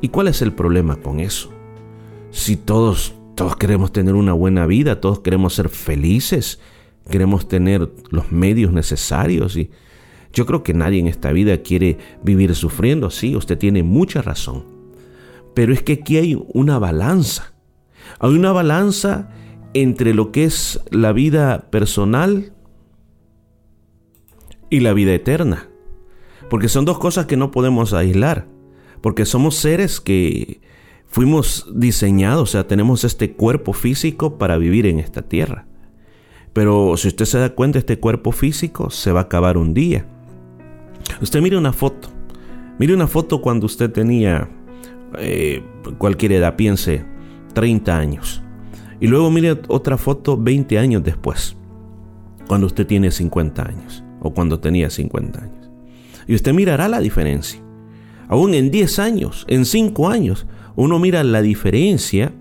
¿Y 0.00 0.08
cuál 0.08 0.28
es 0.28 0.42
el 0.42 0.52
problema 0.52 0.96
con 0.96 1.20
eso? 1.20 1.50
Si 2.30 2.56
todos, 2.56 3.14
todos 3.38 3.54
queremos 3.54 3.92
tener 3.92 4.16
una 4.16 4.32
buena 4.32 4.66
vida, 4.66 5.00
todos 5.00 5.20
queremos 5.20 5.54
ser 5.54 5.68
felices, 5.68 6.58
queremos 7.08 7.46
tener 7.46 7.88
los 8.10 8.32
medios 8.32 8.72
necesarios 8.72 9.56
y 9.56 9.70
yo 10.32 10.44
creo 10.44 10.64
que 10.64 10.74
nadie 10.74 10.98
en 10.98 11.06
esta 11.06 11.30
vida 11.30 11.58
quiere 11.58 11.98
vivir 12.24 12.56
sufriendo, 12.56 13.10
sí, 13.10 13.36
usted 13.36 13.56
tiene 13.56 13.84
mucha 13.84 14.22
razón. 14.22 14.64
Pero 15.54 15.72
es 15.72 15.84
que 15.84 15.92
aquí 15.92 16.16
hay 16.16 16.36
una 16.52 16.80
balanza. 16.80 17.54
Hay 18.18 18.34
una 18.34 18.50
balanza 18.50 19.30
entre 19.72 20.14
lo 20.14 20.32
que 20.32 20.42
es 20.42 20.80
la 20.90 21.12
vida 21.12 21.70
personal 21.70 22.52
y 24.68 24.80
la 24.80 24.92
vida 24.94 25.14
eterna. 25.14 25.68
Porque 26.50 26.68
son 26.68 26.84
dos 26.84 26.98
cosas 26.98 27.26
que 27.26 27.36
no 27.36 27.52
podemos 27.52 27.92
aislar 27.92 28.48
porque 29.00 29.24
somos 29.24 29.56
seres 29.56 30.00
que 30.00 30.60
fuimos 31.08 31.66
diseñados, 31.74 32.42
o 32.42 32.46
sea, 32.46 32.66
tenemos 32.66 33.04
este 33.04 33.32
cuerpo 33.32 33.72
físico 33.72 34.38
para 34.38 34.58
vivir 34.58 34.86
en 34.86 35.00
esta 35.00 35.22
tierra. 35.22 35.66
Pero 36.52 36.96
si 36.96 37.08
usted 37.08 37.24
se 37.24 37.38
da 37.38 37.54
cuenta, 37.54 37.78
este 37.78 37.98
cuerpo 37.98 38.32
físico 38.32 38.90
se 38.90 39.12
va 39.12 39.20
a 39.20 39.22
acabar 39.24 39.56
un 39.56 39.74
día. 39.74 40.06
Usted 41.20 41.40
mire 41.40 41.56
una 41.56 41.72
foto, 41.72 42.08
mire 42.78 42.94
una 42.94 43.06
foto 43.06 43.40
cuando 43.40 43.66
usted 43.66 43.90
tenía 43.90 44.48
eh, 45.18 45.62
cualquier 45.98 46.32
edad, 46.32 46.56
piense 46.56 47.04
30 47.54 47.96
años. 47.96 48.42
Y 49.00 49.06
luego 49.06 49.30
mire 49.30 49.60
otra 49.68 49.96
foto 49.96 50.36
20 50.36 50.78
años 50.78 51.04
después, 51.04 51.56
cuando 52.46 52.66
usted 52.66 52.86
tiene 52.86 53.10
50 53.10 53.62
años 53.62 54.04
o 54.20 54.34
cuando 54.34 54.58
tenía 54.60 54.90
50 54.90 55.40
años. 55.40 55.70
Y 56.26 56.34
usted 56.34 56.52
mirará 56.52 56.88
la 56.88 57.00
diferencia. 57.00 57.62
Aún 58.28 58.52
en 58.52 58.70
10 58.70 58.98
años, 58.98 59.46
en 59.48 59.64
5 59.64 60.08
años, 60.08 60.46
uno 60.78 61.00
mira 61.00 61.24
la 61.24 61.42
diferencia, 61.42 62.32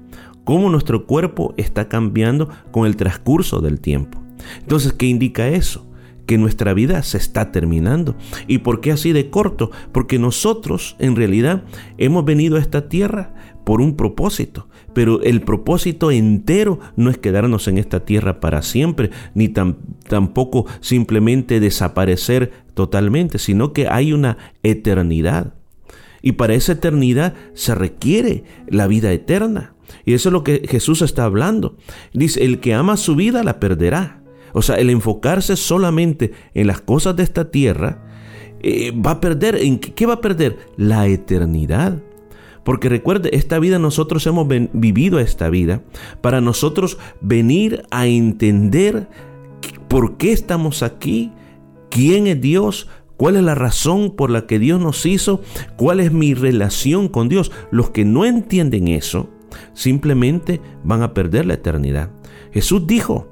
cómo 0.43 0.69
nuestro 0.69 1.07
cuerpo 1.07 1.55
está 1.57 1.89
cambiando 1.89 2.49
con 2.71 2.85
el 2.85 2.95
transcurso 2.95 3.61
del 3.61 3.79
tiempo. 3.79 4.21
Entonces, 4.59 4.93
¿qué 4.93 5.07
indica 5.07 5.47
eso? 5.47 5.87
Que 6.27 6.37
nuestra 6.37 6.75
vida 6.75 7.01
se 7.01 7.17
está 7.17 7.51
terminando. 7.51 8.15
¿Y 8.47 8.59
por 8.59 8.79
qué 8.79 8.91
así 8.91 9.11
de 9.11 9.31
corto? 9.31 9.71
Porque 9.91 10.19
nosotros 10.19 10.95
en 10.99 11.15
realidad 11.15 11.63
hemos 11.97 12.25
venido 12.25 12.57
a 12.57 12.59
esta 12.59 12.89
tierra 12.89 13.33
por 13.63 13.81
un 13.81 13.95
propósito, 13.95 14.67
pero 14.93 15.21
el 15.23 15.41
propósito 15.41 16.11
entero 16.11 16.79
no 16.95 17.09
es 17.09 17.17
quedarnos 17.17 17.67
en 17.67 17.79
esta 17.79 18.05
tierra 18.05 18.39
para 18.39 18.61
siempre, 18.61 19.09
ni 19.33 19.49
tampoco 19.49 20.67
simplemente 20.79 21.59
desaparecer 21.59 22.51
totalmente, 22.75 23.39
sino 23.39 23.73
que 23.73 23.87
hay 23.87 24.13
una 24.13 24.37
eternidad. 24.61 25.55
Y 26.27 26.33
para 26.33 26.55
esa 26.55 26.73
eternidad 26.73 27.35
se 27.53 27.73
requiere 27.73 28.43
la 28.67 28.85
vida 28.87 29.13
eterna. 29.13 29.75
Y 30.03 30.13
eso 30.13 30.27
es 30.27 30.33
lo 30.33 30.43
que 30.43 30.67
Jesús 30.67 31.01
está 31.01 31.23
hablando. 31.23 31.77
Dice, 32.11 32.43
el 32.43 32.59
que 32.59 32.73
ama 32.73 32.97
su 32.97 33.15
vida 33.15 33.45
la 33.45 33.61
perderá. 33.61 34.21
O 34.51 34.61
sea, 34.61 34.75
el 34.75 34.89
enfocarse 34.89 35.55
solamente 35.55 36.33
en 36.53 36.67
las 36.67 36.81
cosas 36.81 37.15
de 37.15 37.23
esta 37.23 37.49
tierra, 37.49 38.03
eh, 38.59 38.91
va 38.91 39.11
a 39.11 39.21
perder, 39.21 39.55
¿en 39.55 39.79
qué 39.79 40.05
va 40.05 40.15
a 40.15 40.19
perder? 40.19 40.57
La 40.75 41.07
eternidad. 41.07 42.03
Porque 42.65 42.89
recuerde, 42.89 43.29
esta 43.31 43.57
vida 43.57 43.79
nosotros 43.79 44.27
hemos 44.27 44.49
vivido 44.73 45.21
esta 45.21 45.49
vida 45.49 45.81
para 46.19 46.41
nosotros 46.41 46.97
venir 47.21 47.83
a 47.89 48.05
entender 48.05 49.07
por 49.87 50.17
qué 50.17 50.33
estamos 50.33 50.83
aquí, 50.83 51.31
quién 51.89 52.27
es 52.27 52.41
Dios, 52.41 52.89
¿Cuál 53.17 53.35
es 53.35 53.43
la 53.43 53.55
razón 53.55 54.15
por 54.15 54.29
la 54.29 54.45
que 54.45 54.59
Dios 54.59 54.79
nos 54.79 55.05
hizo? 55.05 55.41
¿Cuál 55.75 55.99
es 55.99 56.11
mi 56.11 56.33
relación 56.33 57.07
con 57.07 57.29
Dios? 57.29 57.51
Los 57.71 57.89
que 57.89 58.05
no 58.05 58.25
entienden 58.25 58.87
eso 58.87 59.29
simplemente 59.73 60.61
van 60.83 61.01
a 61.01 61.13
perder 61.13 61.45
la 61.45 61.55
eternidad. 61.55 62.11
Jesús 62.51 62.85
dijo 62.85 63.27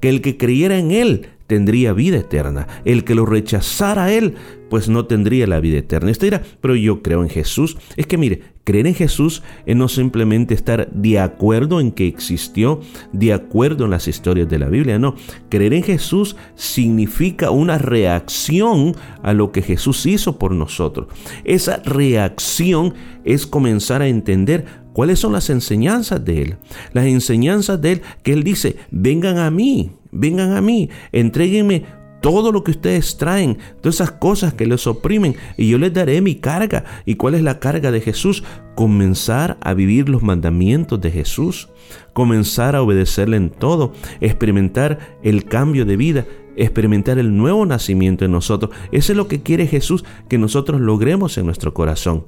que 0.00 0.08
el 0.10 0.20
que 0.20 0.36
creyera 0.36 0.78
en 0.78 0.90
Él 0.90 1.28
tendría 1.46 1.92
vida 1.92 2.18
eterna. 2.18 2.68
El 2.84 3.04
que 3.04 3.14
lo 3.14 3.26
rechazara 3.26 4.04
a 4.04 4.12
Él, 4.12 4.34
pues 4.70 4.88
no 4.88 5.04
tendría 5.04 5.46
la 5.46 5.60
vida 5.60 5.78
eterna. 5.78 6.10
Usted 6.10 6.28
dirá, 6.28 6.42
pero 6.60 6.76
yo 6.76 7.02
creo 7.02 7.22
en 7.22 7.28
Jesús. 7.28 7.76
Es 7.96 8.06
que 8.06 8.16
mire, 8.16 8.40
creer 8.64 8.86
en 8.86 8.94
Jesús 8.94 9.42
es 9.66 9.76
no 9.76 9.88
simplemente 9.88 10.54
estar 10.54 10.90
de 10.92 11.18
acuerdo 11.18 11.80
en 11.80 11.90
que 11.90 12.06
existió, 12.06 12.80
de 13.12 13.32
acuerdo 13.32 13.84
en 13.84 13.90
las 13.90 14.08
historias 14.08 14.48
de 14.48 14.60
la 14.60 14.68
Biblia, 14.68 14.98
no. 14.98 15.16
Creer 15.48 15.74
en 15.74 15.82
Jesús 15.82 16.36
significa 16.54 17.50
una 17.50 17.78
reacción 17.78 18.94
a 19.22 19.32
lo 19.32 19.50
que 19.50 19.60
Jesús 19.60 20.06
hizo 20.06 20.38
por 20.38 20.52
nosotros. 20.52 21.08
Esa 21.44 21.78
reacción 21.78 22.94
es 23.24 23.46
comenzar 23.46 24.02
a 24.02 24.08
entender 24.08 24.64
cuáles 24.92 25.18
son 25.18 25.32
las 25.32 25.50
enseñanzas 25.50 26.24
de 26.24 26.42
Él. 26.42 26.56
Las 26.92 27.06
enseñanzas 27.06 27.80
de 27.82 27.92
Él 27.92 28.02
que 28.22 28.32
Él 28.32 28.44
dice, 28.44 28.76
vengan 28.92 29.38
a 29.38 29.50
mí, 29.50 29.90
vengan 30.12 30.52
a 30.52 30.60
mí, 30.60 30.90
entréguenme 31.10 31.99
todo 32.20 32.52
lo 32.52 32.64
que 32.64 32.72
ustedes 32.72 33.16
traen, 33.16 33.58
todas 33.80 33.96
esas 33.96 34.12
cosas 34.12 34.54
que 34.54 34.66
les 34.66 34.86
oprimen, 34.86 35.36
y 35.56 35.68
yo 35.68 35.78
les 35.78 35.92
daré 35.92 36.20
mi 36.20 36.36
carga. 36.36 36.84
¿Y 37.04 37.14
cuál 37.16 37.34
es 37.34 37.42
la 37.42 37.58
carga 37.58 37.90
de 37.90 38.00
Jesús? 38.00 38.44
Comenzar 38.74 39.58
a 39.60 39.74
vivir 39.74 40.08
los 40.08 40.22
mandamientos 40.22 41.00
de 41.00 41.10
Jesús, 41.10 41.68
comenzar 42.12 42.76
a 42.76 42.82
obedecerle 42.82 43.36
en 43.36 43.50
todo, 43.50 43.92
experimentar 44.20 45.18
el 45.22 45.44
cambio 45.44 45.84
de 45.84 45.96
vida, 45.96 46.26
experimentar 46.56 47.18
el 47.18 47.36
nuevo 47.36 47.64
nacimiento 47.66 48.24
en 48.24 48.32
nosotros. 48.32 48.72
Eso 48.92 49.12
es 49.12 49.16
lo 49.16 49.28
que 49.28 49.42
quiere 49.42 49.66
Jesús 49.66 50.04
que 50.28 50.38
nosotros 50.38 50.80
logremos 50.80 51.38
en 51.38 51.46
nuestro 51.46 51.74
corazón. 51.74 52.26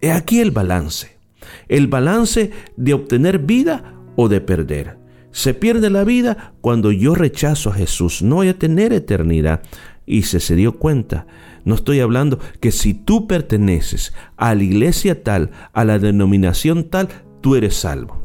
He 0.00 0.10
aquí 0.10 0.40
el 0.40 0.50
balance, 0.50 1.18
el 1.68 1.86
balance 1.86 2.50
de 2.76 2.94
obtener 2.94 3.38
vida 3.38 3.94
o 4.16 4.28
de 4.28 4.40
perder. 4.40 5.01
Se 5.32 5.54
pierde 5.54 5.90
la 5.90 6.04
vida 6.04 6.54
cuando 6.60 6.92
yo 6.92 7.14
rechazo 7.14 7.70
a 7.70 7.74
Jesús. 7.74 8.22
No 8.22 8.36
voy 8.36 8.48
a 8.48 8.58
tener 8.58 8.92
eternidad. 8.92 9.62
Y 10.06 10.22
se 10.22 10.40
se 10.40 10.56
dio 10.56 10.78
cuenta. 10.78 11.26
No 11.64 11.74
estoy 11.74 12.00
hablando 12.00 12.38
que 12.60 12.72
si 12.72 12.92
tú 12.94 13.26
perteneces 13.26 14.12
a 14.36 14.54
la 14.54 14.62
iglesia 14.62 15.22
tal, 15.22 15.50
a 15.72 15.84
la 15.84 15.98
denominación 15.98 16.84
tal, 16.84 17.08
tú 17.40 17.56
eres 17.56 17.76
salvo. 17.76 18.22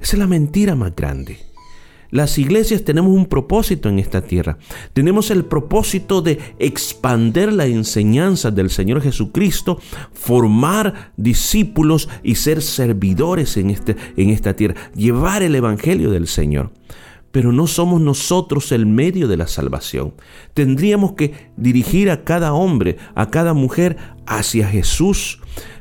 Esa 0.00 0.16
es 0.16 0.18
la 0.18 0.26
mentira 0.26 0.74
más 0.74 0.94
grande. 0.94 1.47
Las 2.10 2.38
iglesias 2.38 2.84
tenemos 2.84 3.12
un 3.12 3.26
propósito 3.26 3.88
en 3.88 3.98
esta 3.98 4.22
tierra. 4.22 4.56
Tenemos 4.94 5.30
el 5.30 5.44
propósito 5.44 6.22
de 6.22 6.38
expander 6.58 7.52
la 7.52 7.66
enseñanza 7.66 8.50
del 8.50 8.70
Señor 8.70 9.02
Jesucristo, 9.02 9.78
formar 10.12 11.12
discípulos 11.16 12.08
y 12.22 12.36
ser 12.36 12.62
servidores 12.62 13.56
en, 13.58 13.70
este, 13.70 13.96
en 14.16 14.30
esta 14.30 14.54
tierra, 14.54 14.74
llevar 14.94 15.42
el 15.42 15.54
Evangelio 15.54 16.10
del 16.10 16.28
Señor. 16.28 16.70
Pero 17.30 17.52
no 17.52 17.66
somos 17.66 18.00
nosotros 18.00 18.72
el 18.72 18.86
medio 18.86 19.28
de 19.28 19.36
la 19.36 19.46
salvación. 19.46 20.14
Tendríamos 20.54 21.12
que 21.12 21.50
dirigir 21.58 22.10
a 22.10 22.24
cada 22.24 22.54
hombre, 22.54 22.96
a 23.14 23.30
cada 23.30 23.52
mujer 23.52 23.98
hacia 24.26 24.66
Jesús 24.66 25.40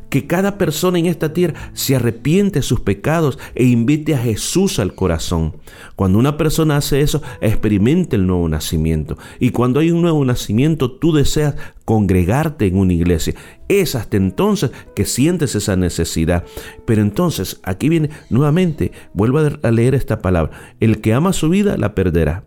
que 0.09 0.27
cada 0.27 0.57
persona 0.57 0.99
en 0.99 1.05
esta 1.05 1.33
tierra 1.33 1.71
se 1.73 1.95
arrepiente 1.95 2.59
de 2.59 2.63
sus 2.63 2.79
pecados 2.79 3.37
e 3.55 3.65
invite 3.65 4.15
a 4.15 4.19
Jesús 4.19 4.79
al 4.79 4.95
corazón. 4.95 5.57
Cuando 5.95 6.19
una 6.19 6.37
persona 6.37 6.77
hace 6.77 7.01
eso, 7.01 7.21
experimenta 7.41 8.15
el 8.15 8.27
nuevo 8.27 8.47
nacimiento. 8.47 9.17
Y 9.39 9.51
cuando 9.51 9.79
hay 9.79 9.91
un 9.91 10.01
nuevo 10.01 10.23
nacimiento, 10.23 10.91
tú 10.91 11.13
deseas 11.13 11.55
congregarte 11.85 12.67
en 12.67 12.77
una 12.77 12.93
iglesia. 12.93 13.35
Es 13.67 13.95
hasta 13.95 14.17
entonces 14.17 14.71
que 14.95 15.05
sientes 15.05 15.55
esa 15.55 15.75
necesidad. 15.75 16.43
Pero 16.85 17.01
entonces, 17.01 17.59
aquí 17.63 17.89
viene 17.89 18.09
nuevamente, 18.29 18.91
vuelvo 19.13 19.39
a 19.39 19.71
leer 19.71 19.95
esta 19.95 20.21
palabra. 20.21 20.51
El 20.79 21.01
que 21.01 21.13
ama 21.13 21.33
su 21.33 21.49
vida 21.49 21.77
la 21.77 21.95
perderá. 21.95 22.45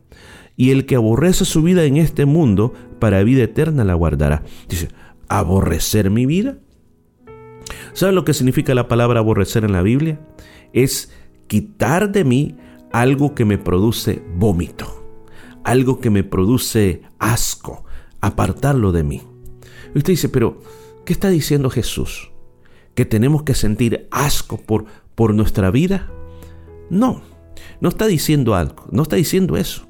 Y 0.56 0.72
el 0.72 0.84
que 0.84 0.96
aborrece 0.96 1.44
su 1.44 1.62
vida 1.62 1.84
en 1.84 1.96
este 1.96 2.26
mundo, 2.26 2.74
para 2.98 3.22
vida 3.22 3.44
eterna 3.44 3.82
la 3.84 3.94
guardará. 3.94 4.42
Dice, 4.68 4.88
¿aborrecer 5.28 6.10
mi 6.10 6.26
vida? 6.26 6.58
¿Sabes 7.92 8.14
lo 8.14 8.24
que 8.24 8.34
significa 8.34 8.74
la 8.74 8.88
palabra 8.88 9.20
aborrecer 9.20 9.64
en 9.64 9.72
la 9.72 9.82
Biblia? 9.82 10.20
Es 10.72 11.12
quitar 11.46 12.12
de 12.12 12.24
mí 12.24 12.56
algo 12.92 13.34
que 13.34 13.44
me 13.44 13.58
produce 13.58 14.22
vómito, 14.34 15.04
algo 15.64 16.00
que 16.00 16.10
me 16.10 16.24
produce 16.24 17.02
asco, 17.18 17.84
apartarlo 18.20 18.92
de 18.92 19.04
mí. 19.04 19.22
Usted 19.94 20.12
dice, 20.12 20.28
pero 20.28 20.60
¿qué 21.04 21.12
está 21.12 21.28
diciendo 21.28 21.70
Jesús? 21.70 22.30
¿Que 22.94 23.04
tenemos 23.04 23.42
que 23.42 23.54
sentir 23.54 24.08
asco 24.10 24.56
por, 24.58 24.86
por 25.14 25.34
nuestra 25.34 25.70
vida? 25.70 26.10
No, 26.90 27.22
no 27.80 27.88
está 27.88 28.06
diciendo 28.06 28.54
algo, 28.54 28.86
no 28.90 29.02
está 29.02 29.16
diciendo 29.16 29.56
eso. 29.56 29.86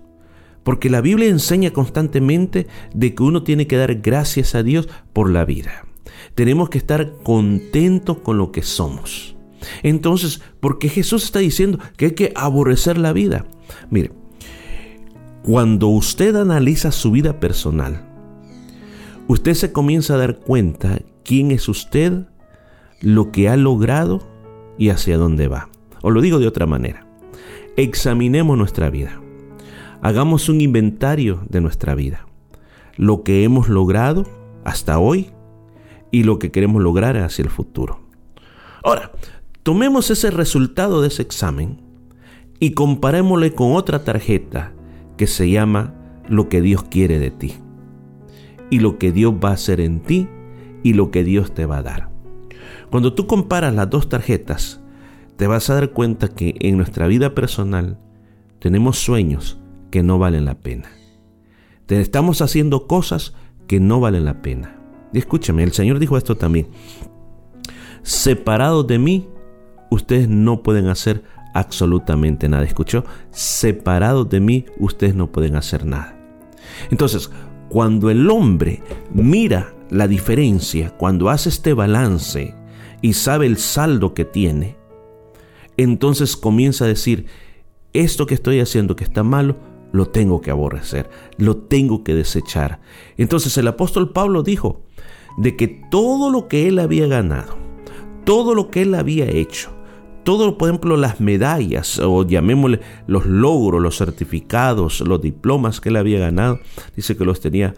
Porque 0.62 0.90
la 0.90 1.00
Biblia 1.00 1.28
enseña 1.28 1.72
constantemente 1.72 2.66
de 2.94 3.14
que 3.14 3.22
uno 3.22 3.42
tiene 3.42 3.66
que 3.66 3.76
dar 3.76 3.96
gracias 3.96 4.54
a 4.54 4.62
Dios 4.62 4.88
por 5.12 5.30
la 5.30 5.44
vida. 5.44 5.86
Tenemos 6.34 6.70
que 6.70 6.78
estar 6.78 7.14
contentos 7.22 8.18
con 8.18 8.38
lo 8.38 8.52
que 8.52 8.62
somos. 8.62 9.36
Entonces, 9.82 10.40
¿por 10.60 10.78
qué 10.78 10.88
Jesús 10.88 11.24
está 11.24 11.40
diciendo 11.40 11.78
que 11.96 12.06
hay 12.06 12.10
que 12.12 12.32
aborrecer 12.34 12.98
la 12.98 13.12
vida? 13.12 13.44
Mire, 13.90 14.12
cuando 15.42 15.88
usted 15.88 16.36
analiza 16.36 16.92
su 16.92 17.10
vida 17.10 17.40
personal, 17.40 18.06
usted 19.28 19.54
se 19.54 19.72
comienza 19.72 20.14
a 20.14 20.18
dar 20.18 20.38
cuenta 20.38 21.00
quién 21.24 21.50
es 21.50 21.68
usted, 21.68 22.26
lo 23.00 23.32
que 23.32 23.48
ha 23.48 23.56
logrado 23.56 24.26
y 24.78 24.90
hacia 24.90 25.18
dónde 25.18 25.48
va. 25.48 25.68
O 26.02 26.10
lo 26.10 26.20
digo 26.20 26.38
de 26.38 26.46
otra 26.46 26.66
manera. 26.66 27.06
Examinemos 27.76 28.56
nuestra 28.58 28.90
vida. 28.90 29.20
Hagamos 30.02 30.48
un 30.48 30.60
inventario 30.60 31.40
de 31.48 31.60
nuestra 31.60 31.94
vida. 31.94 32.26
Lo 32.96 33.22
que 33.22 33.44
hemos 33.44 33.68
logrado 33.68 34.26
hasta 34.64 34.98
hoy 34.98 35.30
y 36.10 36.24
lo 36.24 36.38
que 36.38 36.50
queremos 36.50 36.82
lograr 36.82 37.16
hacia 37.16 37.42
el 37.42 37.50
futuro. 37.50 38.00
Ahora, 38.82 39.12
tomemos 39.62 40.10
ese 40.10 40.30
resultado 40.30 41.02
de 41.02 41.08
ese 41.08 41.22
examen 41.22 41.80
y 42.58 42.72
comparémosle 42.72 43.54
con 43.54 43.72
otra 43.72 44.04
tarjeta 44.04 44.72
que 45.16 45.26
se 45.26 45.50
llama 45.50 45.94
lo 46.28 46.48
que 46.48 46.60
Dios 46.60 46.84
quiere 46.84 47.18
de 47.18 47.30
ti 47.30 47.54
y 48.70 48.80
lo 48.80 48.98
que 48.98 49.12
Dios 49.12 49.34
va 49.34 49.50
a 49.50 49.54
hacer 49.54 49.80
en 49.80 50.00
ti 50.00 50.28
y 50.82 50.94
lo 50.94 51.10
que 51.10 51.24
Dios 51.24 51.52
te 51.52 51.66
va 51.66 51.78
a 51.78 51.82
dar. 51.82 52.10
Cuando 52.90 53.14
tú 53.14 53.26
comparas 53.26 53.74
las 53.74 53.90
dos 53.90 54.08
tarjetas, 54.08 54.80
te 55.36 55.46
vas 55.46 55.70
a 55.70 55.74
dar 55.74 55.90
cuenta 55.90 56.28
que 56.28 56.54
en 56.60 56.76
nuestra 56.76 57.06
vida 57.06 57.34
personal 57.34 57.98
tenemos 58.58 58.98
sueños 58.98 59.58
que 59.90 60.02
no 60.02 60.18
valen 60.18 60.44
la 60.44 60.58
pena. 60.58 60.88
Te 61.86 62.00
estamos 62.00 62.40
haciendo 62.42 62.86
cosas 62.86 63.34
que 63.66 63.80
no 63.80 64.00
valen 64.00 64.24
la 64.24 64.42
pena. 64.42 64.79
Escúchame, 65.12 65.62
el 65.62 65.72
Señor 65.72 65.98
dijo 65.98 66.16
esto 66.16 66.36
también. 66.36 66.68
Separados 68.02 68.86
de 68.86 68.98
mí, 68.98 69.28
ustedes 69.90 70.28
no 70.28 70.62
pueden 70.62 70.88
hacer 70.88 71.22
absolutamente 71.54 72.48
nada. 72.48 72.64
¿Escuchó? 72.64 73.04
Separados 73.30 74.28
de 74.28 74.40
mí, 74.40 74.66
ustedes 74.78 75.14
no 75.14 75.30
pueden 75.30 75.56
hacer 75.56 75.84
nada. 75.84 76.16
Entonces, 76.90 77.30
cuando 77.68 78.10
el 78.10 78.28
hombre 78.30 78.82
mira 79.12 79.74
la 79.90 80.08
diferencia, 80.08 80.96
cuando 80.96 81.28
hace 81.28 81.48
este 81.48 81.74
balance 81.74 82.54
y 83.02 83.12
sabe 83.14 83.46
el 83.46 83.58
saldo 83.58 84.14
que 84.14 84.24
tiene, 84.24 84.76
entonces 85.76 86.36
comienza 86.36 86.84
a 86.84 86.88
decir, 86.88 87.26
esto 87.92 88.26
que 88.26 88.34
estoy 88.34 88.60
haciendo 88.60 88.96
que 88.96 89.04
está 89.04 89.22
malo, 89.22 89.56
lo 89.92 90.06
tengo 90.06 90.40
que 90.40 90.50
aborrecer, 90.50 91.10
lo 91.36 91.56
tengo 91.56 92.04
que 92.04 92.14
desechar. 92.14 92.80
Entonces 93.16 93.56
el 93.56 93.66
apóstol 93.66 94.12
Pablo 94.12 94.42
dijo 94.42 94.82
de 95.36 95.56
que 95.56 95.68
todo 95.68 96.30
lo 96.30 96.48
que 96.48 96.68
él 96.68 96.78
había 96.78 97.06
ganado, 97.06 97.56
todo 98.24 98.54
lo 98.54 98.70
que 98.70 98.82
él 98.82 98.94
había 98.94 99.26
hecho, 99.26 99.70
todo, 100.24 100.58
por 100.58 100.68
ejemplo, 100.68 100.96
las 100.96 101.20
medallas 101.20 101.98
o 101.98 102.26
llamémosle 102.26 102.80
los 103.06 103.26
logros, 103.26 103.80
los 103.80 103.96
certificados, 103.96 105.00
los 105.00 105.20
diplomas 105.20 105.80
que 105.80 105.88
él 105.88 105.96
había 105.96 106.18
ganado, 106.18 106.60
dice 106.94 107.16
que 107.16 107.24
los 107.24 107.40
tenía 107.40 107.74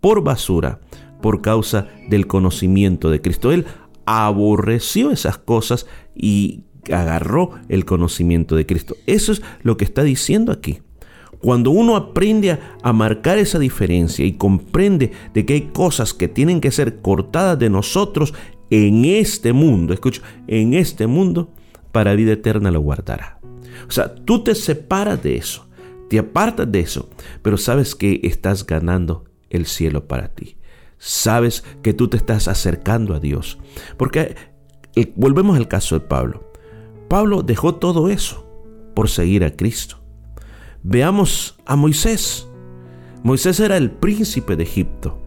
por 0.00 0.22
basura 0.22 0.80
por 1.22 1.40
causa 1.40 1.88
del 2.08 2.26
conocimiento 2.26 3.10
de 3.10 3.20
Cristo. 3.22 3.52
Él 3.52 3.64
aborreció 4.04 5.10
esas 5.10 5.38
cosas 5.38 5.86
y 6.14 6.64
agarró 6.92 7.52
el 7.68 7.84
conocimiento 7.84 8.56
de 8.56 8.66
Cristo. 8.66 8.96
Eso 9.06 9.32
es 9.32 9.42
lo 9.62 9.76
que 9.76 9.84
está 9.84 10.02
diciendo 10.02 10.52
aquí. 10.52 10.80
Cuando 11.44 11.72
uno 11.72 11.94
aprende 11.94 12.58
a, 12.82 12.92
marcar 12.94 13.36
esa 13.36 13.58
diferencia 13.58 14.24
y 14.24 14.32
comprende 14.32 15.12
de 15.34 15.44
que 15.44 15.52
hay 15.52 15.60
cosas 15.74 16.14
que 16.14 16.26
tienen 16.26 16.58
que 16.58 16.70
ser 16.70 17.02
cortadas 17.02 17.58
de 17.58 17.68
nosotros 17.68 18.32
en 18.70 19.04
este 19.04 19.52
mundo, 19.52 19.92
escucha, 19.92 20.22
en 20.46 20.72
este 20.72 21.06
mundo, 21.06 21.50
para 21.92 22.14
vida 22.14 22.32
eterna 22.32 22.70
lo 22.70 22.80
guardará. 22.80 23.40
O 23.86 23.90
sea, 23.90 24.14
tú 24.14 24.42
te 24.42 24.54
separas 24.54 25.22
de 25.22 25.36
eso, 25.36 25.68
te 26.08 26.18
apartas 26.18 26.72
de 26.72 26.80
eso, 26.80 27.10
pero 27.42 27.58
sabes 27.58 27.94
que 27.94 28.20
estás 28.22 28.64
ganando 28.64 29.26
el 29.50 29.66
cielo 29.66 30.08
para 30.08 30.28
ti. 30.28 30.56
Sabes 30.96 31.62
que 31.82 31.92
tú 31.92 32.08
te 32.08 32.16
estás 32.16 32.48
acercando 32.48 33.12
a 33.12 33.20
Dios. 33.20 33.58
Porque 33.98 34.34
eh, 34.96 35.12
volvemos 35.14 35.58
al 35.58 35.68
caso 35.68 35.98
de 35.98 36.06
Pablo. 36.06 36.50
Pablo 37.10 37.42
dejó 37.42 37.74
todo 37.74 38.08
eso 38.08 38.48
por 38.94 39.10
seguir 39.10 39.44
a 39.44 39.54
Cristo. 39.54 40.03
Veamos 40.86 41.56
a 41.64 41.76
Moisés. 41.76 42.46
Moisés 43.22 43.58
era 43.58 43.78
el 43.78 43.90
príncipe 43.90 44.54
de 44.54 44.64
Egipto, 44.64 45.18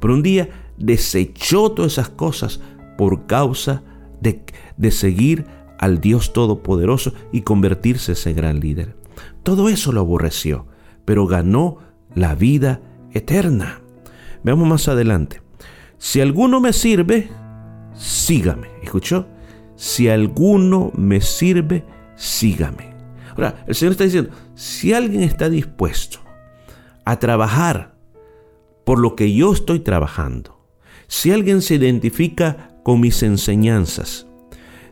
pero 0.00 0.12
un 0.12 0.22
día 0.24 0.48
desechó 0.78 1.70
todas 1.70 1.92
esas 1.92 2.08
cosas 2.08 2.60
por 2.98 3.26
causa 3.26 3.84
de, 4.20 4.42
de 4.76 4.90
seguir 4.90 5.46
al 5.78 6.00
Dios 6.00 6.32
Todopoderoso 6.32 7.12
y 7.30 7.42
convertirse 7.42 8.10
en 8.10 8.16
ese 8.16 8.32
gran 8.32 8.58
líder. 8.58 8.96
Todo 9.44 9.68
eso 9.68 9.92
lo 9.92 10.00
aborreció, 10.00 10.66
pero 11.04 11.28
ganó 11.28 11.78
la 12.16 12.34
vida 12.34 12.80
eterna. 13.12 13.82
Veamos 14.42 14.66
más 14.66 14.88
adelante. 14.88 15.40
Si 15.98 16.20
alguno 16.20 16.60
me 16.60 16.72
sirve, 16.72 17.28
sígame. 17.94 18.70
¿Escuchó? 18.82 19.28
Si 19.76 20.08
alguno 20.08 20.90
me 20.96 21.20
sirve, 21.20 21.84
sígame. 22.16 22.96
Ahora, 23.36 23.62
el 23.68 23.74
Señor 23.76 23.92
está 23.92 24.04
diciendo, 24.04 24.30
si 24.56 24.94
alguien 24.94 25.22
está 25.22 25.50
dispuesto 25.50 26.18
a 27.04 27.18
trabajar 27.18 27.94
por 28.84 28.98
lo 28.98 29.14
que 29.14 29.34
yo 29.34 29.52
estoy 29.52 29.80
trabajando, 29.80 30.58
si 31.08 31.30
alguien 31.30 31.60
se 31.60 31.74
identifica 31.74 32.74
con 32.82 33.00
mis 33.00 33.22
enseñanzas, 33.22 34.26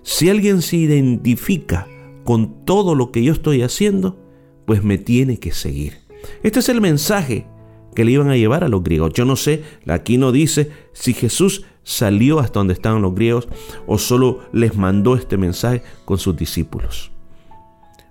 si 0.03 0.29
alguien 0.29 0.61
se 0.61 0.77
identifica 0.77 1.89
con 2.25 2.67
todo 2.67 2.95
lo 2.95 3.11
que 3.11 3.25
yo 3.25 3.33
estoy 3.33 3.63
haciendo, 3.63 4.21
pues 4.67 4.85
me 4.85 4.99
tiene 4.99 5.39
que 5.39 5.53
seguir. 5.53 5.95
Este 6.43 6.61
es 6.61 6.69
el 6.69 6.83
mensaje 6.83 7.47
que 7.95 8.05
le 8.05 8.13
iban 8.13 8.29
a 8.29 8.37
llevar 8.37 8.65
a 8.65 8.69
los 8.69 8.83
griegos. 8.83 9.15
Yo 9.15 9.25
no 9.25 9.35
sé, 9.35 9.63
aquí 9.87 10.19
no 10.19 10.31
dice 10.31 10.71
si 10.93 11.15
Jesús 11.15 11.65
salió 11.85 12.39
hasta 12.39 12.61
donde 12.61 12.75
estaban 12.75 13.01
los 13.01 13.15
griegos 13.15 13.49
o 13.87 13.97
solo 13.97 14.43
les 14.53 14.77
mandó 14.77 15.17
este 15.17 15.39
mensaje 15.39 15.83
con 16.05 16.19
sus 16.19 16.37
discípulos. 16.37 17.14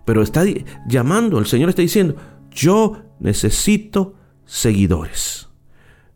Pero 0.06 0.22
está 0.22 0.44
llamando, 0.88 1.40
el 1.40 1.46
Señor 1.46 1.70
está 1.70 1.82
diciendo, 1.82 2.16
yo 2.52 3.02
necesito 3.20 4.16
seguidores. 4.46 5.50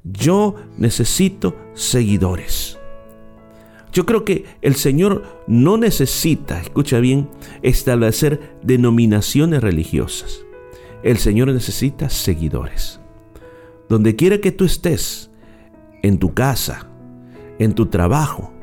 Yo 0.04 0.56
necesito 0.78 1.56
seguidores. 1.74 2.78
Yo 3.92 4.06
creo 4.06 4.26
que 4.26 4.46
el 4.62 4.76
Señor 4.76 5.24
no 5.48 5.78
necesita, 5.78 6.62
escucha 6.62 7.00
bien, 7.00 7.30
establecer 7.62 8.58
denominaciones 8.62 9.62
religiosas. 9.62 10.42
El 11.04 11.18
Señor 11.18 11.48
necesita 11.50 12.10
seguidores. 12.10 13.00
Donde 13.90 14.16
quiera 14.16 14.40
que 14.40 14.52
tú 14.52 14.66
estés, 14.66 15.32
en 16.04 16.20
tu 16.20 16.34
casa, 16.34 16.88
en 17.60 17.74
tu 17.74 17.88
trabajo, 17.88 18.54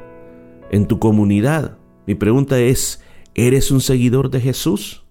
en 0.71 0.87
tu 0.87 0.99
comunidad, 0.99 1.79
mi 2.07 2.15
pregunta 2.15 2.61
es, 2.61 3.03
¿eres 3.35 3.71
un 3.71 3.81
seguidor 3.81 4.31
de 4.31 4.41
Jesús? 4.41 5.04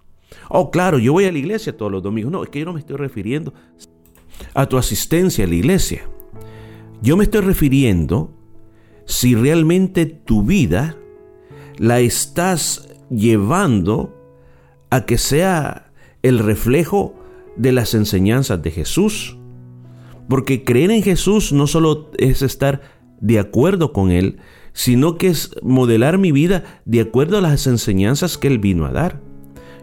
Oh, 0.48 0.70
claro, 0.70 0.98
yo 0.98 1.12
voy 1.12 1.24
a 1.24 1.32
la 1.32 1.38
iglesia 1.38 1.76
todos 1.76 1.90
los 1.90 2.02
domingos. 2.02 2.32
No, 2.32 2.42
es 2.42 2.50
que 2.50 2.60
yo 2.60 2.64
no 2.64 2.72
me 2.72 2.80
estoy 2.80 2.96
refiriendo 2.96 3.52
a 4.54 4.66
tu 4.66 4.76
asistencia 4.76 5.44
a 5.44 5.48
la 5.48 5.54
iglesia. 5.54 6.08
Yo 7.02 7.16
me 7.16 7.24
estoy 7.24 7.42
refiriendo 7.42 8.32
si 9.04 9.34
realmente 9.34 10.06
tu 10.06 10.42
vida 10.42 10.96
la 11.76 12.00
estás 12.00 12.88
llevando 13.10 14.14
a 14.90 15.04
que 15.04 15.18
sea 15.18 15.92
el 16.22 16.38
reflejo 16.38 17.14
de 17.56 17.72
las 17.72 17.94
enseñanzas 17.94 18.62
de 18.62 18.70
Jesús. 18.70 19.36
Porque 20.28 20.64
creer 20.64 20.90
en 20.90 21.02
Jesús 21.02 21.52
no 21.52 21.66
solo 21.66 22.10
es 22.16 22.42
estar 22.42 22.80
de 23.20 23.38
acuerdo 23.38 23.92
con 23.92 24.10
Él, 24.10 24.38
sino 24.72 25.18
que 25.18 25.28
es 25.28 25.50
modelar 25.62 26.18
mi 26.18 26.32
vida 26.32 26.80
de 26.84 27.00
acuerdo 27.00 27.38
a 27.38 27.42
las 27.42 27.66
enseñanzas 27.66 28.38
que 28.38 28.48
Él 28.48 28.58
vino 28.58 28.86
a 28.86 28.92
dar. 28.92 29.20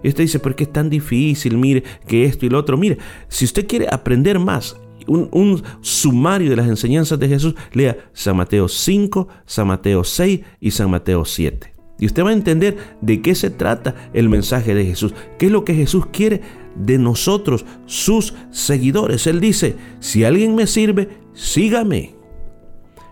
Y 0.04 0.10
usted 0.10 0.24
dice, 0.24 0.40
¿por 0.40 0.56
qué 0.56 0.64
es 0.64 0.74
tan 0.74 0.90
difícil? 0.90 1.58
Mire, 1.58 1.84
que 2.08 2.26
esto 2.26 2.46
y 2.46 2.50
lo 2.50 2.60
otro. 2.60 2.78
Mire, 2.78 2.98
si 3.28 3.46
usted 3.46 3.68
quiere 3.68 3.88
aprender 3.90 4.40
más, 4.40 4.76
un, 5.08 5.64
sumario 5.82 6.50
de 6.50 6.56
las 6.56 6.68
enseñanzas 6.68 7.20
de 7.20 7.28
Jesús, 7.28 7.56
lea 7.74 7.98
San 8.14 8.38
Mateo 8.38 8.68
5, 8.68 9.28
San 9.46 9.68
Mateo 9.68 10.04
6 10.04 10.42
y 10.60 10.72
San 10.72 10.90
Mateo 10.90 11.26
7. 11.26 11.74
Y 12.00 12.06
usted 12.08 12.24
va 12.24 12.30
a 12.30 12.34
entender 12.34 12.78
de 13.02 13.22
qué 13.22 13.36
se 13.36 13.50
trata 13.50 14.10
el 14.14 14.28
mensaje 14.30 14.74
de 14.74 14.86
Jesús, 14.86 15.14
qué 15.38 15.48
es 15.48 15.52
lo 15.52 15.66
que 15.66 15.76
Jesús 15.76 16.06
quiere 16.08 16.42
de 16.76 16.98
nosotros, 16.98 17.66
sus 17.86 18.34
seguidores. 18.50 19.28
Él 19.28 19.40
dice, 19.40 19.76
si 20.00 20.24
alguien 20.24 20.56
me 20.56 20.66
sirve, 20.68 21.10
sígame. 21.34 22.16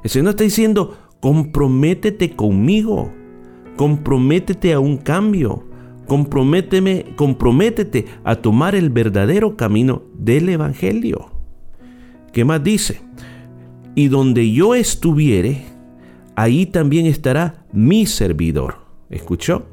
El 0.03 0.09
Señor 0.09 0.31
está 0.31 0.43
diciendo, 0.43 0.97
comprométete 1.19 2.35
conmigo, 2.35 3.11
comprométete 3.75 4.73
a 4.73 4.79
un 4.79 4.97
cambio, 4.97 5.68
comprométeme, 6.09 7.05
comprométete 7.15 8.05
a 8.25 8.35
tomar 8.35 8.75
el 8.75 8.89
verdadero 8.89 9.55
camino 9.55 10.03
del 10.13 10.49
Evangelio. 10.49 11.29
¿Qué 12.33 12.43
más 12.43 12.61
dice? 12.63 12.99
Y 13.95 14.07
donde 14.07 14.51
yo 14.51 14.75
estuviere, 14.75 15.63
ahí 16.35 16.65
también 16.65 17.05
estará 17.05 17.65
mi 17.71 18.07
servidor. 18.07 18.79
¿Escuchó? 19.09 19.67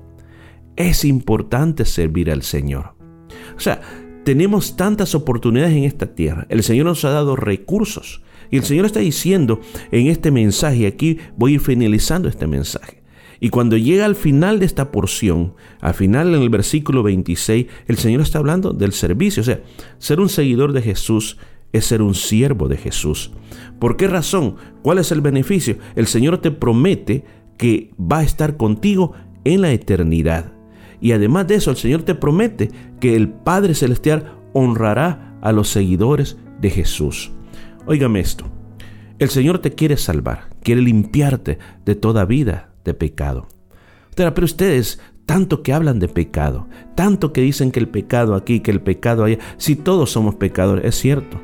Es 0.77 1.05
importante 1.05 1.85
servir 1.87 2.31
al 2.31 2.43
Señor. 2.43 2.95
O 3.57 3.61
sea, 3.61 3.81
tenemos 4.25 4.77
tantas 4.77 5.15
oportunidades 5.15 5.75
en 5.75 5.85
esta 5.85 6.15
tierra. 6.15 6.47
El 6.51 6.63
Señor 6.63 6.87
nos 6.87 7.05
ha 7.07 7.11
dado 7.11 7.35
recursos. 7.35 8.23
Y 8.51 8.59
el 8.59 8.65
Señor 8.65 8.85
está 8.85 9.01
diciendo 9.01 9.61
en 9.91 10.09
este 10.09 10.31
mensaje, 10.31 10.87
aquí 10.87 11.19
voy 11.37 11.53
a 11.53 11.55
ir 11.55 11.61
finalizando 11.61 12.29
este 12.29 12.47
mensaje. 12.47 13.06
Y 13.47 13.49
cuando 13.49 13.77
llega 13.77 14.07
al 14.07 14.17
final 14.17 14.59
de 14.59 14.67
esta 14.67 14.91
porción, 14.91 15.55
al 15.81 15.95
final 15.95 16.35
en 16.35 16.43
el 16.43 16.51
versículo 16.51 17.05
26, 17.05 17.67
el 17.87 17.97
Señor 17.97 18.23
está 18.23 18.41
hablando 18.41 18.73
del 18.73 18.91
servicio. 18.91 19.43
O 19.43 19.45
sea, 19.45 19.61
ser 19.99 20.19
un 20.19 20.29
seguidor 20.29 20.73
de 20.73 20.83
Jesús 20.83 21.39
es 21.73 21.85
ser 21.85 22.03
un 22.03 22.17
siervo 22.17 22.67
de 22.67 22.77
Jesús. 22.77 23.31
¿Por 23.79 23.97
qué 23.97 24.09
razón? 24.09 24.57
¿Cuál 24.83 24.99
es 24.99 25.13
el 25.13 25.21
beneficio? 25.21 25.79
El 25.95 26.09
Señor 26.09 26.39
te 26.39 26.51
promete 26.51 27.23
que 27.57 27.93
va 28.01 28.19
a 28.19 28.25
estar 28.25 28.57
contigo 28.57 29.13
en 29.45 29.61
la 29.61 29.71
eternidad. 29.71 30.53
Y 31.01 31.13
además 31.13 31.47
de 31.47 31.55
eso, 31.55 31.71
el 31.71 31.77
Señor 31.77 32.03
te 32.03 32.17
promete 32.17 32.73
que 32.99 33.15
el 33.15 33.29
Padre 33.29 33.77
Celestial 33.77 34.41
honrará 34.55 35.39
a 35.41 35.53
los 35.53 35.69
seguidores 35.69 36.37
de 36.61 36.71
Jesús. 36.71 37.31
Óigame 37.87 38.19
esto. 38.19 38.51
El 39.21 39.29
Señor 39.29 39.61
te 39.61 39.71
quiere 39.71 39.99
salvar, 39.99 40.49
quiere 40.65 40.81
limpiarte 40.81 41.61
de 41.85 41.95
toda 41.95 42.25
vida 42.25 42.73
de 42.87 42.95
pecado. 42.95 43.49
Pero 44.15 44.33
ustedes, 44.45 44.99
tanto 45.27 45.63
que 45.63 45.75
hablan 45.75 45.99
de 45.99 46.09
pecado, 46.09 46.67
tanto 46.95 47.35
que 47.35 47.43
dicen 47.43 47.71
que 47.71 47.81
el 47.81 47.89
pecado 47.89 48.35
aquí, 48.35 48.61
que 48.61 48.71
el 48.71 48.81
pecado 48.81 49.25
allá, 49.25 49.39
si 49.59 49.77
todos 49.77 50.11
somos 50.11 50.37
pecadores, 50.37 50.87
es 50.87 50.95
cierto, 50.99 51.39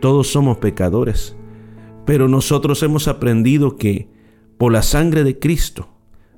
todos 0.00 0.28
somos 0.28 0.56
pecadores, 0.56 1.36
pero 2.06 2.28
nosotros 2.28 2.82
hemos 2.82 3.08
aprendido 3.08 3.76
que 3.76 4.08
por 4.56 4.72
la 4.72 4.82
sangre 4.82 5.24
de 5.24 5.38
Cristo 5.38 5.90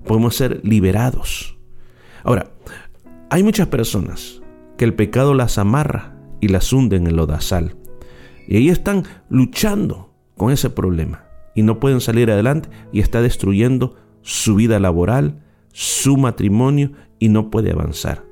podemos 0.05 0.35
ser 0.35 0.61
liberados. 0.65 1.57
Ahora, 2.25 2.51
hay 3.31 3.45
muchas 3.45 3.69
personas 3.69 4.43
que 4.77 4.85
el 4.85 4.95
pecado 4.95 5.35
las 5.35 5.59
amarra 5.59 6.17
y 6.41 6.49
las 6.49 6.73
hunde 6.73 6.97
en 6.97 7.07
el 7.07 7.17
lodazal. 7.17 7.77
Y 8.49 8.57
ahí 8.57 8.69
están 8.69 9.05
luchando 9.29 10.13
con 10.37 10.51
ese 10.51 10.71
problema 10.71 11.25
y 11.55 11.63
no 11.63 11.79
pueden 11.79 12.01
salir 12.01 12.31
adelante 12.31 12.69
y 12.93 13.01
está 13.01 13.23
destruyendo 13.23 13.97
su 14.23 14.55
vida 14.55 14.79
laboral, 14.81 15.43
su 15.73 16.17
matrimonio 16.17 16.93
y 17.19 17.29
no 17.29 17.51
puede 17.51 17.71
avanzar. 17.71 18.25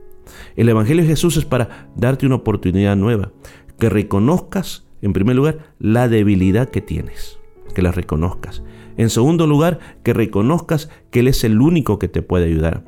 El 0.56 0.68
Evangelio 0.68 1.02
de 1.02 1.08
Jesús 1.08 1.36
es 1.36 1.44
para 1.44 1.90
darte 1.96 2.26
una 2.26 2.36
oportunidad 2.36 2.96
nueva, 2.96 3.32
que 3.78 3.88
reconozcas, 3.88 4.86
en 5.02 5.12
primer 5.12 5.36
lugar, 5.36 5.74
la 5.78 6.08
debilidad 6.08 6.68
que 6.68 6.80
tienes, 6.80 7.38
que 7.74 7.82
la 7.82 7.92
reconozcas. 7.92 8.62
En 8.96 9.10
segundo 9.10 9.46
lugar, 9.46 9.78
que 10.02 10.12
reconozcas 10.12 10.90
que 11.10 11.20
Él 11.20 11.28
es 11.28 11.44
el 11.44 11.60
único 11.60 11.98
que 11.98 12.08
te 12.08 12.22
puede 12.22 12.46
ayudar. 12.46 12.84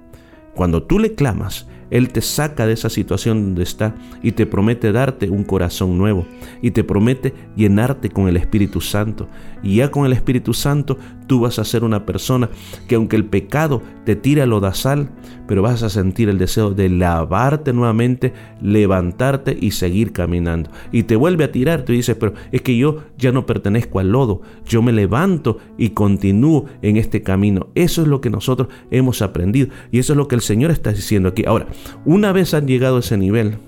Cuando 0.55 0.83
tú 0.83 0.99
le 0.99 1.15
clamas, 1.15 1.69
Él 1.91 2.11
te 2.11 2.21
saca 2.21 2.67
de 2.67 2.73
esa 2.73 2.89
situación 2.89 3.43
donde 3.43 3.63
está 3.63 3.95
y 4.23 4.33
te 4.33 4.47
promete 4.47 4.93
darte 4.93 5.29
un 5.29 5.45
corazón 5.45 5.99
nuevo 5.99 6.27
y 6.63 6.71
te 6.71 6.85
promete 6.85 7.35
llenarte 7.57 8.11
con 8.11 8.29
el 8.29 8.37
Espíritu 8.37 8.81
Santo. 8.81 9.29
Y 9.63 9.77
ya 9.77 9.91
con 9.91 10.07
el 10.07 10.13
Espíritu 10.13 10.55
Santo 10.55 10.97
tú 11.27 11.41
vas 11.41 11.59
a 11.59 11.65
ser 11.65 11.85
una 11.85 12.07
persona 12.07 12.49
que 12.89 12.95
aunque 12.95 13.17
el 13.17 13.25
pecado 13.25 13.83
te 14.05 14.17
tira 14.17 14.47
lo 14.47 14.61
sal, 14.75 15.11
pero 15.47 15.63
vas 15.63 15.83
a 15.83 15.91
sentir 15.91 16.29
el 16.29 16.39
deseo 16.39 16.73
de 16.73 16.89
lavarte 16.89 17.73
nuevamente, 17.73 18.33
levantarte 18.61 19.57
y 19.61 19.73
seguir 19.73 20.13
caminando. 20.13 20.71
Y 20.93 21.05
te 21.05 21.17
vuelve 21.17 21.45
a 21.45 21.53
tirar, 21.53 21.85
tú 21.85 21.93
dices, 21.93 22.17
pero 22.17 22.35
es 22.53 22.63
que 22.63 22.77
yo 22.77 23.05
ya 23.19 23.33
no 23.33 23.47
pertenezco 23.47 23.99
al 23.99 24.13
lodo, 24.13 24.43
yo 24.67 24.83
me 24.83 24.93
levanto 24.93 25.59
y 25.79 25.91
continúo 25.91 26.67
en 26.83 26.97
este 26.97 27.23
camino. 27.23 27.69
Eso 27.75 28.03
es 28.03 28.09
lo 28.09 28.21
que 28.21 28.31
nosotros 28.31 28.69
hemos 28.91 29.23
aprendido 29.23 29.69
y 29.91 29.99
eso 29.99 30.13
es 30.13 30.17
lo 30.17 30.29
que 30.29 30.35
el 30.35 30.41
Señor 30.41 30.71
está 30.71 30.93
diciendo 30.93 31.31
aquí. 31.31 31.45
Ahora, 31.47 31.67
una 32.05 32.33
vez 32.33 32.55
han 32.55 32.67
llegado 32.67 32.97
a 32.97 33.01
ese 33.01 33.17
nivel, 33.17 33.59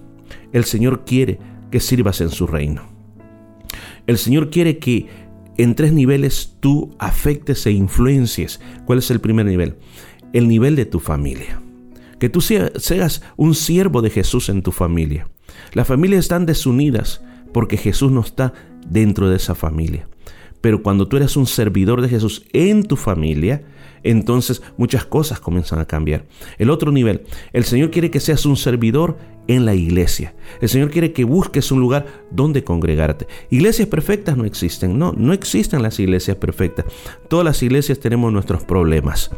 el 0.53 0.65
Señor 0.65 1.05
quiere 1.05 1.39
que 1.71 1.81
sirvas 1.81 2.21
en 2.21 2.31
su 2.31 2.47
reino. 2.47 2.83
El 4.07 4.19
Señor 4.19 4.51
quiere 4.51 4.79
que 4.79 5.07
en 5.57 5.75
tres 5.75 5.93
niveles 5.93 6.57
tú 6.61 6.95
afectes 6.99 7.67
e 7.67 7.73
influencies. 7.73 8.61
¿Cuál 8.85 8.99
es 8.99 9.11
el 9.11 9.21
primer 9.21 9.47
nivel? 9.47 9.77
El 10.33 10.49
nivel 10.49 10.77
de 10.77 10.87
tu 10.87 10.99
familia. 10.99 11.61
Que 12.19 12.29
tú 12.29 12.41
seas 12.41 13.23
un 13.37 13.55
siervo 13.55 14.03
de 14.03 14.11
Jesús 14.11 14.49
en 14.49 14.63
tu 14.63 14.73
familia. 14.73 15.29
Las 15.73 15.89
familias 15.89 16.21
están 16.21 16.47
desunidas 16.47 17.23
porque 17.53 17.77
Jesús 17.77 18.13
no 18.13 18.21
está 18.21 18.53
dentro 18.87 19.29
de 19.29 19.37
esa 19.37 19.55
familia. 19.55 20.09
Pero 20.63 20.83
cuando 20.83 21.07
tú 21.07 21.19
eres 21.19 21.37
un 21.37 21.47
servidor 21.47 22.01
de 22.01 22.09
Jesús 22.09 22.47
en 22.55 22.85
tu 22.85 22.97
familia, 22.97 23.65
entonces 24.03 24.63
muchas 24.77 25.05
cosas 25.05 25.41
comienzan 25.41 25.79
a 25.79 25.85
cambiar. 25.85 26.25
El 26.59 26.71
otro 26.71 26.91
nivel, 26.91 27.23
el 27.53 27.65
Señor 27.65 27.91
quiere 27.91 28.11
que 28.11 28.21
seas 28.21 28.47
un 28.47 28.57
servidor 28.57 29.19
en 29.49 29.65
la 29.65 29.75
iglesia. 29.75 30.35
El 30.61 30.69
Señor 30.69 30.91
quiere 30.91 31.13
que 31.13 31.25
busques 31.25 31.73
un 31.73 31.81
lugar 31.81 32.07
donde 32.31 32.65
congregarte. 32.65 33.27
Iglesias 33.51 33.89
perfectas 33.89 34.37
no 34.37 34.45
existen, 34.45 34.99
no, 34.99 35.13
no 35.13 35.33
existen 35.33 35.83
las 35.83 35.99
iglesias 35.99 36.37
perfectas. 36.37 36.87
Todas 37.29 37.45
las 37.45 37.63
iglesias 37.63 37.99
tenemos 37.99 38.33
nuestros 38.33 38.63
problemas, 38.63 39.31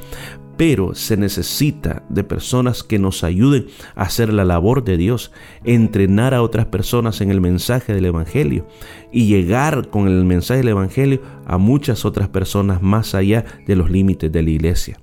pero 0.56 0.94
se 0.94 1.16
necesita 1.16 2.02
de 2.08 2.24
personas 2.24 2.82
que 2.82 2.98
nos 2.98 3.24
ayuden 3.24 3.66
a 3.96 4.02
hacer 4.02 4.32
la 4.32 4.44
labor 4.44 4.84
de 4.84 4.96
Dios, 4.96 5.32
entrenar 5.64 6.34
a 6.34 6.42
otras 6.42 6.66
personas 6.66 7.20
en 7.20 7.30
el 7.30 7.40
mensaje 7.40 7.92
del 7.92 8.04
Evangelio 8.06 8.66
y 9.12 9.26
llegar 9.26 9.88
con 9.88 10.08
el 10.08 10.24
mensaje 10.24 10.58
del 10.58 10.68
Evangelio 10.68 11.20
a 11.46 11.58
muchas 11.58 12.04
otras 12.04 12.28
personas 12.28 12.82
más 12.82 13.14
allá 13.14 13.44
de 13.66 13.76
los 13.76 13.90
límites 13.90 14.30
de 14.30 14.42
la 14.42 14.50
iglesia. 14.50 14.98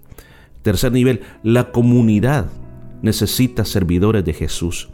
Tercer 0.62 0.92
nivel, 0.92 1.22
la 1.44 1.72
comunidad 1.72 2.48
necesita 3.02 3.66
servidores 3.66 4.24
de 4.24 4.34
Jesús. 4.34 4.90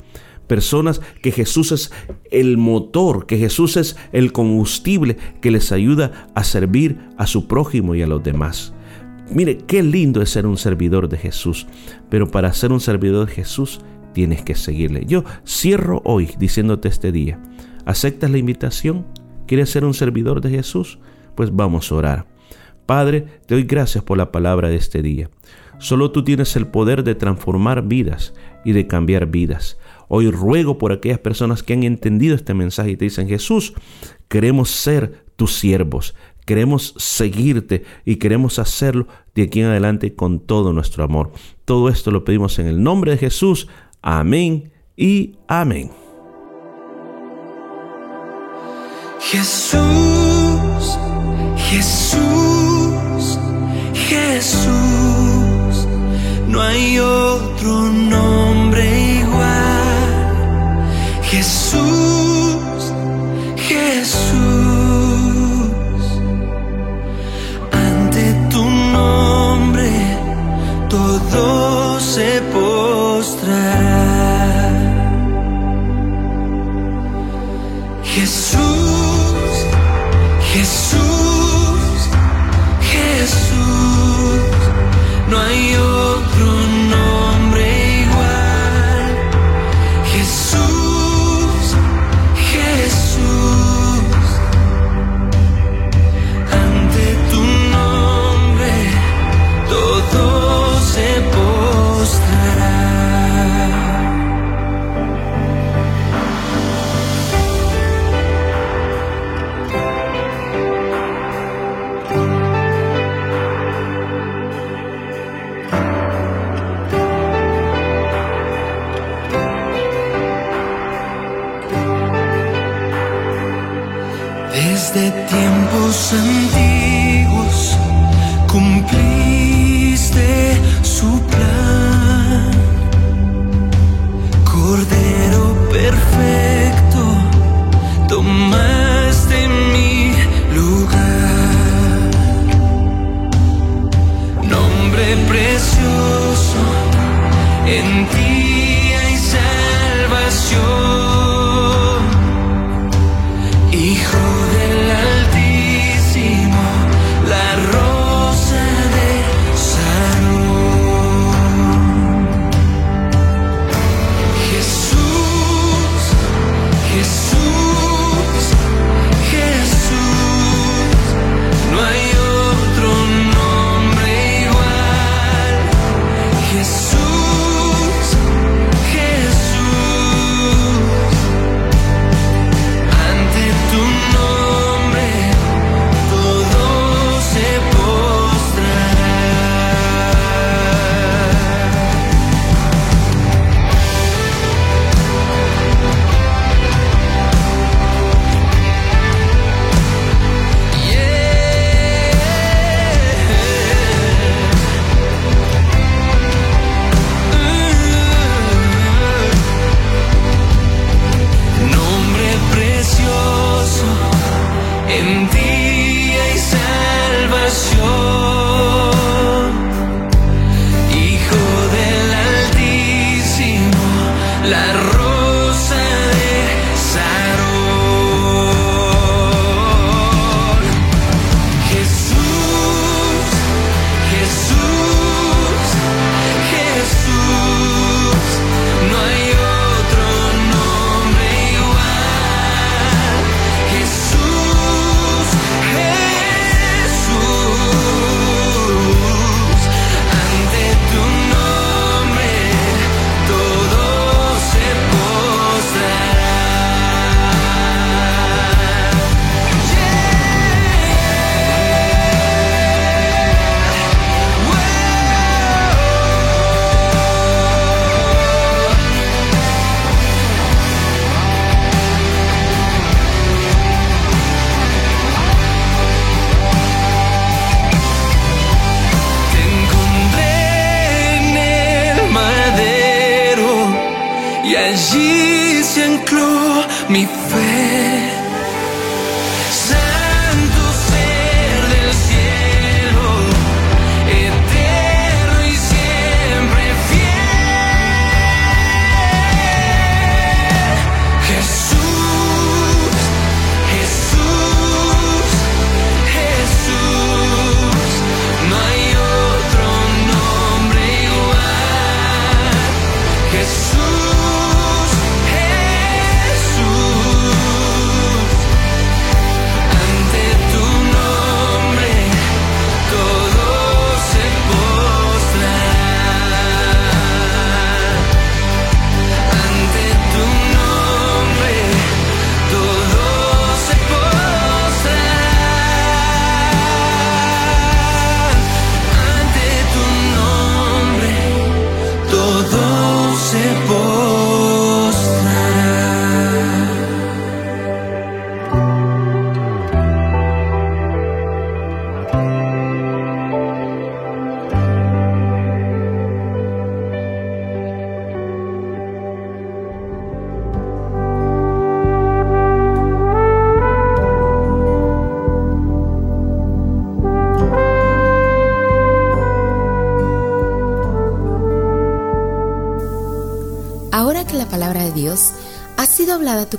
Personas 0.47 1.01
que 1.21 1.31
Jesús 1.31 1.73
es 1.73 1.91
el 2.31 2.57
motor, 2.57 3.25
que 3.25 3.37
Jesús 3.37 3.75
es 3.75 3.97
el 4.13 4.31
combustible 4.31 5.17
que 5.41 5.51
les 5.51 5.73
ayuda 5.73 6.29
a 6.35 6.45
servir 6.45 6.99
a 7.17 7.27
su 7.27 7.47
prójimo 7.47 7.95
y 7.95 8.01
a 8.01 8.07
los 8.07 8.23
demás. 8.23 8.73
Mire, 9.29 9.57
qué 9.57 9.83
lindo 9.83 10.21
es 10.21 10.29
ser 10.29 10.45
un 10.45 10.57
servidor 10.57 11.09
de 11.09 11.17
Jesús, 11.17 11.67
pero 12.09 12.27
para 12.27 12.53
ser 12.53 12.71
un 12.71 12.79
servidor 12.79 13.27
de 13.27 13.33
Jesús 13.33 13.81
tienes 14.13 14.41
que 14.41 14.55
seguirle. 14.55 15.05
Yo 15.05 15.23
cierro 15.45 16.01
hoy 16.05 16.29
diciéndote 16.39 16.87
este 16.87 17.11
día, 17.11 17.39
¿aceptas 17.85 18.31
la 18.31 18.37
invitación? 18.37 19.05
¿Quieres 19.45 19.69
ser 19.69 19.85
un 19.85 19.93
servidor 19.93 20.41
de 20.41 20.49
Jesús? 20.49 20.99
Pues 21.35 21.55
vamos 21.55 21.91
a 21.91 21.95
orar. 21.95 22.25
Padre, 22.85 23.25
te 23.45 23.55
doy 23.55 23.63
gracias 23.63 24.03
por 24.03 24.17
la 24.17 24.31
palabra 24.31 24.69
de 24.69 24.77
este 24.77 25.01
día. 25.01 25.29
Solo 25.77 26.11
tú 26.11 26.23
tienes 26.23 26.55
el 26.55 26.67
poder 26.67 27.03
de 27.03 27.15
transformar 27.15 27.83
vidas 27.83 28.33
y 28.65 28.71
de 28.71 28.87
cambiar 28.87 29.27
vidas. 29.27 29.77
Hoy 30.07 30.31
ruego 30.31 30.77
por 30.77 30.91
aquellas 30.91 31.19
personas 31.19 31.63
que 31.63 31.73
han 31.73 31.83
entendido 31.83 32.33
este 32.33 32.53
mensaje 32.53 32.91
y 32.91 32.97
te 32.97 33.05
dicen, 33.05 33.27
Jesús, 33.27 33.73
queremos 34.29 34.69
ser 34.69 35.25
tus 35.35 35.53
siervos, 35.55 36.15
queremos 36.47 36.95
seguirte 36.97 37.83
y 38.05 38.15
queremos 38.15 38.57
hacerlo 38.57 39.07
de 39.35 39.43
aquí 39.43 39.59
en 39.59 39.67
adelante 39.67 40.15
con 40.15 40.39
todo 40.39 40.73
nuestro 40.73 41.03
amor. 41.03 41.31
Todo 41.65 41.89
esto 41.89 42.09
lo 42.09 42.23
pedimos 42.23 42.57
en 42.57 42.65
el 42.65 42.81
nombre 42.81 43.11
de 43.11 43.17
Jesús. 43.19 43.67
Amén 44.01 44.71
y 44.95 45.35
amén. 45.47 45.91
Jesús, 49.19 50.97
Jesús 51.69 52.57
Jesús, 54.07 55.87
no 56.47 56.61
hay 56.61 56.99
otro 56.99 57.89
nombre 57.89 58.36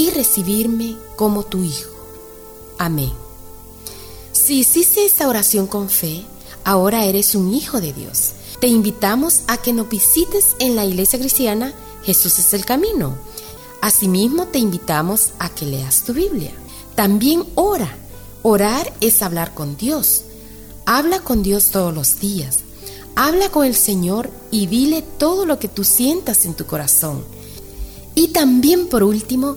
y 0.00 0.08
recibirme 0.08 0.96
como 1.14 1.42
tu 1.42 1.62
Hijo. 1.62 1.90
Amén. 2.78 3.12
Si 4.32 4.60
hiciste 4.60 5.04
esta 5.04 5.28
oración 5.28 5.66
con 5.66 5.90
fe, 5.90 6.24
ahora 6.64 7.04
eres 7.04 7.34
un 7.34 7.52
hijo 7.52 7.82
de 7.82 7.92
Dios. 7.92 8.30
Te 8.60 8.66
invitamos 8.66 9.42
a 9.46 9.58
que 9.58 9.74
nos 9.74 9.90
visites 9.90 10.56
en 10.58 10.74
la 10.74 10.86
iglesia 10.86 11.18
cristiana 11.18 11.74
Jesús 12.02 12.38
es 12.38 12.54
el 12.54 12.64
Camino. 12.64 13.14
Asimismo, 13.82 14.46
te 14.46 14.58
invitamos 14.58 15.32
a 15.38 15.50
que 15.50 15.66
leas 15.66 16.02
tu 16.02 16.14
Biblia. 16.14 16.52
También 16.94 17.44
ora. 17.54 17.94
Orar 18.42 18.90
es 19.02 19.20
hablar 19.20 19.52
con 19.52 19.76
Dios. 19.76 20.22
Habla 20.86 21.20
con 21.20 21.42
Dios 21.42 21.66
todos 21.66 21.94
los 21.94 22.20
días. 22.20 22.60
Habla 23.16 23.50
con 23.50 23.66
el 23.66 23.74
Señor 23.74 24.30
y 24.50 24.66
dile 24.66 25.02
todo 25.02 25.44
lo 25.44 25.58
que 25.58 25.68
tú 25.68 25.84
sientas 25.84 26.46
en 26.46 26.54
tu 26.54 26.64
corazón. 26.64 27.22
Y 28.14 28.28
también 28.28 28.88
por 28.88 29.02
último, 29.02 29.56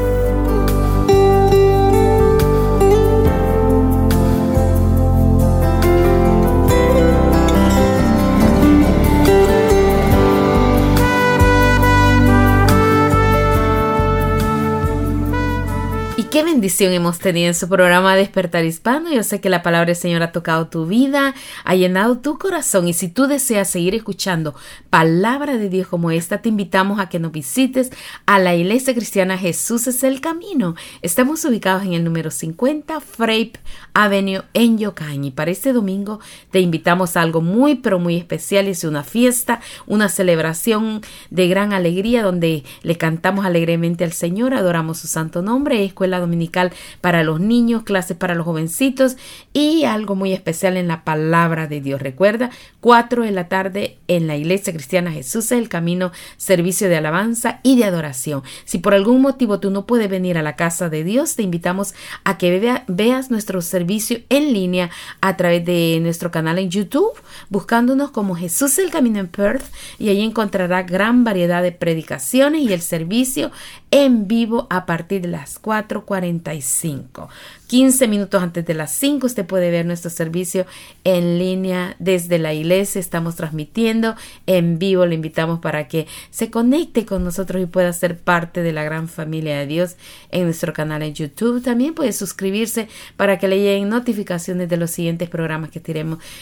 Qué 16.31 16.43
bendición 16.43 16.93
hemos 16.93 17.19
tenido 17.19 17.49
en 17.49 17.53
su 17.53 17.67
programa 17.67 18.15
Despertar 18.15 18.63
Hispano. 18.63 19.11
Yo 19.11 19.21
sé 19.21 19.41
que 19.41 19.49
la 19.49 19.61
palabra 19.61 19.87
del 19.87 19.97
Señor 19.97 20.23
ha 20.23 20.31
tocado 20.31 20.67
tu 20.67 20.85
vida, 20.85 21.35
ha 21.65 21.75
llenado 21.75 22.19
tu 22.19 22.37
corazón 22.37 22.87
y 22.87 22.93
si 22.93 23.09
tú 23.09 23.27
deseas 23.27 23.69
seguir 23.69 23.95
escuchando 23.95 24.55
palabra 24.89 25.57
de 25.57 25.67
Dios 25.67 25.89
como 25.89 26.09
esta, 26.09 26.41
te 26.41 26.47
invitamos 26.47 27.01
a 27.01 27.09
que 27.09 27.19
nos 27.19 27.33
visites 27.33 27.91
a 28.25 28.39
la 28.39 28.55
Iglesia 28.55 28.93
Cristiana 28.93 29.37
Jesús 29.37 29.87
es 29.87 30.05
el 30.05 30.21
Camino. 30.21 30.75
Estamos 31.01 31.43
ubicados 31.43 31.83
en 31.83 31.93
el 31.93 32.03
número 32.05 32.31
50 32.31 33.01
Frape 33.01 33.59
Avenue 33.93 34.43
en 34.53 34.77
Yokain 34.77 35.25
y 35.25 35.31
para 35.31 35.51
este 35.51 35.73
domingo 35.73 36.21
te 36.49 36.61
invitamos 36.61 37.17
a 37.17 37.23
algo 37.23 37.41
muy 37.41 37.75
pero 37.75 37.99
muy 37.99 38.15
especial. 38.15 38.69
Es 38.69 38.85
una 38.85 39.03
fiesta, 39.03 39.59
una 39.85 40.07
celebración 40.07 41.01
de 41.29 41.49
gran 41.49 41.73
alegría 41.73 42.23
donde 42.23 42.63
le 42.83 42.97
cantamos 42.97 43.45
alegremente 43.45 44.05
al 44.05 44.13
Señor, 44.13 44.53
adoramos 44.53 44.99
su 44.99 45.07
santo 45.07 45.41
nombre, 45.41 45.83
escuela 45.83 46.20
dominical 46.21 46.71
para 47.01 47.23
los 47.23 47.39
niños, 47.39 47.83
clases 47.83 48.15
para 48.15 48.35
los 48.35 48.45
jovencitos 48.45 49.17
y 49.53 49.83
algo 49.83 50.15
muy 50.15 50.33
especial 50.33 50.77
en 50.77 50.87
la 50.87 51.03
palabra 51.03 51.67
de 51.67 51.81
Dios. 51.81 52.01
Recuerda, 52.01 52.49
4 52.79 53.23
de 53.23 53.31
la 53.31 53.47
tarde 53.47 53.97
en 54.07 54.27
la 54.27 54.35
iglesia 54.35 54.73
cristiana 54.73 55.11
Jesús 55.11 55.45
es 55.45 55.51
el 55.53 55.69
camino, 55.69 56.11
servicio 56.37 56.89
de 56.89 56.97
alabanza 56.97 57.59
y 57.63 57.77
de 57.77 57.85
adoración. 57.85 58.43
Si 58.65 58.77
por 58.77 58.93
algún 58.93 59.21
motivo 59.21 59.59
tú 59.59 59.69
no 59.71 59.85
puedes 59.85 60.09
venir 60.09 60.37
a 60.37 60.43
la 60.43 60.55
casa 60.55 60.89
de 60.89 61.03
Dios, 61.03 61.35
te 61.35 61.43
invitamos 61.43 61.93
a 62.23 62.37
que 62.37 62.81
veas 62.87 63.31
nuestro 63.31 63.61
servicio 63.61 64.19
en 64.29 64.53
línea 64.53 64.89
a 65.21 65.37
través 65.37 65.65
de 65.65 65.99
nuestro 66.01 66.31
canal 66.31 66.59
en 66.59 66.69
YouTube, 66.69 67.13
buscándonos 67.49 68.11
como 68.11 68.35
Jesús 68.35 68.77
el 68.79 68.91
Camino 68.91 69.19
en 69.19 69.27
Perth 69.27 69.65
y 69.99 70.09
ahí 70.09 70.21
encontrará 70.21 70.83
gran 70.83 71.23
variedad 71.23 71.61
de 71.63 71.71
predicaciones 71.71 72.61
y 72.61 72.73
el 72.73 72.81
servicio 72.81 73.51
en 73.91 74.27
vivo 74.27 74.67
a 74.69 74.85
partir 74.85 75.21
de 75.21 75.27
las 75.27 75.59
4.45. 76.11 77.29
15 77.71 78.09
minutos 78.09 78.43
antes 78.43 78.65
de 78.65 78.73
las 78.73 78.91
5 78.91 79.27
usted 79.27 79.45
puede 79.45 79.71
ver 79.71 79.85
nuestro 79.85 80.09
servicio 80.09 80.65
en 81.05 81.39
línea 81.39 81.95
desde 81.99 82.37
la 82.37 82.53
iglesia. 82.53 82.99
Estamos 82.99 83.37
transmitiendo 83.37 84.17
en 84.45 84.77
vivo. 84.77 85.05
Le 85.05 85.15
invitamos 85.15 85.61
para 85.61 85.87
que 85.87 86.05
se 86.31 86.51
conecte 86.51 87.05
con 87.05 87.23
nosotros 87.23 87.63
y 87.63 87.67
pueda 87.67 87.93
ser 87.93 88.17
parte 88.17 88.61
de 88.61 88.73
la 88.73 88.83
gran 88.83 89.07
familia 89.07 89.57
de 89.57 89.67
Dios 89.67 89.95
en 90.31 90.43
nuestro 90.43 90.73
canal 90.73 91.01
en 91.01 91.13
YouTube. 91.13 91.63
También 91.63 91.93
puede 91.93 92.11
suscribirse 92.11 92.89
para 93.15 93.39
que 93.39 93.47
le 93.47 93.59
lleguen 93.59 93.87
notificaciones 93.87 94.67
de 94.67 94.75
los 94.75 94.91
siguientes 94.91 95.29
programas 95.29 95.69
que 95.69 95.81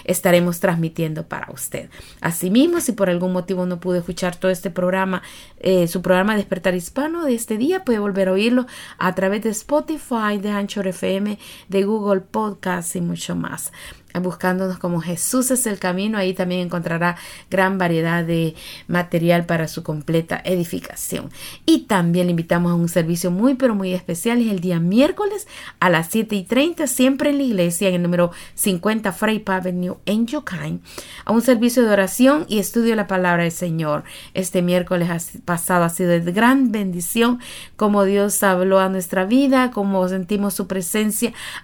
estaremos 0.06 0.60
transmitiendo 0.60 1.28
para 1.28 1.52
usted. 1.52 1.92
Asimismo, 2.22 2.82
si 2.82 2.94
por 2.94 3.08
algún 3.08 3.34
motivo 3.34 3.68
no 3.68 3.80
pudo 3.80 3.98
escuchar 3.98 4.36
todo 4.36 4.50
este 4.50 4.72
programa, 4.72 5.22
eh, 5.60 5.88
su 5.88 6.02
programa 6.02 6.36
Despertar 6.36 6.74
Hispano 6.74 7.24
de 7.24 7.36
este 7.36 7.58
día, 7.58 7.86
puede 7.86 8.00
volver 8.00 8.30
a 8.30 8.32
oírlo 8.32 8.66
a 8.98 9.14
través 9.14 9.44
de 9.44 9.52
Spotify, 9.52 10.40
de 10.42 10.50
Anchor 10.50 10.88
FM 10.88 11.19
de 11.68 11.84
Google 11.84 12.22
Podcast 12.22 12.96
y 12.96 13.02
mucho 13.02 13.36
más 13.36 13.72
buscándonos 14.20 14.80
como 14.80 15.02
Jesús 15.02 15.52
es 15.52 15.68
el 15.68 15.78
camino, 15.78 16.18
ahí 16.18 16.34
también 16.34 16.62
encontrará 16.62 17.16
gran 17.52 17.78
variedad 17.78 18.24
de 18.24 18.56
material 18.88 19.46
para 19.46 19.68
su 19.68 19.84
completa 19.84 20.41
edificación. 20.44 21.30
Y 21.66 21.82
también 21.82 22.26
le 22.26 22.32
invitamos 22.32 22.72
a 22.72 22.76
un 22.76 22.90
servicio 22.90 23.30
muy 23.30 23.54
pero 23.54 23.76
muy 23.76 23.94
especial, 23.94 24.41
es 24.41 24.52
el 24.52 24.60
día 24.60 24.80
miércoles 24.80 25.48
a 25.80 25.90
las 25.90 26.08
7 26.10 26.36
y 26.36 26.44
30, 26.44 26.88
siempre 26.88 27.30
en 27.30 27.38
la 27.38 27.44
iglesia, 27.44 27.90
en 27.90 27.96
el 27.96 28.02
número 28.02 28.32
50 28.56 29.12
Frey 29.12 29.44
Avenue 29.46 29.98
en 30.06 30.28
Yokain, 30.28 30.82
a 31.26 31.32
un 31.32 31.41
servicio 31.41 31.84
de 31.84 31.90
oración 31.90 32.46
y 32.48 32.60
estudio 32.60 32.91
de 32.91 32.96
la 32.96 33.08
palabra 33.08 33.44
del 33.44 33.52
Señor. 33.52 34.04
Este 34.34 34.62
miércoles 34.62 35.32
pasado 35.46 35.84
ha 35.84 35.90
sido 35.90 36.12
de 36.12 36.20
gran 36.32 36.72
bendición, 36.72 37.40
como 37.76 38.04
Dios 38.04 38.41
habló 38.44 38.80
a 38.80 38.90
nuestra 38.90 39.26
vida, 39.26 39.72
como 39.72 40.08
sentimos 40.08 40.54
su 40.54 40.68
presencia 40.68 41.09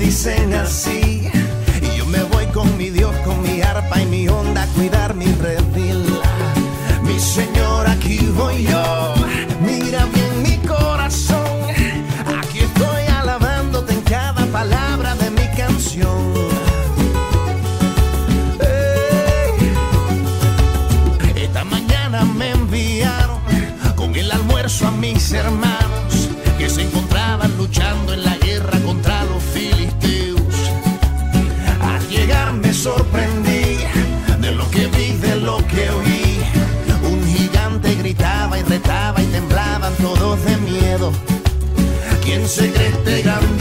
dicen 0.00 0.54
así. 0.54 1.39
lo 35.40 35.58
que 35.66 35.90
oí. 35.90 36.40
Un 37.10 37.24
gigante 37.26 37.94
gritaba 37.94 38.58
y 38.58 38.62
retaba 38.62 39.22
y 39.22 39.26
temblaban 39.26 39.94
todos 39.94 40.44
de 40.44 40.56
miedo. 40.58 41.12
¿Quién 42.22 42.46
se 42.46 42.70
cree 42.70 42.88
este 42.88 43.22
grande? 43.22 43.59